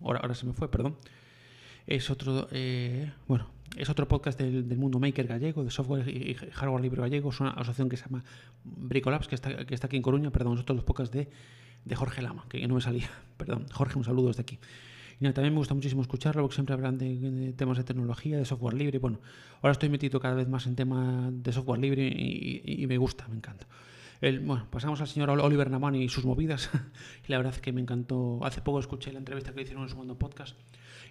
ahora, 0.00 0.20
ahora 0.20 0.34
se 0.34 0.46
me 0.46 0.52
fue, 0.52 0.70
perdón. 0.70 0.96
Es 1.86 2.08
otro, 2.08 2.48
eh, 2.52 3.12
bueno, 3.26 3.50
es 3.76 3.90
otro 3.90 4.06
podcast 4.06 4.38
del, 4.38 4.68
del, 4.68 4.78
mundo 4.78 5.00
maker 5.00 5.26
gallego, 5.26 5.64
de 5.64 5.70
software 5.70 6.08
y 6.08 6.34
hardware 6.34 6.82
libre 6.82 7.02
gallego. 7.02 7.30
Es 7.30 7.40
una 7.40 7.50
asociación 7.50 7.88
que 7.88 7.96
se 7.96 8.04
llama 8.04 8.24
Bricolabs, 8.62 9.26
que 9.26 9.34
está, 9.34 9.66
que 9.66 9.74
está 9.74 9.88
aquí 9.88 9.96
en 9.96 10.02
Coruña. 10.02 10.30
Perdón, 10.30 10.54
es 10.54 10.60
otro 10.60 10.74
de 10.74 10.78
los 10.78 10.84
podcasts 10.84 11.12
de, 11.12 11.28
de 11.84 11.96
Jorge 11.96 12.22
Lama, 12.22 12.46
que 12.48 12.66
no 12.68 12.76
me 12.76 12.80
salía. 12.80 13.10
Perdón, 13.36 13.66
Jorge, 13.72 13.98
un 13.98 14.04
saludo 14.04 14.28
desde 14.28 14.42
aquí. 14.42 14.58
Y 15.30 15.32
también 15.32 15.54
me 15.54 15.58
gusta 15.58 15.74
muchísimo 15.74 16.02
escucharlo 16.02 16.42
porque 16.42 16.54
siempre 16.54 16.74
hablan 16.74 16.98
de, 16.98 17.54
temas 17.56 17.78
de 17.78 17.84
tecnología, 17.84 18.36
de 18.36 18.44
software 18.44 18.74
libre. 18.74 18.98
Bueno, 18.98 19.20
ahora 19.62 19.72
estoy 19.72 19.88
metido 19.88 20.20
cada 20.20 20.34
vez 20.34 20.48
más 20.48 20.66
en 20.66 20.76
temas 20.76 21.32
de 21.32 21.50
software 21.50 21.80
libre 21.80 22.06
y, 22.06 22.84
me 22.86 22.98
gusta, 22.98 23.26
me 23.28 23.36
encanta. 23.36 23.66
El, 24.20 24.40
bueno, 24.40 24.66
pasamos 24.70 25.00
al 25.00 25.08
señor 25.08 25.30
Oliver 25.30 25.70
Namani 25.70 26.04
y 26.04 26.08
sus 26.08 26.26
movidas. 26.26 26.70
y 27.26 27.32
la 27.32 27.38
verdad 27.38 27.54
es 27.54 27.60
que 27.60 27.72
me 27.72 27.80
encantó. 27.80 28.40
Hace 28.42 28.60
poco 28.60 28.80
escuché 28.80 29.12
la 29.12 29.18
entrevista 29.18 29.54
que 29.54 29.62
hicieron 29.62 29.84
en 29.84 29.88
su 29.88 29.94
segundo 29.94 30.18
podcast. 30.18 30.58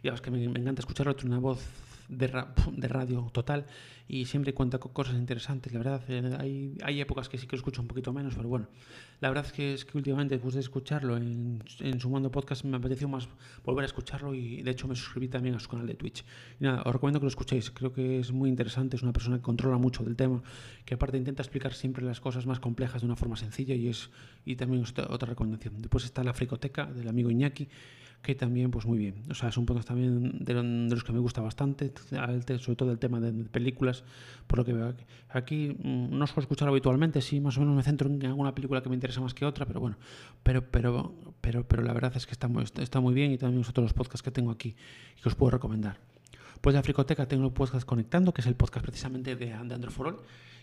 Y 0.04 0.08
la 0.08 0.14
verdad 0.14 0.16
es 0.16 0.22
que 0.22 0.32
me, 0.32 0.44
encanta 0.44 0.82
escucharlo. 0.82 1.16
Tiene 1.16 1.32
una 1.32 1.40
voz 1.40 1.66
de, 2.10 2.88
radio 2.88 3.30
total 3.32 3.66
y 4.08 4.26
siempre 4.26 4.54
cuenta 4.54 4.80
con 4.80 4.92
cosas 4.92 5.16
interesantes. 5.16 5.74
La 5.74 5.80
verdad, 5.80 6.02
eh, 6.10 6.36
hay, 6.40 6.78
hay, 6.84 7.02
épocas 7.02 7.30
que 7.30 7.38
sí 7.38 7.48
que 7.48 7.56
escucho 7.56 7.82
un 7.82 7.88
poquito 7.88 8.12
menos, 8.12 8.36
pero 8.36 8.50
bueno, 8.50 8.68
la 9.22 9.30
verdad 9.30 9.46
es 9.46 9.54
que, 9.54 9.74
es 9.74 9.86
que 9.86 9.98
últimamente, 9.98 10.36
después 10.36 10.54
de 10.56 10.60
escucharlo 10.60 11.16
en, 11.18 11.64
en 11.80 12.00
Sumando 12.00 12.30
Podcast, 12.32 12.66
me 12.66 12.78
apeteció 12.78 13.08
más 13.08 13.28
volver 13.64 13.84
a 13.84 13.86
escucharlo 13.86 14.34
y 14.34 14.62
de 14.62 14.72
hecho 14.72 14.88
me 14.88 14.96
suscribí 14.96 15.30
también 15.30 15.56
a 15.56 15.60
su 15.60 15.70
canal 15.70 15.88
de 15.88 15.96
Twitch. 15.96 16.26
Y 16.60 16.64
nada, 16.64 16.84
os 16.86 16.94
recomiendo 16.94 17.20
que 17.20 17.26
lo 17.26 17.30
escuchéis, 17.30 17.72
creo 17.72 17.94
que 17.94 18.20
es 18.20 18.32
muy 18.32 18.50
interesante, 18.50 18.98
es 18.98 19.04
una 19.04 19.14
persona 19.14 19.38
que 19.38 19.44
controla 19.44 19.78
mucho 19.78 20.04
del 20.04 20.16
tema, 20.16 20.44
que 20.86 20.96
aparte 20.96 21.18
intenta 21.18 21.42
explicar 21.42 21.74
siempre 21.74 22.04
las 22.04 22.20
cosas 22.20 22.46
más 22.46 22.60
complejas 22.60 23.02
de 23.02 23.06
una 23.06 23.16
forma 23.16 23.38
sencilla 23.38 23.76
y 23.76 23.88
es 23.88 24.10
y 24.46 24.56
también 24.56 24.84
otra 24.84 25.30
recomendación. 25.30 25.82
Después 25.82 26.04
está 26.04 26.24
la 26.24 26.34
Fricoteca 26.34 26.86
del 26.86 27.08
amigo 27.08 27.32
Iñaki 27.32 27.68
que 28.24 28.36
también, 28.36 28.72
pues 28.72 28.86
muy 28.86 28.98
bien. 28.98 29.16
O 29.30 29.36
sea, 29.36 29.50
es 29.50 29.58
un 29.58 29.66
podcast 29.66 29.90
también 29.90 30.40
de, 30.44 30.54
los 30.54 31.04
que 31.04 31.12
me 31.12 31.20
gusta 31.20 31.42
bastante, 31.42 31.94
sobre 32.58 32.76
todo 32.76 32.92
el 32.92 32.98
tema 32.98 33.20
de 33.20 33.32
películas, 33.44 34.04
por 34.48 34.60
lo 34.60 34.66
que 34.66 34.74
veo 34.74 34.96
aquí. 35.30 35.76
Mm, 35.84 36.18
no 36.18 36.26
suelo 36.26 36.42
escucharlo 36.42 36.72
habitualmente, 36.72 37.22
sí, 37.22 37.42
más 37.42 37.58
o 37.58 37.60
menos 37.60 37.76
me 37.76 37.84
centro 37.84 38.10
en 38.10 38.26
alguna 38.26 38.56
película 38.56 38.82
que 38.82 38.90
me 38.90 38.96
interesa 38.96 39.20
más 39.22 39.34
que 39.34 39.46
otra, 39.46 39.66
pero 39.66 39.82
bueno, 39.82 39.98
pero, 40.42 40.64
pero, 40.72 41.14
pero, 41.42 41.68
pero 41.68 41.84
la 41.84 41.94
verdad 41.94 42.14
es 42.16 42.26
que 42.26 42.32
está 42.32 42.48
muy, 42.48 42.64
está 42.64 43.02
muy 43.02 43.14
bien 43.14 43.34
y 43.34 43.38
también 43.38 43.64
los 43.76 43.94
podcasts 43.94 44.24
que 44.24 44.32
tengo 44.32 44.52
aquí 44.52 44.76
y 45.18 45.22
que 45.22 45.28
os 45.28 45.36
puedo 45.36 45.52
recomendar. 45.52 46.00
Pues 46.64 46.76
de 46.76 46.80
Africoteca 46.80 47.28
tengo 47.28 47.46
el 47.46 47.52
podcast 47.52 47.86
Conectando, 47.86 48.34
que 48.34 48.40
es 48.40 48.48
el 48.48 48.56
podcast 48.56 48.86
precisamente 48.86 49.36
de, 49.36 49.48
de 49.48 49.54
Android 49.54 49.92
for 49.92 50.08
All 50.08 50.20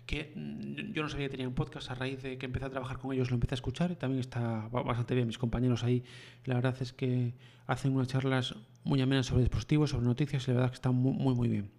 que 0.07 0.33
mm, 0.35 0.95
yo 0.95 1.03
no 1.03 1.11
sabía 1.11 1.27
que 1.27 1.33
tenían 1.33 1.53
podcast 1.53 1.91
a 1.91 1.95
raíz 1.95 2.23
de 2.23 2.39
que 2.39 2.47
empecé 2.47 2.65
a 2.65 2.71
trabajar 2.71 2.97
con 2.97 3.13
ellos, 3.13 3.31
lo 3.31 3.35
empecé 3.35 3.53
a 3.53 3.57
escuchar 3.57 3.91
y 3.91 3.97
también 3.97 4.21
está 4.21 4.67
bastante 4.71 5.15
bien. 5.15 5.27
Mis 5.27 5.37
compañeros 5.37 5.85
ahí, 5.85 6.03
la 6.47 6.55
verdad 6.55 6.75
es 6.81 6.95
que 6.95 7.35
hacen 7.67 7.95
unas 7.95 8.09
charlas 8.09 8.55
muy 8.83 9.03
amenas 9.03 9.27
sobre 9.27 9.43
dispositivos, 9.43 9.91
sobre 9.91 10.07
noticias 10.07 10.49
y 10.49 10.53
la 10.53 10.55
verdad 10.55 10.71
que 10.71 10.77
están 10.77 10.95
muy, 10.95 11.13
muy, 11.13 11.35
muy 11.35 11.49
bien. 11.51 11.71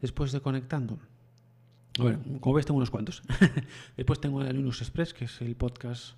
Después 0.00 0.32
de 0.32 0.40
Conectando, 0.40 0.98
bueno, 1.98 2.20
como 2.40 2.54
ves 2.54 2.64
tengo 2.64 2.78
unos 2.78 2.90
cuantos. 2.90 3.22
Después 3.98 4.18
tengo 4.18 4.40
el 4.40 4.56
Linux 4.56 4.80
Express, 4.80 5.12
que 5.12 5.26
es 5.26 5.42
el 5.42 5.56
podcast 5.56 6.14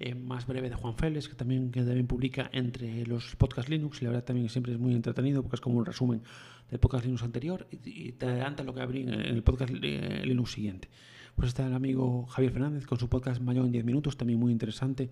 eh, 0.00 0.14
más 0.14 0.46
breve 0.46 0.70
de 0.70 0.76
Juan 0.76 0.94
Félix, 0.94 1.28
que 1.28 1.34
también, 1.34 1.70
que 1.70 1.82
también 1.82 2.06
publica 2.06 2.48
entre 2.52 3.04
los 3.06 3.34
podcasts 3.36 3.70
Linux, 3.70 4.00
y 4.00 4.04
la 4.04 4.10
verdad 4.10 4.24
también 4.24 4.48
siempre 4.48 4.72
es 4.72 4.78
muy 4.78 4.94
entretenido 4.94 5.42
porque 5.42 5.56
es 5.56 5.60
como 5.60 5.78
un 5.78 5.86
resumen 5.86 6.22
del 6.70 6.78
podcast 6.78 7.04
Linux 7.04 7.22
anterior 7.22 7.66
y, 7.70 8.12
te 8.12 8.26
adelanta 8.26 8.62
lo 8.62 8.74
que 8.74 8.80
abrí 8.80 9.02
en 9.02 9.10
el 9.10 9.42
podcast 9.42 9.72
eh, 9.82 10.22
Linux 10.24 10.52
siguiente. 10.52 10.88
Pues 11.34 11.48
está 11.48 11.66
el 11.66 11.74
amigo 11.74 12.26
Javier 12.26 12.52
Fernández 12.52 12.86
con 12.86 12.98
su 12.98 13.08
podcast 13.08 13.40
Mayor 13.40 13.66
en 13.66 13.72
10 13.72 13.84
minutos, 13.84 14.16
también 14.16 14.38
muy 14.38 14.52
interesante 14.52 15.10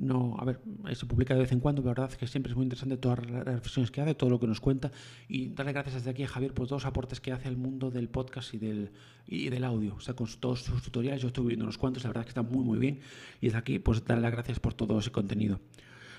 no, 0.00 0.36
a 0.38 0.44
ver, 0.44 0.60
se 0.94 1.06
publica 1.06 1.34
de 1.34 1.40
vez 1.40 1.52
en 1.52 1.60
cuando, 1.60 1.82
pero 1.82 1.94
la 1.94 2.00
verdad 2.02 2.12
es 2.12 2.18
que 2.18 2.26
siempre 2.26 2.50
es 2.50 2.56
muy 2.56 2.64
interesante 2.64 2.96
todas 2.96 3.28
las 3.28 3.44
reflexiones 3.44 3.90
que 3.90 4.00
hace, 4.00 4.14
todo 4.14 4.30
lo 4.30 4.40
que 4.40 4.46
nos 4.46 4.60
cuenta 4.60 4.90
y 5.28 5.50
darle 5.50 5.72
gracias 5.72 5.96
desde 5.96 6.10
aquí 6.10 6.22
a 6.22 6.28
Javier 6.28 6.54
por 6.54 6.66
todos 6.66 6.82
los 6.82 6.88
aportes 6.88 7.20
que 7.20 7.32
hace 7.32 7.48
al 7.48 7.56
mundo 7.56 7.90
del 7.90 8.08
podcast 8.08 8.54
y 8.54 8.58
del, 8.58 8.92
y 9.26 9.50
del 9.50 9.64
audio. 9.64 9.94
O 9.94 10.00
sea, 10.00 10.14
con 10.14 10.26
todos 10.40 10.62
sus 10.62 10.82
tutoriales, 10.82 11.20
yo 11.20 11.28
estuve 11.28 11.48
viendo 11.48 11.64
unos 11.64 11.76
cuantos, 11.76 12.02
la 12.04 12.10
verdad 12.10 12.22
es 12.22 12.26
que 12.26 12.40
están 12.40 12.50
muy, 12.50 12.64
muy 12.64 12.78
bien 12.78 13.00
y 13.40 13.46
desde 13.46 13.58
aquí, 13.58 13.78
pues 13.78 14.04
darle 14.04 14.22
las 14.22 14.32
gracias 14.32 14.58
por 14.58 14.74
todo 14.74 14.98
ese 14.98 15.10
contenido. 15.10 15.60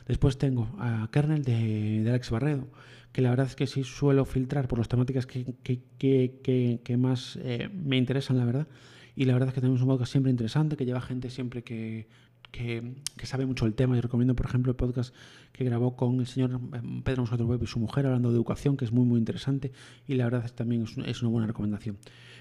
Después 0.08 0.38
tengo 0.38 0.68
a 0.80 1.10
Kernel 1.12 1.44
de, 1.44 2.06
Alex 2.08 2.30
Barredo, 2.30 2.68
que 3.12 3.22
la 3.22 3.30
verdad 3.30 3.48
es 3.48 3.56
que 3.56 3.68
sí 3.68 3.84
suelo 3.84 4.26
filtrar 4.26 4.68
por 4.68 4.80
las 4.80 4.88
temáticas 4.88 5.26
que, 5.26 5.56
que, 5.64 5.82
que, 5.98 6.82
que 6.84 6.98
más 6.98 7.38
eh, 7.42 7.70
me 7.74 7.98
interesan, 7.98 8.38
la 8.38 8.46
verdad. 8.46 8.68
Y 9.16 9.26
la 9.26 9.34
verdad 9.34 9.50
es 9.50 9.56
que 9.56 9.62
tenemos 9.62 9.82
un 9.82 9.90
podcast 9.90 10.12
siempre 10.12 10.32
interesante, 10.32 10.78
que 10.78 10.86
lleva 10.86 11.02
gente 11.02 11.30
siempre 11.30 11.64
que 11.64 12.08
que, 12.52 12.94
sabe 13.24 13.46
mucho 13.46 13.66
el 13.66 13.74
tema. 13.74 13.96
Yo 13.96 14.02
recomiendo, 14.02 14.36
por 14.36 14.46
ejemplo, 14.46 14.72
el 14.72 14.76
podcast 14.76 15.16
que 15.52 15.64
grabó 15.64 15.96
con 15.96 16.20
el 16.20 16.28
señor 16.28 16.60
eh, 16.74 16.82
Pedro 17.04 17.24
Moscato 17.24 17.46
Web 17.46 17.64
y 17.64 17.68
su 17.68 17.80
mujer 17.80 18.06
hablando 18.06 18.30
de 18.30 18.36
educación, 18.36 18.78
que 18.78 18.86
es 18.86 18.92
muy, 18.92 19.06
muy 19.06 19.20
interesante 19.20 19.72
y 20.08 20.16
la 20.16 20.26
verdad 20.26 20.46
es, 20.46 20.54
también 20.54 20.86
es, 21.06 21.22
una 21.22 21.32
buena 21.32 21.48
recomendación. 21.48 21.98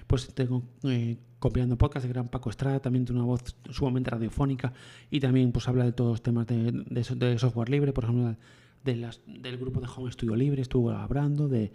Pues 0.07 0.33
tengo 0.33 0.63
eh, 0.83 1.17
copiando 1.39 1.77
podcast 1.77 2.05
de 2.05 2.11
Gran 2.11 2.27
Paco 2.27 2.49
Estrada, 2.49 2.79
también 2.81 3.05
tiene 3.05 3.21
una 3.21 3.27
voz 3.27 3.55
sumamente 3.69 4.09
radiofónica 4.11 4.73
y 5.09 5.19
también 5.19 5.51
pues 5.51 5.67
habla 5.67 5.85
de 5.85 5.93
todos 5.93 6.11
los 6.11 6.21
temas 6.21 6.47
de, 6.47 6.71
de, 6.71 7.39
software 7.39 7.69
libre, 7.69 7.93
por 7.93 8.03
ejemplo, 8.03 8.35
de 8.83 8.95
las, 8.95 9.21
del 9.25 9.57
grupo 9.57 9.79
de 9.79 9.87
Home 9.95 10.11
Studio 10.11 10.35
Libre, 10.35 10.61
estuvo 10.61 10.91
hablando 10.91 11.47
de, 11.47 11.71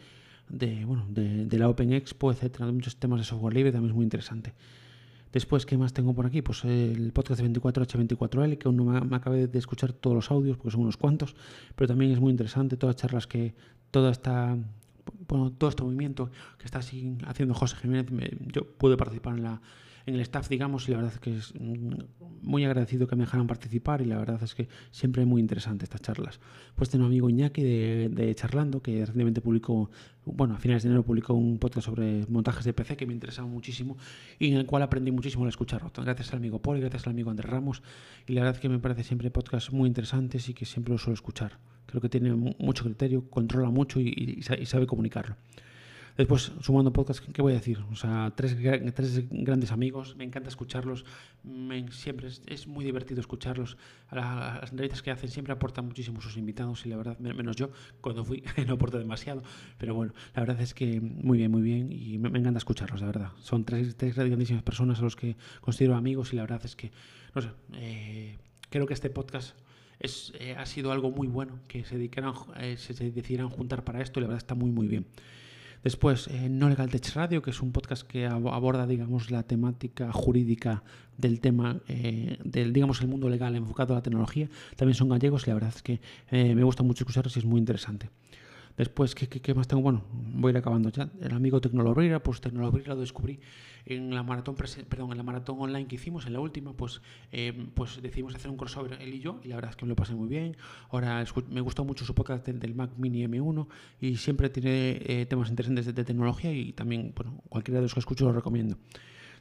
de, 0.49 0.85
bueno, 0.85 1.07
de, 1.09 1.47
de 1.47 1.59
la 1.59 1.69
Open 1.69 1.93
Expo, 1.93 2.33
etcétera, 2.33 2.67
de 2.67 2.73
muchos 2.73 2.97
temas 2.97 3.21
de 3.21 3.25
software 3.25 3.55
libre, 3.55 3.73
también 3.73 3.91
es 3.91 3.97
muy 3.97 4.05
interesante. 4.05 4.55
Después, 5.33 5.67
¿qué 5.67 5.77
más 5.77 5.93
tengo 5.93 6.15
por 6.15 6.27
aquí? 6.27 6.43
Pues 6.43 6.65
el 6.65 7.13
podcast 7.13 7.41
de 7.41 7.51
24H24L, 7.51 8.59
que 8.59 8.69
aún 8.69 8.77
no 8.77 8.85
me, 8.85 9.17
acabé 9.17 9.49
de 9.49 9.59
escuchar 9.59 9.93
todos 9.93 10.15
los 10.15 10.31
audios, 10.31 10.57
porque 10.57 10.71
son 10.71 10.83
unos 10.83 10.97
cuantos, 10.97 11.35
pero 11.75 11.89
también 11.89 12.13
es 12.13 12.21
muy 12.21 12.31
interesante 12.31 12.77
todas 12.77 12.95
las 12.95 13.03
charlas 13.03 13.27
que, 13.27 13.55
toda 13.91 14.11
esta, 14.11 14.57
bueno, 15.29 15.53
todo 15.53 15.71
este 15.71 15.83
movimiento 15.83 16.31
que 16.59 16.65
está 16.65 16.79
haciendo 16.79 17.55
José 17.55 17.77
Jiménez, 17.77 18.07
yo 18.53 18.65
pude 18.65 18.97
participar 18.97 19.37
en 19.37 19.43
la 19.43 19.61
en 20.07 20.15
el 20.15 20.21
staff, 20.21 20.49
digamos, 20.49 20.89
y 20.89 20.93
la 20.93 20.99
verdad 20.99 21.13
es 21.15 21.21
que 21.21 21.37
es 21.37 21.53
mm, 21.59 21.95
muy 22.43 22.65
agradecido 22.65 23.09
que 23.09 23.17
me 23.17 23.25
dejaran 23.25 23.49
participar 23.49 24.01
y 24.03 24.05
la 24.05 24.17
verdad 24.19 24.41
es 24.43 24.55
que 24.55 24.69
siempre 24.93 25.23
es 25.23 25.29
muy 25.29 25.41
interesante 25.41 25.85
estas 25.85 26.01
charlas. 26.01 26.39
Pues 26.77 26.91
tengo 26.91 27.05
un 27.05 27.11
amigo 27.11 27.29
Iñaki 27.29 27.63
de, 27.63 28.35
Charlando, 28.37 28.81
que 28.81 29.01
recientemente 29.01 29.41
publicó, 29.41 29.91
bueno, 30.25 30.55
a 30.55 30.59
finales 30.59 30.85
de 30.85 30.91
enero 30.91 31.03
publicó 31.03 31.35
un 31.35 31.59
podcast 31.59 31.87
sobre 31.87 32.25
montajes 32.29 32.65
de 32.65 32.73
PC 32.73 32.97
que 32.97 33.05
me 33.05 33.15
interesaba 33.15 33.49
muchísimo 33.49 33.97
y 34.39 34.53
en 34.53 34.59
el 34.59 34.67
cual 34.67 34.83
aprendí 34.83 35.11
muchísimo 35.11 35.43
al 35.43 35.49
escucharlo. 35.49 35.91
Gracias 35.97 36.33
al 36.33 36.39
amigo 36.39 36.63
Paul 36.63 36.79
y 36.79 36.81
gracias 36.81 37.07
al 37.07 37.13
amigo 37.13 37.31
Andrés 37.31 37.51
Ramos 37.51 37.83
y 38.29 38.35
la 38.35 38.43
verdad 38.43 38.55
es 38.55 38.61
que 38.61 38.69
me 38.69 38.79
parece 38.79 39.03
siempre 39.03 39.31
podcasts 39.33 39.73
muy 39.73 39.89
interesantes 39.89 40.49
y 40.49 40.55
que 40.55 40.67
siempre 40.67 40.93
lo 40.93 40.99
suelo 40.99 41.15
escuchar. 41.15 41.59
Creo 41.87 42.01
que 42.01 42.09
tiene 42.09 42.33
mucho 42.33 42.85
criterio, 42.85 43.29
controla 43.29 43.71
mucho 43.71 44.01
y 44.01 44.43
sabe 44.43 44.87
comunicarlo. 44.87 45.37
Después, 46.17 46.51
sumando 46.63 46.95
podcast, 46.95 47.21
¿qué 47.21 47.43
voy 47.43 47.53
a 47.53 47.57
decir? 47.57 47.79
O 47.93 47.95
sea, 47.95 48.33
tres, 48.35 48.57
tres 48.95 49.23
grandes 49.31 49.71
amigos, 49.71 50.17
me 50.17 50.25
encanta 50.25 50.49
escucharlos, 50.49 51.05
siempre 51.91 52.29
es, 52.47 52.67
muy 52.67 52.87
divertido 52.87 53.21
escucharlos. 53.21 53.77
las 54.11 54.71
entrevistas 54.71 55.03
que 55.03 55.11
hacen 55.11 55.29
siempre 55.29 55.53
aportan 55.53 55.85
muchísimo 55.85 56.23
sus 56.23 56.39
invitados 56.39 56.87
y 56.87 56.89
la 56.89 56.97
verdad, 56.97 57.19
menos 57.19 57.57
yo, 57.57 57.71
cuando 58.01 58.25
fui 58.25 58.43
no 58.67 58.75
aporté 58.75 58.97
demasiado, 58.99 59.43
pero 59.77 59.95
bueno, 59.95 60.15
la 60.35 60.41
verdad 60.41 60.59
es 60.63 60.73
que 60.73 61.03
muy 61.03 61.37
bien, 61.37 61.51
muy 61.51 61.61
bien 61.61 61.93
y 61.93 62.17
me, 62.17 62.39
encanta 62.39 62.57
escucharlos, 62.57 63.03
la 63.03 63.09
verdad. 63.09 63.33
Son 63.41 63.67
tres, 63.67 63.95
tres 63.97 64.15
grandísimas 64.17 64.63
personas 64.63 65.01
a 65.01 65.03
los 65.03 65.17
que 65.17 65.37
considero 65.61 65.97
amigos 65.97 66.33
y 66.33 66.37
la 66.37 66.43
verdad 66.43 66.63
es 66.65 66.77
que, 66.77 66.93
no 67.35 67.43
sé, 67.43 67.51
eh, 67.75 68.39
creo 68.71 68.87
que 68.87 68.95
este 68.95 69.11
podcast 69.11 69.55
es, 69.99 70.33
eh, 70.41 70.55
ha 70.57 70.65
sido 70.65 70.93
algo 70.93 71.11
muy 71.11 71.29
bueno 71.29 71.61
que 71.69 71.85
se, 71.85 71.97
dedicaran, 71.97 72.33
eh, 72.59 72.79
se, 72.79 72.95
se 72.95 73.11
decidieran 73.11 73.51
juntar 73.51 73.85
para 73.85 74.01
esto 74.01 74.19
y 74.19 74.23
la 74.23 74.29
verdad 74.29 74.39
está 74.39 74.55
muy, 74.55 74.71
muy 74.71 74.89
bien. 74.89 75.07
Después, 75.87 76.27
eh, 76.27 76.49
No 76.49 76.69
Legal 76.69 76.91
Tech 76.91 77.15
Radio, 77.15 77.43
que 77.43 77.51
es 77.51 77.63
un 77.63 77.71
podcast 77.71 78.05
que 78.05 78.27
aborda, 78.27 78.89
digamos, 78.89 79.31
la 79.31 79.45
temática 79.45 80.11
jurídica 80.11 80.83
del 81.17 81.39
tema, 81.39 81.79
eh, 81.87 82.39
del, 82.43 82.73
digamos, 82.73 83.01
el 83.03 83.07
mundo 83.07 83.29
legal 83.29 83.55
enfocado 83.55 83.95
a 83.95 83.99
la 83.99 84.03
tecnología. 84.03 84.49
También 84.75 84.97
son 84.97 85.11
gallegos 85.11 85.47
y 85.47 85.51
la 85.51 85.55
verdad 85.55 85.73
es 85.73 85.83
que 85.83 86.01
eh, 86.33 86.57
me 86.57 86.65
gusta 86.65 86.83
mucho 86.83 87.05
escucharlos 87.05 87.37
y 87.37 87.39
es 87.39 87.45
muy 87.45 87.61
interesante. 87.61 88.11
Después, 88.77 89.15
¿qué, 89.15 89.27
qué, 89.29 89.55
más 89.55 89.69
tengo? 89.69 89.83
Bueno, 89.83 90.05
voy 90.13 90.51
a 90.51 90.53
ir 90.53 90.57
acabando 90.59 90.91
ya. 90.91 91.11
El 91.21 91.33
amigo 91.33 91.61
Tecnolobrera, 91.61 92.23
pues 92.23 92.41
Tecnolobrera 92.43 92.95
lo 92.95 93.01
descubrí 93.01 93.41
en 93.87 94.15
la 94.15 94.23
maratón 94.23 94.57
perdón, 94.57 95.13
en 95.13 95.17
la 95.17 95.23
maratón 95.23 95.57
online 95.61 95.87
que 95.87 95.95
hicimos, 95.95 96.27
en 96.27 96.33
la 96.33 96.41
última, 96.41 96.73
pues, 96.73 97.01
eh, 97.31 97.69
pues 97.75 98.03
decidimos 98.03 98.35
hacer 98.35 98.51
un 98.51 98.57
crossover 98.57 99.01
él 99.01 99.15
y 99.15 99.21
yo, 99.21 99.41
y 99.45 99.49
la 99.49 99.55
verdad 99.55 99.71
es 99.71 99.77
que 99.77 99.85
me 99.85 99.91
lo 99.91 99.97
pasé 99.97 100.15
muy 100.15 100.29
bien. 100.29 100.57
Ahora 100.91 101.25
me 101.49 101.61
gustó 101.61 101.85
mucho 101.85 102.05
su 102.05 102.15
podcast 102.15 102.47
del, 102.47 102.75
Mac 102.75 102.91
Mini 102.99 103.25
M1 103.27 103.67
y 104.01 104.17
siempre 104.17 104.51
tiene 104.51 105.01
eh, 105.07 105.27
temas 105.27 105.49
interesantes 105.49 105.87
de, 105.87 106.05
tecnología 106.05 106.53
y 106.53 106.73
también, 106.73 107.13
bueno, 107.17 107.43
cualquiera 107.49 107.79
de 107.79 107.83
los 107.83 107.95
que 107.95 108.01
escucho 108.01 108.25
lo 108.25 108.33
recomiendo. 108.33 108.77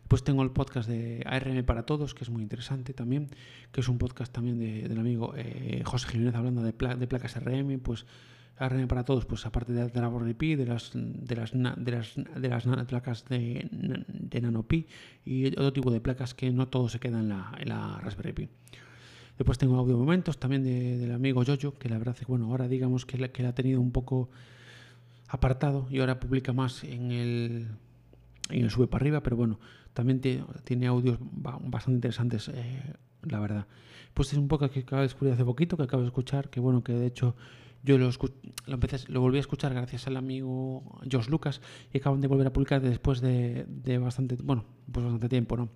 Pues 0.08 0.24
tengo 0.24 0.44
el 0.44 0.52
podcast 0.52 0.88
de 0.88 1.24
ARM 1.26 1.66
para 1.66 1.88
Todos, 1.88 2.14
que 2.14 2.24
es 2.24 2.30
muy 2.30 2.44
interesante 2.44 2.94
también, 2.94 3.28
que 3.72 3.82
es 3.82 3.90
un 3.90 3.98
podcast 3.98 4.32
también 4.32 4.60
de, 4.60 4.88
del 4.88 5.00
amigo 5.00 5.34
eh, 5.36 5.82
José 5.84 6.08
Jiménez 6.10 6.36
hablando 6.36 6.62
de, 6.62 6.72
de 6.72 7.08
placas 7.08 7.44
RM, 7.44 7.80
pues 7.80 8.06
Para 8.58 9.04
todos, 9.04 9.26
pues 9.26 9.46
aparte 9.46 9.74
de, 9.74 9.92
la 9.94 10.02
Raspberry 10.02 10.34
Pi, 10.34 10.56
de 10.56 10.66
las, 10.66 10.92
de 10.94 11.36
las, 11.36 11.52
de 11.52 11.92
las, 11.92 12.16
de 12.16 12.50
las 12.50 12.66
placas 12.88 13.26
de, 13.26 13.68
de 13.70 14.42
NanoPi 14.42 14.88
y 15.26 15.48
otro 15.48 15.74
tipo 15.74 15.92
de 15.92 16.00
placas 16.00 16.34
que 16.34 16.50
no 16.52 16.70
todo 16.70 16.88
se 16.88 17.00
queda 17.00 17.20
en 17.20 17.30
la, 17.30 17.54
en 17.60 17.68
la 17.68 18.00
Raspberry 18.00 18.32
Pi. 18.32 18.50
Después 19.38 19.58
tengo 19.58 19.76
audio 19.76 19.98
momentos 19.98 20.40
también 20.40 20.64
del 20.64 21.12
amigo 21.12 21.44
Jojo, 21.46 21.78
que 21.78 21.90
la 21.90 21.98
verdad 21.98 22.16
es 22.16 22.22
que 22.22 22.26
bueno, 22.26 22.46
ahora 22.46 22.70
digamos 22.70 23.06
que, 23.06 23.30
que 23.32 23.44
la 23.44 23.50
ha 23.50 23.56
tenido 23.56 23.82
un 23.82 23.92
poco 23.92 24.30
apartado 25.28 25.88
y 25.90 26.00
ahora 26.00 26.20
publica 26.22 26.54
más 26.54 26.86
en 26.86 27.12
el, 27.12 27.68
en 28.50 28.64
el 28.64 28.70
sube 28.70 28.88
para 28.88 29.04
arriba, 29.04 29.22
pero 29.22 29.36
bueno, 29.36 29.60
también 29.94 30.22
tiene 30.64 30.88
audios 30.88 31.18
bastante 31.20 31.96
interesantes, 31.96 32.50
eh, 32.50 32.94
la 33.24 33.40
verdad. 33.40 33.68
Pues 34.14 34.32
es 34.32 34.38
un 34.38 34.48
poco 34.48 34.70
que 34.70 34.80
acabo 34.80 35.02
de 35.02 35.08
descubrir 35.08 35.34
hace 35.34 35.44
poquito, 35.44 35.76
que 35.76 35.84
acabo 35.84 36.04
de 36.04 36.08
escuchar, 36.08 36.50
que 36.50 36.62
bueno, 36.62 36.84
que 36.84 36.94
de 36.94 37.08
hecho 37.08 37.36
yo 37.86 37.98
lo, 37.98 38.10
lo, 38.10 38.74
empecé, 38.74 39.12
lo 39.12 39.22
volví 39.22 39.38
a 39.38 39.42
escuchar 39.42 39.74
gracias 39.74 40.08
al 40.08 40.18
amigo 40.18 41.00
Josh 41.10 41.28
Lucas 41.28 41.62
y 41.94 42.00
acaban 42.00 42.20
de 42.20 42.28
volver 42.28 42.48
a 42.48 42.54
publicar 42.54 42.82
después 42.82 43.22
de, 43.22 43.66
de 43.68 43.98
bastante, 44.00 44.36
bueno, 44.44 44.66
pues 44.92 45.04
bastante 45.04 45.30
tiempo, 45.30 45.56
¿no? 45.56 45.70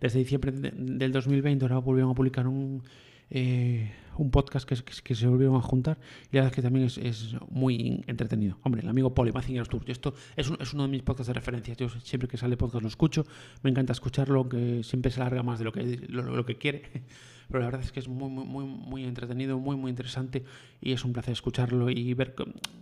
Desde 0.00 0.18
diciembre 0.18 0.50
del 0.52 1.12
2020 1.12 1.64
ahora 1.64 1.78
volvieron 1.78 2.10
a 2.10 2.14
publicar 2.14 2.48
un, 2.48 2.82
eh, 3.28 3.92
un 4.16 4.30
podcast 4.30 4.68
que, 4.68 4.76
que, 5.02 5.14
se 5.14 5.26
volvieron 5.26 5.56
a 5.56 5.60
juntar 5.60 5.98
y 6.32 6.36
la 6.36 6.42
verdad 6.42 6.52
es 6.52 6.56
que 6.56 6.62
también 6.62 6.86
es, 6.86 7.36
muy 7.48 8.02
entretenido. 8.06 8.58
Hombre, 8.62 8.82
el 8.82 8.88
amigo 8.88 9.14
Poli, 9.14 9.30
Mazinger 9.30 9.68
Tour, 9.68 9.84
esto 9.86 10.14
es, 10.36 10.50
es, 10.58 10.74
uno 10.74 10.84
de 10.84 10.88
mis 10.88 11.02
podcasts 11.02 11.28
de 11.28 11.34
referencia. 11.34 11.74
Yo 11.74 11.88
siempre 11.88 12.28
que 12.28 12.36
sale 12.36 12.56
podcast 12.56 12.82
lo 12.82 12.88
escucho, 12.88 13.24
me 13.62 13.70
encanta 13.70 13.92
escucharlo, 13.92 14.40
aunque 14.40 14.82
siempre 14.82 15.10
se 15.10 15.20
alarga 15.20 15.42
más 15.42 15.58
de 15.58 15.64
lo 15.64 15.72
que, 15.72 15.82
lo, 16.08 16.44
que 16.44 16.56
quiere. 16.56 16.82
Pero 17.50 17.60
la 17.60 17.66
verdad 17.66 17.82
es 17.82 17.92
que 17.92 18.00
es 18.00 18.08
muy, 18.08 18.30
muy, 18.30 18.44
muy, 18.44 18.64
muy 18.64 19.04
entretenido, 19.04 19.58
muy, 19.58 19.76
muy 19.76 19.90
interesante 19.90 20.44
y 20.80 20.92
es 20.92 21.04
un 21.04 21.12
placer 21.12 21.32
escucharlo 21.32 21.90
y 21.90 22.14
ver 22.14 22.34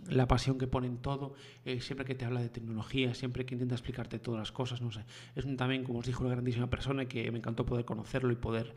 la 0.07 0.27
pasión 0.27 0.57
que 0.57 0.67
pone 0.67 0.87
en 0.87 0.97
todo, 0.97 1.33
eh, 1.65 1.81
siempre 1.81 2.05
que 2.05 2.15
te 2.15 2.25
habla 2.25 2.41
de 2.41 2.49
tecnología, 2.49 3.13
siempre 3.13 3.45
que 3.45 3.55
intenta 3.55 3.75
explicarte 3.75 4.19
todas 4.19 4.39
las 4.39 4.51
cosas, 4.51 4.81
no 4.81 4.91
sé. 4.91 5.01
Es 5.35 5.45
un, 5.45 5.57
también, 5.57 5.83
como 5.83 5.99
os 5.99 6.05
dijo, 6.05 6.23
una 6.23 6.31
grandísima 6.31 6.69
persona 6.69 7.05
que 7.05 7.31
me 7.31 7.39
encantó 7.39 7.65
poder 7.65 7.85
conocerlo 7.85 8.31
y 8.31 8.35
poder, 8.35 8.75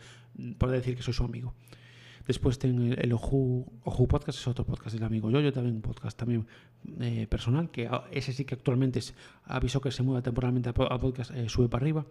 poder 0.59 0.77
decir 0.77 0.97
que 0.97 1.03
soy 1.03 1.15
su 1.15 1.25
amigo. 1.25 1.55
Después 2.27 2.59
tengo 2.59 2.95
el, 2.95 3.13
Oju, 3.13 3.67
Podcast, 4.09 4.39
es 4.39 4.47
otro 4.47 4.65
podcast 4.65 4.95
del 4.95 5.05
amigo 5.05 5.31
Yoyo, 5.31 5.53
también 5.53 5.77
un 5.77 5.83
podcast 5.83 6.17
también 6.17 6.47
eh, 7.01 7.27
personal, 7.29 7.71
que 7.71 7.91
ese 8.13 8.33
sí 8.33 8.45
que 8.45 8.55
actualmente 8.55 9.01
es, 9.01 9.15
avisó 9.45 9.81
que 9.81 9.91
se 9.91 10.03
mueva 10.03 10.23
temporalmente 10.23 10.69
a, 10.69 10.73
podcast, 10.73 11.33
eh, 11.33 11.49
sube 11.49 11.69
para 11.69 11.83
arriba. 11.83 12.07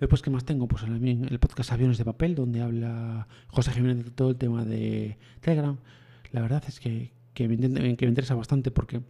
Después, 0.00 0.22
¿qué 0.22 0.30
más 0.30 0.44
tengo? 0.44 0.68
Pues 0.68 0.82
también 0.82 1.26
el 1.28 1.38
podcast 1.40 1.72
Aviones 1.72 1.98
de 1.98 2.04
Papel, 2.04 2.36
donde 2.36 2.62
habla 2.62 3.26
José 3.48 3.72
Jiménez 3.72 4.04
de 4.04 4.10
todo 4.12 4.30
el 4.30 4.36
tema 4.36 4.64
de 4.64 5.18
Telegram. 5.40 5.76
La 6.30 6.40
verdad 6.40 6.62
es 6.68 6.78
que, 6.78 7.12
que, 7.34 7.48
me, 7.48 7.54
interesa 7.54 8.34
bastante 8.36 8.70
porque 8.70 9.00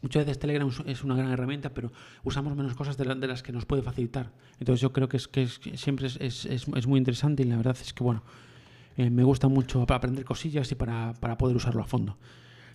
muchas 0.00 0.24
veces 0.24 0.38
Telegram 0.38 0.70
es 0.86 1.02
una 1.02 1.16
gran 1.16 1.32
herramienta, 1.32 1.74
pero 1.74 1.92
usamos 2.22 2.54
menos 2.56 2.74
cosas 2.74 2.96
de, 2.96 3.04
las 3.04 3.42
que 3.42 3.52
nos 3.52 3.66
puede 3.66 3.82
facilitar. 3.82 4.30
Entonces 4.60 4.80
yo 4.80 4.92
creo 4.92 5.08
que, 5.08 5.16
es, 5.16 5.26
que 5.26 5.48
siempre 5.48 6.06
es, 6.06 6.16
es, 6.20 6.46
es, 6.46 6.86
muy 6.86 6.98
interesante 6.98 7.42
y 7.42 7.46
la 7.46 7.56
verdad 7.56 7.76
es 7.80 7.92
que, 7.92 8.04
bueno, 8.04 8.22
eh, 8.96 9.10
me 9.10 9.24
gusta 9.24 9.48
mucho 9.48 9.86
para 9.86 9.98
aprender 9.98 10.24
cosillas 10.24 10.70
y 10.70 10.76
para, 10.76 11.14
para, 11.14 11.36
poder 11.36 11.56
usarlo 11.56 11.82
a 11.82 11.86
fondo. 11.86 12.16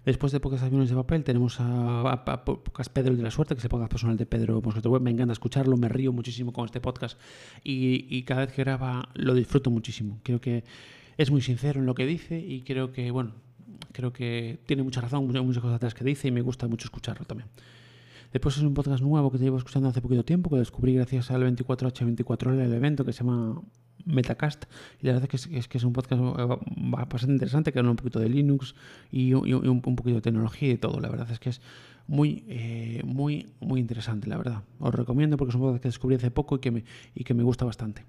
Después 0.07 0.31
de 0.31 0.39
pocas 0.39 0.63
aviones 0.63 0.89
de 0.89 0.95
papel 0.95 1.25
tenemos 1.25 1.57
a, 1.59 2.23
Pocas 2.45 2.87
Pedro 2.87 3.13
de 3.13 3.21
la 3.21 3.29
Suerte, 3.29 3.55
que 3.55 3.59
es 3.59 3.65
el 3.65 3.69
podcast 3.69 3.91
personal 3.91 4.15
de 4.15 4.25
Pedro 4.25 4.59
Web. 4.59 5.01
Me 5.01 5.11
encanta 5.11 5.33
escucharlo, 5.33 5.75
me 5.75 5.89
río 5.89 6.13
muchísimo 6.13 6.53
con 6.53 6.63
este 6.63 6.79
podcast 6.79 7.19
y, 7.61 8.23
cada 8.23 8.45
vez 8.45 8.53
que 8.53 8.63
graba 8.63 9.09
lo 9.15 9.33
disfruto 9.33 9.69
muchísimo. 9.69 10.21
Creo 10.23 10.39
que 10.39 10.63
es 11.17 11.29
muy 11.29 11.41
sincero 11.41 11.81
en 11.81 11.85
lo 11.85 11.93
que 11.93 12.05
dice 12.05 12.39
y 12.39 12.61
creo 12.61 12.93
que, 12.93 13.11
bueno, 13.11 13.33
creo 13.91 14.13
que 14.13 14.61
tiene 14.65 14.81
mucha 14.81 15.01
razón, 15.01 15.27
muchas, 15.27 15.43
muchas 15.43 15.61
cosas 15.61 15.75
atrás 15.75 15.93
que 15.93 16.05
dice 16.05 16.29
y 16.29 16.31
me 16.31 16.39
gusta 16.39 16.69
mucho 16.69 16.85
escucharlo 16.85 17.25
también. 17.25 17.49
Después 18.31 18.55
es 18.55 18.63
un 18.63 18.73
podcast 18.73 19.03
nuevo 19.03 19.29
que 19.29 19.39
te 19.39 19.43
llevo 19.43 19.57
escuchando 19.57 19.89
hace 19.89 20.01
poquito 20.01 20.23
tiempo, 20.23 20.49
que 20.49 20.55
descubrí 20.55 20.93
gracias 20.93 21.31
al 21.31 21.43
24H24L, 21.53 22.63
el 22.63 22.73
evento 22.73 23.03
que 23.03 23.11
se 23.11 23.25
llama 23.25 23.61
Metacast. 24.05 24.65
Y 25.01 25.07
la 25.07 25.13
verdad 25.13 25.29
es 25.31 25.47
que 25.47 25.57
es, 25.57 25.67
que 25.67 25.77
es 25.77 25.83
un 25.83 25.93
podcast 25.93 26.21
eh, 26.21 26.57
bastante 26.77 27.33
interesante, 27.33 27.71
que 27.71 27.79
habla 27.79 27.91
un 27.91 27.97
poquito 27.97 28.19
de 28.19 28.29
Linux 28.29 28.75
y, 29.11 29.33
un, 29.33 29.81
poquito 29.81 30.15
de 30.15 30.21
tecnología 30.21 30.71
y 30.71 30.77
todo. 30.77 30.99
La 30.99 31.09
verdad 31.09 31.29
es 31.31 31.39
que 31.39 31.49
es 31.49 31.61
muy, 32.07 32.43
eh, 32.47 33.01
muy, 33.05 33.47
muy 33.59 33.79
interesante, 33.79 34.27
la 34.27 34.37
verdad. 34.37 34.63
Os 34.79 34.93
recomiendo 34.93 35.37
porque 35.37 35.49
es 35.49 35.55
un 35.55 35.61
podcast 35.61 35.81
que 35.83 35.89
descubrí 35.89 36.15
hace 36.15 36.31
poco 36.31 36.55
y 36.55 36.59
que 36.59 36.71
me, 36.71 36.83
y 37.15 37.23
que 37.23 37.33
me 37.33 37.43
gusta 37.43 37.65
bastante. 37.65 38.05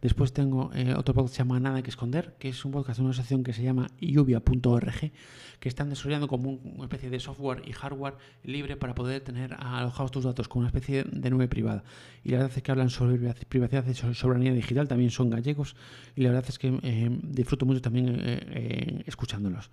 Después 0.00 0.32
tengo 0.32 0.70
eh, 0.74 0.94
otro 0.96 1.12
podcast 1.12 1.32
que 1.32 1.36
se 1.38 1.42
llama 1.42 1.58
Nada 1.58 1.82
que 1.82 1.90
esconder, 1.90 2.36
que 2.38 2.48
es 2.48 2.64
un 2.64 2.70
podcast 2.70 2.98
de 2.98 3.02
una 3.02 3.10
asociación 3.10 3.42
que 3.42 3.52
se 3.52 3.64
llama 3.64 3.88
lluvia.org, 4.00 5.12
que 5.58 5.68
están 5.68 5.90
desarrollando 5.90 6.28
como 6.28 6.50
una 6.50 6.84
especie 6.84 7.10
de 7.10 7.18
software 7.18 7.62
y 7.66 7.72
hardware 7.72 8.14
libre 8.44 8.76
para 8.76 8.94
poder 8.94 9.22
tener 9.22 9.54
alojados 9.54 10.12
tus 10.12 10.22
datos 10.22 10.46
con 10.46 10.60
una 10.60 10.68
especie 10.68 11.02
de 11.02 11.30
nube 11.30 11.48
privada. 11.48 11.82
Y 12.22 12.30
la 12.30 12.38
verdad 12.38 12.56
es 12.56 12.62
que 12.62 12.70
hablan 12.70 12.90
sobre 12.90 13.18
privacidad 13.48 13.84
y 13.86 13.94
soberanía 14.14 14.52
digital, 14.52 14.86
también 14.86 15.10
son 15.10 15.30
gallegos, 15.30 15.74
y 16.14 16.22
la 16.22 16.30
verdad 16.30 16.44
es 16.48 16.60
que 16.60 16.78
eh, 16.82 17.18
disfruto 17.24 17.66
mucho 17.66 17.80
también 17.80 18.20
eh, 18.20 19.02
escuchándolos. 19.06 19.70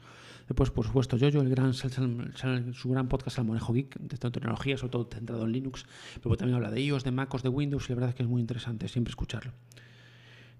Después, 0.48 0.72
por 0.72 0.86
supuesto, 0.86 1.18
yo 1.18 1.28
el 1.28 1.50
gran, 1.50 1.74
su 1.74 2.90
gran 2.90 3.08
podcast 3.08 3.36
Salmonejo 3.36 3.74
Geek, 3.74 4.00
de 4.00 4.18
tecnología, 4.18 4.78
sobre 4.78 4.92
todo 4.92 5.10
centrado 5.12 5.46
en 5.46 5.52
Linux, 5.52 5.86
pero 6.22 6.36
también 6.36 6.56
habla 6.56 6.72
de 6.72 6.82
iOS, 6.82 7.04
de 7.04 7.12
MacOS, 7.12 7.44
de 7.44 7.50
Windows, 7.50 7.86
y 7.86 7.90
la 7.90 7.96
verdad 7.96 8.10
es 8.10 8.16
que 8.16 8.24
es 8.24 8.30
muy 8.30 8.42
interesante 8.42 8.88
siempre 8.88 9.12
escucharlo. 9.12 9.54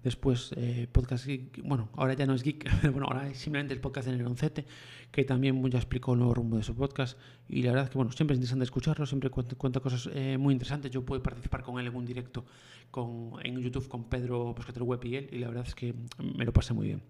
Después, 0.06 0.54
eh, 0.56 0.86
podcast 0.92 1.26
geek, 1.26 1.62
bueno, 1.64 1.88
ahora 1.96 2.14
ya 2.14 2.26
no 2.26 2.34
es 2.34 2.44
geek, 2.44 2.64
bueno, 2.92 3.08
ahora 3.08 3.28
es 3.28 3.38
simplemente 3.38 3.74
el 3.74 3.80
podcast 3.80 4.06
de 4.06 4.16
Neroncete, 4.16 4.64
que 5.10 5.24
también 5.24 5.60
ya 5.68 5.78
explicó 5.78 6.12
el 6.12 6.20
nuevo 6.20 6.32
rumbo 6.32 6.56
de 6.56 6.62
su 6.62 6.76
podcast. 6.76 7.18
Y 7.48 7.62
la 7.62 7.72
verdad 7.72 7.86
es 7.86 7.90
que, 7.90 7.98
bueno, 7.98 8.12
siempre 8.12 8.34
es 8.34 8.38
interesante 8.38 8.62
escucharlo, 8.62 9.04
siempre 9.04 9.30
cuenta, 9.30 9.80
cosas 9.80 10.08
eh, 10.14 10.38
muy 10.38 10.52
interesantes. 10.52 10.92
Yo 10.92 11.04
puedo 11.04 11.20
participar 11.24 11.64
con 11.64 11.80
él 11.80 11.88
en 11.88 11.96
un 11.96 12.04
directo 12.04 12.44
con, 12.92 13.32
en 13.42 13.58
YouTube 13.58 13.88
con 13.88 14.04
Pedro 14.04 14.54
Pescatero 14.54 14.84
Web 14.84 15.04
y 15.06 15.16
él, 15.16 15.28
y 15.32 15.38
la 15.38 15.48
verdad 15.48 15.64
es 15.66 15.74
que 15.74 15.92
me 16.22 16.44
lo 16.44 16.52
pasé 16.52 16.72
muy 16.72 16.86
bien. 16.86 17.02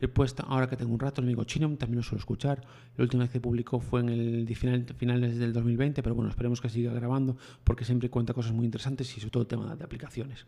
Después, 0.00 0.34
ahora 0.44 0.68
que 0.68 0.76
tengo 0.76 0.92
un 0.92 0.98
rato, 0.98 1.20
el 1.20 1.28
amigo 1.28 1.44
Chino 1.44 1.68
también 1.76 1.98
lo 1.98 2.02
suelo 2.02 2.18
escuchar. 2.18 2.60
La 2.96 3.04
última 3.04 3.22
vez 3.22 3.30
que 3.30 3.40
publicó 3.40 3.78
fue 3.78 4.00
en 4.00 4.08
el 4.08 4.56
final, 4.56 4.84
finales 4.96 5.38
del 5.38 5.52
2020, 5.52 6.02
pero 6.02 6.16
bueno, 6.16 6.28
esperemos 6.28 6.60
que 6.60 6.68
siga 6.68 6.92
grabando 6.92 7.36
porque 7.62 7.84
siempre 7.84 8.10
cuenta 8.10 8.34
cosas 8.34 8.50
muy 8.50 8.64
interesantes 8.64 9.16
y 9.16 9.20
sobre 9.20 9.30
todo 9.30 9.46
tema 9.46 9.76
de 9.76 9.84
aplicaciones. 9.84 10.44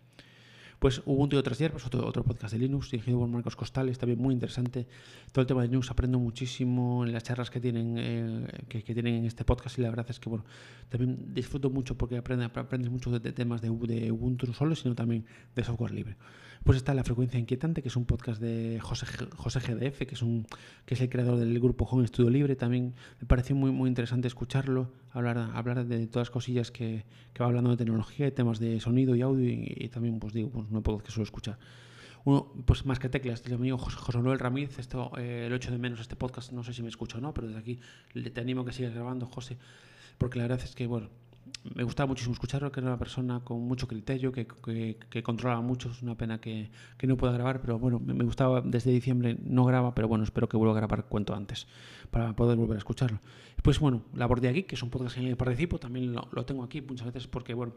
Pues 0.85 1.01
Ubuntu 1.07 1.37
y 1.37 1.38
otras 1.38 1.59
hierbas, 1.59 1.87
otro, 1.87 2.07
otro 2.07 2.23
podcast 2.25 2.53
de 2.53 2.59
Linux 2.59 2.90
dirigido 2.90 3.18
por 3.18 3.27
Marcos 3.27 3.57
Costales, 3.57 3.97
también 3.97 4.18
muy 4.20 4.35
interesante. 4.35 4.87
Todo 5.33 5.40
el 5.40 5.47
tema 5.47 5.62
de 5.62 5.68
Linux 5.68 5.90
aprendo 5.90 6.18
muchísimo 6.18 7.07
en 7.07 7.12
las 7.14 7.23
charlas 7.23 7.49
que 7.49 7.59
tienen, 7.59 7.94
eh, 7.97 8.47
que, 8.68 8.83
tienen 8.83 9.14
en 9.14 9.25
este 9.25 9.47
podcast 9.47 9.79
y 9.79 9.81
la 9.81 9.88
verdad 9.88 10.05
es 10.11 10.20
que 10.20 10.29
bueno, 10.29 10.44
también 10.90 11.33
disfruto 11.33 11.70
mucho 11.70 11.97
porque 11.97 12.18
aprendes, 12.18 12.51
aprendes 12.55 12.90
mucho 12.90 13.11
de, 13.18 13.33
temas 13.33 13.62
de, 13.62 13.70
de 13.70 14.12
Ubuntu 14.12 14.53
solo, 14.53 14.75
sino 14.75 14.94
también 14.94 15.25
de 15.57 15.64
software 15.64 15.92
libre. 15.92 16.16
Pues 16.64 16.79
está 16.79 16.94
La 16.94 17.05
Frecuencia 17.05 17.38
Inquietante, 17.38 17.83
que 17.83 17.88
es 17.88 17.96
un 17.96 18.07
podcast 18.07 18.40
de 18.40 18.81
José, 18.81 19.05
José 19.37 19.61
GDF, 19.61 19.98
que 20.07 20.14
es, 20.14 20.22
un, 20.22 20.46
que 20.87 20.94
es 20.94 21.00
el 21.03 21.11
creador 21.11 21.37
del 21.37 21.61
grupo 21.61 21.85
Home 21.85 22.07
Estudio 22.07 22.31
Libre. 22.31 22.57
También 22.57 22.94
me 23.20 23.27
pareció 23.27 23.55
muy, 23.55 23.70
muy 23.70 23.87
interesante 23.87 24.29
escucharlo, 24.29 24.90
hablar, 25.11 25.37
hablar 25.37 25.85
de 25.85 26.07
todas 26.07 26.29
las 26.29 26.31
cosillas 26.31 26.70
que, 26.70 27.05
que 27.35 27.42
va 27.42 27.48
hablando 27.48 27.68
de 27.68 27.77
tecnología, 27.77 28.24
de 28.24 28.33
temas 28.33 28.61
de 28.61 28.81
sonido 28.81 29.14
y 29.14 29.20
audio, 29.20 29.46
y, 29.46 29.90
también, 29.90 30.18
pues 30.18 30.33
digo, 30.33 30.48
pues 30.48 30.70
no 30.70 30.83
puedo 30.83 31.00
que 31.00 31.11
suelo 31.11 31.24
escuchar. 31.24 31.59
Uno, 32.24 32.50
pues 32.64 32.87
más 32.87 32.98
que 32.98 33.11
teclas, 33.11 33.42
el 33.44 33.53
amigo 33.53 33.77
José 33.77 34.16
Manuel 34.16 34.38
Ramírez, 34.38 34.79
esto, 34.79 35.12
eh, 35.18 35.48
lo 35.50 35.57
echo 35.57 35.70
de 35.70 35.77
menos 35.77 36.00
este 36.00 36.16
podcast, 36.16 36.50
no 36.53 36.64
sé 36.64 36.72
si 36.72 36.81
me 36.81 36.88
escucha 36.88 37.18
o 37.18 37.20
no, 37.20 37.35
pero 37.35 37.46
desde 37.46 37.61
aquí 37.61 37.79
te 38.14 38.40
animo 38.40 38.62
a 38.62 38.64
que 38.64 38.72
sigas 38.72 38.94
grabando, 38.94 39.27
José, 39.27 39.59
porque 40.16 40.38
la 40.38 40.44
verdad 40.44 40.64
es 40.64 40.74
que, 40.74 40.87
bueno, 40.87 41.11
me 41.74 41.83
gustaba 41.83 42.09
muchísimo 42.09 42.35
escucharlo, 42.35 42.70
que 42.70 42.80
era 42.80 42.88
una 42.88 42.98
persona 42.98 43.40
con 43.40 43.61
mucho 43.61 43.88
criterio, 43.88 44.33
que, 44.33 44.46
que, 44.46 45.22
controlaba 45.22 45.61
mucho. 45.61 45.90
Es 45.90 46.02
una 46.02 46.16
pena 46.16 46.40
que, 46.40 46.70
que, 46.98 47.07
no 47.07 47.16
pueda 47.16 47.33
grabar, 47.33 47.61
pero 47.61 47.78
bueno, 47.78 48.00
me, 48.00 48.24
gustaba 48.24 48.61
desde 48.61 48.90
diciembre, 48.90 49.37
no 49.42 49.64
graba, 49.64 49.94
pero 49.94 50.09
bueno, 50.09 50.24
espero 50.24 50.48
que 50.48 50.57
vuelva 50.57 50.74
a 50.74 50.76
grabar 50.76 51.07
cuanto 51.07 51.35
antes 51.35 51.66
para 52.11 52.35
poder 52.37 52.57
volver 52.57 52.76
a 52.76 52.78
escucharlo. 52.78 53.20
Pues 53.62 53.78
bueno, 53.80 54.02
La 54.14 54.26
Bordea 54.26 54.50
aquí 54.50 54.64
que 54.64 54.74
es 54.74 54.83
un 54.83 54.90
podcast 54.90 55.16
en 55.16 55.24
el 55.24 55.30
que 55.30 55.37
participo, 55.37 55.78
también 55.78 56.12
lo, 56.12 56.28
lo, 56.33 56.44
tengo 56.44 56.62
aquí 56.62 56.83
muchas 56.83 57.07
veces 57.07 57.26
porque, 57.26 57.54
bueno, 57.54 57.74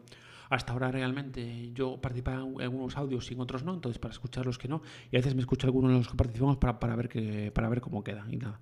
hasta 0.50 0.72
ahora 0.72 0.90
realmente 0.90 1.72
yo 1.72 2.00
participaba 2.00 2.42
en 2.42 2.60
algunos 2.60 2.96
audios 2.96 3.30
y 3.30 3.34
en 3.34 3.40
otros 3.40 3.64
no, 3.64 3.74
entonces 3.74 3.98
para 3.98 4.12
escuchar 4.12 4.46
los 4.46 4.58
que 4.58 4.68
no, 4.68 4.82
y 5.10 5.16
a 5.16 5.20
veces 5.20 5.34
me 5.34 5.40
escucho 5.40 5.66
algunos 5.66 5.92
de 5.92 5.98
los 5.98 6.08
que 6.08 6.16
participamos 6.16 6.56
para, 6.56 6.78
para, 6.78 6.96
ver, 6.96 7.08
que, 7.08 7.50
para 7.52 7.68
ver 7.68 7.80
cómo 7.80 8.04
queda 8.04 8.26
y 8.30 8.36
nada. 8.36 8.60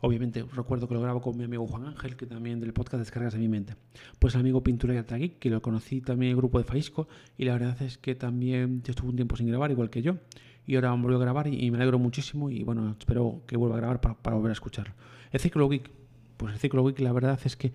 Obviamente, 0.00 0.44
recuerdo 0.54 0.86
que 0.86 0.94
lo 0.94 1.00
grabo 1.00 1.20
con 1.20 1.36
mi 1.36 1.44
amigo 1.44 1.66
Juan 1.66 1.86
Ángel, 1.86 2.16
que 2.16 2.26
también 2.26 2.60
del 2.60 2.72
podcast 2.72 3.00
Descargas 3.00 3.32
de 3.32 3.40
mi 3.40 3.48
mente. 3.48 3.74
Pues 4.20 4.34
el 4.34 4.40
amigo 4.40 4.62
Pintura 4.62 4.94
y 4.94 4.96
Atagui, 4.96 5.30
que 5.30 5.50
lo 5.50 5.60
conocí 5.60 6.00
también 6.00 6.30
en 6.30 6.36
el 6.36 6.36
grupo 6.36 6.58
de 6.58 6.64
Faisco, 6.64 7.08
y 7.36 7.44
la 7.44 7.54
verdad 7.54 7.82
es 7.82 7.98
que 7.98 8.14
también 8.14 8.82
estuvo 8.86 9.10
un 9.10 9.16
tiempo 9.16 9.36
sin 9.36 9.48
grabar, 9.48 9.72
igual 9.72 9.90
que 9.90 10.02
yo, 10.02 10.18
y 10.66 10.76
ahora 10.76 10.92
volvió 10.92 11.16
a 11.16 11.20
grabar 11.20 11.48
y, 11.48 11.68
me 11.72 11.78
alegro 11.78 11.98
muchísimo, 11.98 12.48
y 12.48 12.62
bueno, 12.62 12.94
espero 12.96 13.42
que 13.46 13.56
vuelva 13.56 13.76
a 13.76 13.78
grabar 13.78 14.00
para, 14.00 14.36
volver 14.36 14.50
a 14.50 14.52
escucharlo. 14.52 14.94
El 15.32 15.40
Ciclo 15.40 15.66
Week, 15.66 15.90
pues 16.36 16.52
el 16.52 16.60
Ciclo 16.60 16.82
Week, 16.82 17.00
la 17.00 17.12
verdad 17.12 17.40
es 17.44 17.56
que 17.56 17.72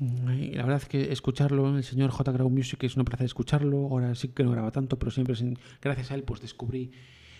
mm, 0.00 0.54
la 0.54 0.62
verdad 0.64 0.82
es 0.82 0.88
que 0.88 1.12
escucharlo, 1.12 1.76
el 1.76 1.84
señor 1.84 2.10
J. 2.10 2.32
Grau 2.32 2.50
Music 2.50 2.82
es 2.82 2.96
una 2.96 3.04
placer 3.04 3.26
escucharlo. 3.26 3.86
Ahora 3.88 4.16
sí 4.16 4.28
que 4.28 4.42
no 4.42 4.50
graba 4.50 4.72
tanto, 4.72 4.98
pero 4.98 5.12
siempre 5.12 5.36
gracias 5.80 6.10
a 6.10 6.16
él 6.16 6.24
pues 6.24 6.40
descubrí 6.40 6.90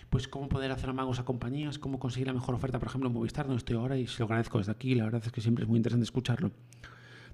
pues 0.09 0.27
cómo 0.27 0.49
poder 0.49 0.71
hacer 0.71 0.89
amagos 0.89 1.19
a 1.19 1.25
compañías, 1.25 1.79
cómo 1.79 1.99
conseguir 1.99 2.27
la 2.27 2.33
mejor 2.33 2.55
oferta, 2.55 2.79
por 2.79 2.87
ejemplo, 2.87 3.09
en 3.09 3.13
Movistar, 3.13 3.45
donde 3.45 3.59
estoy 3.59 3.75
ahora, 3.75 3.97
y 3.97 4.07
se 4.07 4.19
lo 4.19 4.25
agradezco 4.25 4.57
desde 4.57 4.71
aquí, 4.71 4.95
la 4.95 5.05
verdad 5.05 5.21
es 5.25 5.31
que 5.31 5.41
siempre 5.41 5.63
es 5.63 5.69
muy 5.69 5.77
interesante 5.77 6.03
escucharlo. 6.03 6.51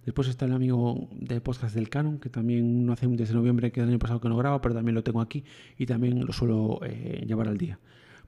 Después 0.06 0.28
está 0.28 0.46
el 0.46 0.54
amigo 0.54 1.10
de 1.12 1.42
podcast 1.42 1.76
del 1.76 1.90
Canon, 1.90 2.18
que 2.18 2.30
también 2.30 2.86
no 2.86 2.94
hace 2.94 3.08
desde 3.08 3.36
noviembre 3.36 3.72
que 3.72 3.82
el 3.82 3.90
año 3.90 4.00
pasado 4.00 4.20
que 4.20 4.30
no 4.30 4.38
graba, 4.38 4.60
pero 4.60 4.74
también 4.74 4.96
lo 4.96 5.04
tengo 5.04 5.22
aquí 5.22 5.44
y 5.78 5.86
también 5.86 6.26
lo 6.26 6.34
suelo 6.34 6.80
eh, 6.84 7.24
llevar 7.28 7.48
al 7.48 7.58
día. 7.58 7.78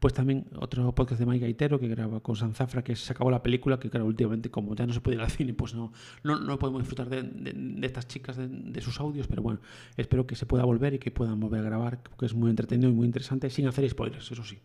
Pues 0.04 0.14
también 0.14 0.48
otro 0.60 0.94
podcast 0.94 1.18
de 1.18 1.26
Mike 1.26 1.46
Gaitero 1.46 1.80
que 1.80 1.88
graba 1.88 2.20
con 2.20 2.36
Sanzafra, 2.36 2.84
que 2.84 2.94
se 2.94 3.14
acabó 3.14 3.32
la 3.32 3.42
película, 3.42 3.80
que 3.80 3.90
claro, 3.90 4.06
últimamente 4.06 4.52
como 4.52 4.76
ya 4.76 4.86
no 4.86 4.92
se 4.92 5.00
puede 5.00 5.16
ir 5.16 5.24
al 5.24 5.32
cine, 5.32 5.54
pues 5.54 5.74
no, 5.76 5.94
no, 6.24 6.38
no 6.42 6.60
podemos 6.60 6.82
disfrutar 6.82 7.08
de, 7.08 7.24
de, 7.24 7.88
estas 7.88 8.10
chicas, 8.10 8.36
de, 8.38 8.82
sus 8.82 9.00
audios, 9.00 9.28
pero 9.28 9.42
bueno, 9.42 9.62
espero 9.96 10.28
que 10.28 10.36
se 10.36 10.46
pueda 10.46 10.66
volver 10.66 10.96
y 10.96 11.00
que 11.00 11.10
puedan 11.10 11.40
volver 11.40 11.62
a 11.62 11.64
grabar, 11.64 12.04
porque 12.04 12.26
es 12.26 12.34
muy 12.34 12.50
entretenido 12.50 12.90
y 12.90 12.94
muy 12.94 13.06
interesante, 13.06 13.50
sin 13.50 13.66
hacer 13.66 13.90
spoilers, 13.90 14.30
eso 14.30 14.44
sí. 14.44 14.60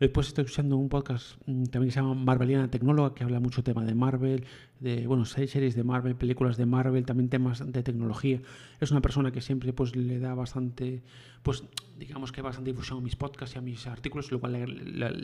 Después 0.00 0.28
estoy 0.28 0.44
escuchando 0.44 0.76
un 0.76 0.88
podcast 0.88 1.36
mm, 1.46 1.64
también 1.64 1.88
que 1.88 1.92
se 1.92 2.00
llama 2.00 2.14
Marveliana 2.14 2.68
Tecnóloga, 2.70 3.14
que 3.14 3.24
habla 3.24 3.40
mucho 3.40 3.62
tema 3.62 3.84
de 3.84 3.94
Marvel, 3.94 4.44
de 4.80 5.06
bueno, 5.06 5.24
series 5.24 5.74
de 5.74 5.84
Marvel, 5.84 6.16
películas 6.16 6.56
de 6.56 6.66
Marvel, 6.66 7.04
también 7.04 7.28
temas 7.28 7.70
de 7.70 7.82
tecnología. 7.82 8.40
Es 8.80 8.90
una 8.90 9.00
persona 9.00 9.30
que 9.30 9.40
siempre 9.40 9.72
pues 9.72 9.94
le 9.94 10.18
da 10.18 10.34
bastante, 10.34 11.02
pues 11.42 11.64
digamos 11.98 12.32
que 12.32 12.42
bastante 12.42 12.70
difusión 12.70 12.98
a 12.98 13.02
mis 13.02 13.16
podcasts 13.16 13.54
y 13.54 13.58
a 13.58 13.62
mis 13.62 13.86
artículos, 13.86 14.32
lo 14.32 14.40
cual 14.40 14.54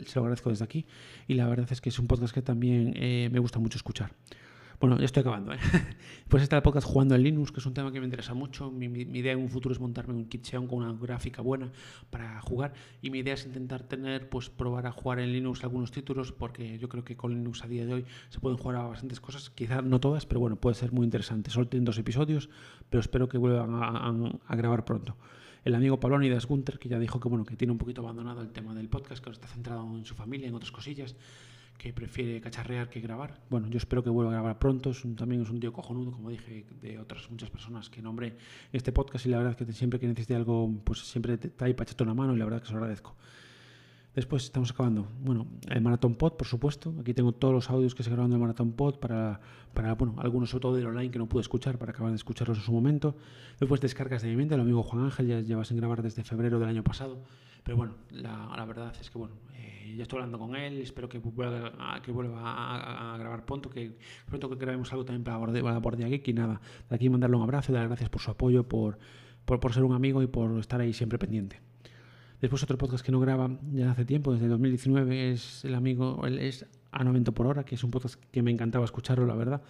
se 0.05 0.19
lo 0.19 0.21
agradezco 0.21 0.49
desde 0.49 0.63
aquí. 0.63 0.85
Y 1.27 1.33
la 1.33 1.47
verdad 1.47 1.67
es 1.69 1.81
que 1.81 1.89
es 1.89 1.99
un 1.99 2.07
podcast 2.07 2.33
que 2.33 2.41
también 2.41 2.93
eh, 2.95 3.29
me 3.31 3.39
gusta 3.39 3.59
mucho 3.59 3.77
escuchar. 3.77 4.13
Bueno, 4.81 4.97
ya 4.97 5.05
estoy 5.05 5.21
acabando. 5.21 5.53
¿eh? 5.53 5.59
Pues 6.27 6.41
está 6.43 6.55
el 6.55 6.63
podcast 6.63 6.87
Jugando 6.87 7.13
en 7.13 7.23
Linux, 7.23 7.51
que 7.51 7.59
es 7.59 7.65
un 7.65 7.73
tema 7.73 7.91
que 7.91 7.99
me 7.99 8.05
interesa 8.05 8.33
mucho. 8.33 8.71
Mi, 8.71 8.85
idea 8.85 9.33
en 9.33 9.39
un 9.39 9.49
futuro 9.49 9.73
es 9.73 9.81
montarme 9.81 10.13
un 10.13 10.25
kit 10.25 10.43
Xeon 10.47 10.65
con 10.65 10.79
una 10.79 10.93
gráfica 10.93 11.41
buena 11.41 11.69
para 12.09 12.41
jugar. 12.41 12.73
Y 13.01 13.11
mi 13.11 13.19
idea 13.19 13.33
es 13.33 13.45
intentar 13.45 13.83
tener, 13.83 14.29
pues 14.29 14.49
probar 14.49 14.87
a 14.87 14.91
jugar 14.91 15.19
en 15.19 15.33
Linux 15.33 15.63
algunos 15.63 15.91
títulos, 15.91 16.31
porque 16.31 16.79
yo 16.79 16.87
creo 16.89 17.03
que 17.03 17.17
con 17.17 17.33
Linux 17.33 17.63
a 17.63 17.67
día 17.67 17.85
de 17.85 17.93
hoy 17.93 18.05
se 18.29 18.39
pueden 18.39 18.57
jugar 18.57 18.77
a 18.77 18.83
bastantes 18.83 19.19
cosas. 19.19 19.49
Quizás 19.49 19.83
no 19.83 19.99
todas, 19.99 20.25
pero 20.25 20.39
bueno, 20.39 20.55
puede 20.55 20.73
ser 20.73 20.93
muy 20.93 21.03
interesante. 21.03 21.51
Solo 21.51 21.67
tienen 21.67 21.85
dos 21.85 21.97
episodios, 21.97 22.49
pero 22.89 23.01
espero 23.01 23.27
que 23.27 23.37
vuelvan 23.37 23.75
a, 24.47 24.55
grabar 24.55 24.85
pronto 24.85 25.17
el 25.63 25.75
amigo 25.75 25.99
Palonidas 25.99 26.47
Gunter, 26.47 26.79
que 26.79 26.89
ya 26.89 26.97
dijo 26.97 27.19
que 27.19 27.29
bueno, 27.29 27.45
que 27.45 27.55
tiene 27.55 27.71
un 27.71 27.77
poquito 27.77 28.01
abandonado 28.01 28.41
el 28.41 28.51
tema 28.51 28.73
del 28.73 28.89
podcast, 28.89 29.23
que 29.23 29.29
está 29.29 29.47
centrado 29.47 29.95
en 29.95 30.05
su 30.05 30.15
familia, 30.15 30.47
en 30.47 30.55
otras 30.55 30.71
cosillas 30.71 31.15
que 31.81 31.93
prefiere 31.93 32.39
cacharrear 32.39 32.91
que 32.91 33.01
grabar. 33.01 33.41
Bueno, 33.49 33.67
yo 33.67 33.77
espero 33.77 34.03
que 34.03 34.11
vuelva 34.11 34.29
a 34.29 34.35
grabar 34.35 34.59
pronto. 34.59 34.91
Es 34.91 35.01
también 35.15 35.41
es 35.41 35.49
un 35.49 35.59
tío 35.59 35.73
cojonudo, 35.73 36.11
como 36.11 36.29
dije, 36.29 36.63
de 36.79 36.99
otras 36.99 37.27
muchas 37.31 37.49
personas 37.49 37.89
que 37.89 38.03
nombré 38.03 38.37
este 38.71 38.91
podcast 38.91 39.25
y 39.25 39.29
la 39.29 39.37
verdad 39.37 39.59
es 39.59 39.65
que 39.65 39.73
siempre 39.73 39.99
que 39.99 40.05
necesite 40.05 40.35
algo, 40.35 40.71
pues 40.83 40.99
siempre 40.99 41.39
te, 41.39 41.49
para 41.49 41.71
echarte 41.71 42.03
una 42.03 42.13
mano 42.13 42.35
y 42.35 42.37
la 42.37 42.45
verdad 42.45 42.61
que 42.61 42.67
se 42.67 42.73
lo 42.73 42.77
agradezco. 42.77 43.15
Después 44.13 44.43
estamos 44.43 44.71
acabando. 44.71 45.07
Bueno, 45.21 45.47
el 45.69 45.81
Marathon 45.81 46.15
Pod, 46.15 46.33
por 46.33 46.45
supuesto. 46.45 46.93
Aquí 46.99 47.13
tengo 47.13 47.31
todos 47.31 47.53
los 47.53 47.69
audios 47.69 47.95
que 47.95 48.03
se 48.03 48.09
grabaron 48.09 48.31
del 48.31 48.39
Marathon 48.39 48.73
Pod 48.73 48.99
para, 48.99 49.39
para, 49.73 49.95
bueno, 49.95 50.15
algunos 50.17 50.49
sobre 50.49 50.61
todo 50.61 50.75
del 50.75 50.87
online 50.87 51.11
que 51.11 51.19
no 51.19 51.29
pude 51.29 51.41
escuchar 51.41 51.77
para 51.77 51.91
acabar 51.91 52.11
de 52.11 52.17
escucharlos 52.17 52.57
en 52.57 52.63
su 52.63 52.73
momento. 52.73 53.15
Después 53.59 53.79
descargas 53.79 54.21
de 54.21 54.29
mi 54.29 54.35
mente. 54.35 54.55
El 54.55 54.61
amigo 54.61 54.83
Juan 54.83 55.05
Ángel 55.05 55.27
ya 55.27 55.39
lleva 55.39 55.63
sin 55.63 55.77
grabar 55.77 56.01
desde 56.01 56.23
febrero 56.23 56.59
del 56.59 56.67
año 56.67 56.83
pasado. 56.83 57.23
Pero 57.63 57.77
bueno, 57.77 57.95
la, 58.09 58.51
la 58.55 58.65
verdad 58.65 58.93
es 58.99 59.09
que 59.09 59.17
bueno, 59.17 59.35
eh, 59.53 59.93
ya 59.95 60.03
estoy 60.03 60.17
hablando 60.17 60.39
con 60.39 60.55
él, 60.55 60.81
espero 60.81 61.07
que 61.07 61.19
vuelva, 61.19 61.71
a, 61.77 63.17
grabar 63.17 63.45
pronto, 63.45 63.69
que 63.69 63.97
pronto 64.25 64.49
que 64.49 64.55
grabemos 64.55 64.91
algo 64.91 65.05
también 65.05 65.23
para 65.23 65.37
Bordia 65.79 66.07
Geek 66.07 66.27
y 66.27 66.33
nada, 66.33 66.59
de 66.89 66.95
aquí 66.95 67.09
mandarle 67.09 67.37
un 67.37 67.43
abrazo 67.43 67.71
y 67.71 67.75
dar 67.75 67.87
gracias 67.87 68.09
por 68.09 68.21
su 68.21 68.31
apoyo, 68.31 68.67
por, 68.67 68.97
por, 69.45 69.59
por, 69.59 69.73
ser 69.73 69.83
un 69.83 69.93
amigo 69.93 70.23
y 70.23 70.27
por 70.27 70.57
estar 70.59 70.81
ahí 70.81 70.93
siempre 70.93 71.19
pendiente. 71.19 71.61
Después 72.41 72.63
otro 72.63 72.77
podcast 72.77 73.05
que 73.05 73.11
no 73.11 73.19
graba 73.19 73.51
ya 73.71 73.91
hace 73.91 74.03
tiempo, 74.03 74.33
desde 74.33 74.47
2019, 74.47 75.31
es 75.31 75.63
el 75.63 75.75
amigo, 75.75 76.25
él 76.25 76.39
es 76.39 76.65
a 76.91 77.03
90 77.03 77.31
por 77.33 77.45
hora, 77.45 77.63
que 77.63 77.75
es 77.75 77.83
un 77.83 77.91
podcast 77.91 78.15
que 78.31 78.41
me 78.41 78.49
encantaba 78.49 78.83
escucharlo, 78.83 79.27
la 79.27 79.35
verdad. 79.35 79.61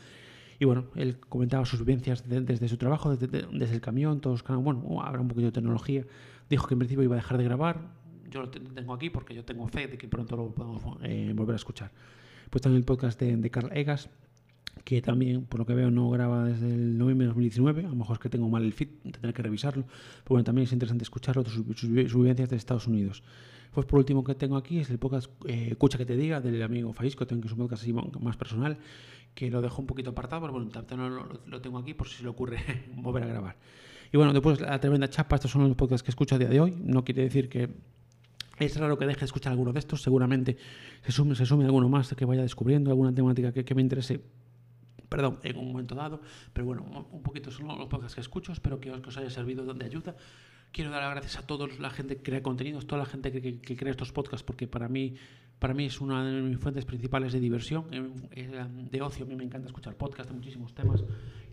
Y 0.57 0.63
bueno, 0.63 0.85
él 0.95 1.19
comentaba 1.19 1.65
sus 1.65 1.79
vivencias 1.79 2.23
desde 2.29 2.69
su 2.69 2.77
trabajo, 2.77 3.13
desde, 3.13 3.45
desde, 3.51 3.75
el 3.75 3.81
camión, 3.81 4.21
todos, 4.21 4.43
bueno, 4.47 5.01
habrá 5.01 5.19
un 5.19 5.27
poquito 5.27 5.47
de 5.47 5.51
tecnología. 5.51 6.05
Dijo 6.49 6.65
que 6.67 6.75
en 6.75 6.79
principio 6.79 7.03
iba 7.03 7.15
a 7.15 7.17
dejar 7.17 7.37
de 7.37 7.43
grabar. 7.43 7.91
Yo 8.29 8.41
lo 8.41 8.49
tengo 8.49 8.93
aquí 8.93 9.09
porque 9.09 9.35
yo 9.35 9.43
tengo 9.43 9.67
fe 9.67 9.87
de 9.87 9.97
que 9.97 10.07
pronto 10.07 10.37
lo 10.37 10.51
podemos 10.51 10.97
eh, 11.03 11.33
volver 11.35 11.55
a 11.55 11.57
escuchar. 11.57 11.91
Pues 12.49 12.61
también 12.61 12.79
el 12.79 12.85
podcast 12.85 13.19
de, 13.19 13.35
de 13.35 13.49
Carl 13.49 13.69
Egas, 13.75 14.09
que 14.83 15.01
también, 15.01 15.45
por 15.45 15.59
lo 15.59 15.65
que 15.65 15.73
veo, 15.73 15.91
no 15.91 16.09
graba 16.09 16.45
desde 16.45 16.73
el 16.73 16.97
noviembre 16.97 17.25
de 17.25 17.29
2019. 17.29 17.85
A 17.85 17.89
lo 17.89 17.95
mejor 17.95 18.15
es 18.15 18.19
que 18.19 18.29
tengo 18.29 18.49
mal 18.49 18.63
el 18.63 18.73
feed, 18.73 18.89
tendré 19.03 19.33
que 19.33 19.41
revisarlo. 19.41 19.83
Pero 19.83 20.29
bueno, 20.29 20.43
también 20.43 20.65
es 20.65 20.73
interesante 20.73 21.03
escucharlo, 21.03 21.43
sus, 21.45 21.65
sus, 21.77 21.89
vivencias 21.89 22.49
de 22.49 22.55
Estados 22.55 22.87
Unidos. 22.87 23.23
Pues 23.73 23.85
por 23.85 23.99
último 23.99 24.23
que 24.23 24.35
tengo 24.35 24.57
aquí 24.57 24.79
es 24.79 24.89
el 24.89 24.99
podcast 24.99 25.31
eh, 25.47 25.69
Escucha 25.71 25.97
que 25.97 26.05
te 26.05 26.17
diga 26.17 26.41
del 26.41 26.61
amigo 26.61 26.91
Faisco, 26.91 27.25
que 27.25 27.35
es 27.35 27.51
un 27.51 27.57
podcast 27.57 27.83
así 27.83 27.93
más 27.93 28.35
personal, 28.35 28.77
que 29.33 29.49
lo 29.49 29.61
dejo 29.61 29.81
un 29.81 29.87
poquito 29.87 30.09
apartado, 30.09 30.41
pero 30.41 30.53
bueno, 30.53 30.69
no 30.97 31.09
lo, 31.09 31.39
lo, 31.45 31.61
tengo 31.61 31.77
aquí 31.77 31.93
por 31.93 32.09
si 32.09 32.17
se 32.17 32.23
le 32.23 32.29
ocurre 32.29 32.57
volver 32.95 33.23
a 33.23 33.27
grabar. 33.27 33.55
Y 34.11 34.17
bueno, 34.17 34.33
después 34.33 34.59
la 34.59 34.77
tremenda 34.79 35.09
chapa, 35.09 35.37
estos 35.37 35.51
son 35.51 35.67
los 35.67 35.77
podcasts 35.77 36.03
que 36.03 36.11
escucho 36.11 36.35
a 36.35 36.37
día 36.37 36.49
de 36.49 36.59
hoy. 36.59 36.75
No 36.83 37.05
quiere 37.05 37.21
decir 37.21 37.47
que 37.47 37.69
es 38.59 38.77
raro 38.77 38.97
que 38.97 39.05
deje 39.05 39.21
de 39.21 39.25
escuchar 39.25 39.51
alguno 39.51 39.71
de 39.71 39.79
estos, 39.79 40.01
seguramente 40.01 40.57
se 41.01 41.13
sume, 41.13 41.35
se 41.35 41.45
sume 41.45 41.63
alguno 41.63 41.87
más 41.87 42.13
que 42.13 42.25
vaya 42.25 42.41
descubriendo, 42.41 42.91
alguna 42.91 43.15
temática 43.15 43.53
que 43.53 43.73
me 43.73 43.81
interese 43.81 44.21
perdón, 45.11 45.39
en 45.43 45.57
un 45.57 45.67
momento 45.67 45.93
dado, 45.93 46.21
pero 46.53 46.65
bueno, 46.65 46.83
un 47.11 47.21
poquito 47.21 47.51
son 47.51 47.67
los 47.67 47.89
podcasts 47.89 48.15
que 48.15 48.21
escucho, 48.21 48.53
espero 48.53 48.79
que 48.79 48.89
os, 48.91 49.01
que 49.01 49.09
os 49.09 49.17
haya 49.17 49.29
servido 49.29 49.61
de 49.73 49.85
ayuda 49.85 50.15
quiero 50.71 50.89
dar 50.89 51.01
las 51.03 51.11
gracias 51.11 51.37
a 51.37 51.45
toda 51.45 51.67
la 51.79 51.89
gente 51.89 52.15
que 52.17 52.23
crea 52.23 52.41
contenidos, 52.41 52.87
toda 52.87 52.99
la 52.99 53.05
gente 53.05 53.31
que, 53.31 53.59
que, 53.59 53.75
crea 53.75 53.91
estos 53.91 54.11
podcasts, 54.11 54.43
porque 54.43 54.67
para 54.67 54.87
mí, 54.87 55.15
para 55.59 55.73
mí 55.73 55.85
es 55.85 55.99
una 56.01 56.23
de 56.23 56.41
mis 56.41 56.57
fuentes 56.59 56.85
principales 56.85 57.33
de 57.33 57.39
diversión, 57.39 57.87
eh, 57.91 58.57
de 58.89 59.01
ocio. 59.01 59.25
A 59.25 59.27
mí 59.27 59.35
me 59.35 59.43
encanta 59.43 59.67
escuchar 59.67 59.95
podcasts 59.95 60.31
de 60.31 60.37
muchísimos 60.37 60.73
temas 60.73 61.03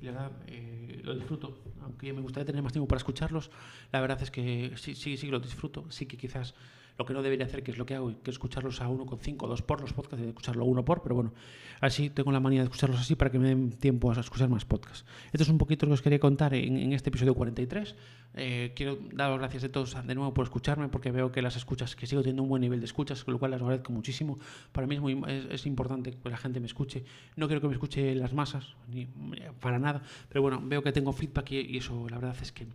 y 0.00 0.04
la 0.06 0.12
verdad 0.12 0.32
eh, 0.46 1.00
lo 1.04 1.14
disfruto. 1.14 1.58
Aunque 1.82 2.12
me 2.12 2.20
gustaría 2.20 2.46
tener 2.46 2.62
más 2.62 2.72
tiempo 2.72 2.88
para 2.88 2.98
escucharlos, 2.98 3.50
la 3.92 4.00
verdad 4.00 4.22
es 4.22 4.30
que 4.30 4.72
sí, 4.76 4.94
sí, 4.94 5.16
sí 5.16 5.26
lo 5.28 5.40
disfruto. 5.40 5.90
Sí 5.90 6.06
que 6.06 6.16
quizás 6.16 6.54
lo 6.98 7.06
que 7.06 7.14
no 7.14 7.22
debería 7.22 7.46
hacer, 7.46 7.62
que 7.62 7.70
es 7.70 7.78
lo 7.78 7.86
que 7.86 7.94
hago, 7.94 8.08
que 8.22 8.30
es 8.30 8.34
escucharlos 8.34 8.80
a 8.80 8.88
uno 8.88 9.06
con 9.06 9.20
cinco 9.20 9.46
o 9.46 9.48
dos 9.48 9.62
por 9.62 9.80
los 9.80 9.92
podcasts, 9.92 10.20
de 10.20 10.28
escucharlo 10.28 10.64
uno 10.64 10.84
por, 10.84 11.00
pero 11.00 11.14
bueno, 11.14 11.32
así 11.80 12.10
tengo 12.10 12.32
la 12.32 12.40
manía 12.40 12.60
de 12.60 12.64
escucharlos 12.64 13.00
así 13.00 13.14
para 13.14 13.30
que 13.30 13.38
me 13.38 13.48
den 13.48 13.70
tiempo 13.70 14.10
a 14.10 14.18
escuchar 14.18 14.48
más 14.48 14.64
podcasts. 14.64 15.06
Esto 15.32 15.44
es 15.44 15.48
un 15.48 15.58
poquito 15.58 15.86
lo 15.86 15.90
que 15.90 15.94
os 15.94 16.02
quería 16.02 16.18
contar 16.18 16.54
en, 16.54 16.92
este 16.92 17.10
episodio 17.10 17.34
43. 17.34 17.94
Eh, 18.34 18.72
quiero 18.74 18.98
dar 19.12 19.30
las 19.30 19.38
gracias 19.38 19.64
a 19.64 19.68
todos 19.70 20.06
de 20.06 20.14
nuevo 20.16 20.34
por 20.34 20.44
escucharme, 20.44 20.88
porque 20.88 21.12
veo 21.12 21.30
que 21.30 21.40
las 21.40 21.54
escuchas, 21.54 21.94
que 21.94 22.08
sigo 22.08 22.22
teniendo 22.22 22.42
un 22.42 22.48
buen 22.48 22.62
nivel 22.62 22.80
de 22.80 22.86
escuchas, 22.86 23.22
con 23.22 23.32
lo 23.32 23.38
cual 23.38 23.52
las 23.52 23.62
agradezco 23.62 23.92
muchísimo. 23.92 24.40
Para 24.72 24.88
mí 24.88 24.96
es, 24.96 25.00
muy, 25.00 25.22
es, 25.50 25.66
importante 25.66 26.10
que 26.10 26.28
la 26.28 26.36
gente 26.36 26.58
me 26.58 26.66
escuche. 26.66 27.04
No 27.36 27.46
quiero 27.46 27.60
que 27.60 27.68
me 27.68 27.74
escuche 27.74 28.12
las 28.16 28.34
masas, 28.34 28.74
ni 28.88 29.06
para 29.60 29.78
nada, 29.78 30.02
pero 30.28 30.42
bueno, 30.42 30.60
veo 30.64 30.82
que 30.82 30.90
tengo 30.90 31.12
feedback 31.12 31.52
y 31.52 31.76
eso 31.76 32.08
la 32.08 32.18
verdad 32.18 32.36
es 32.42 32.50
que 32.50 32.66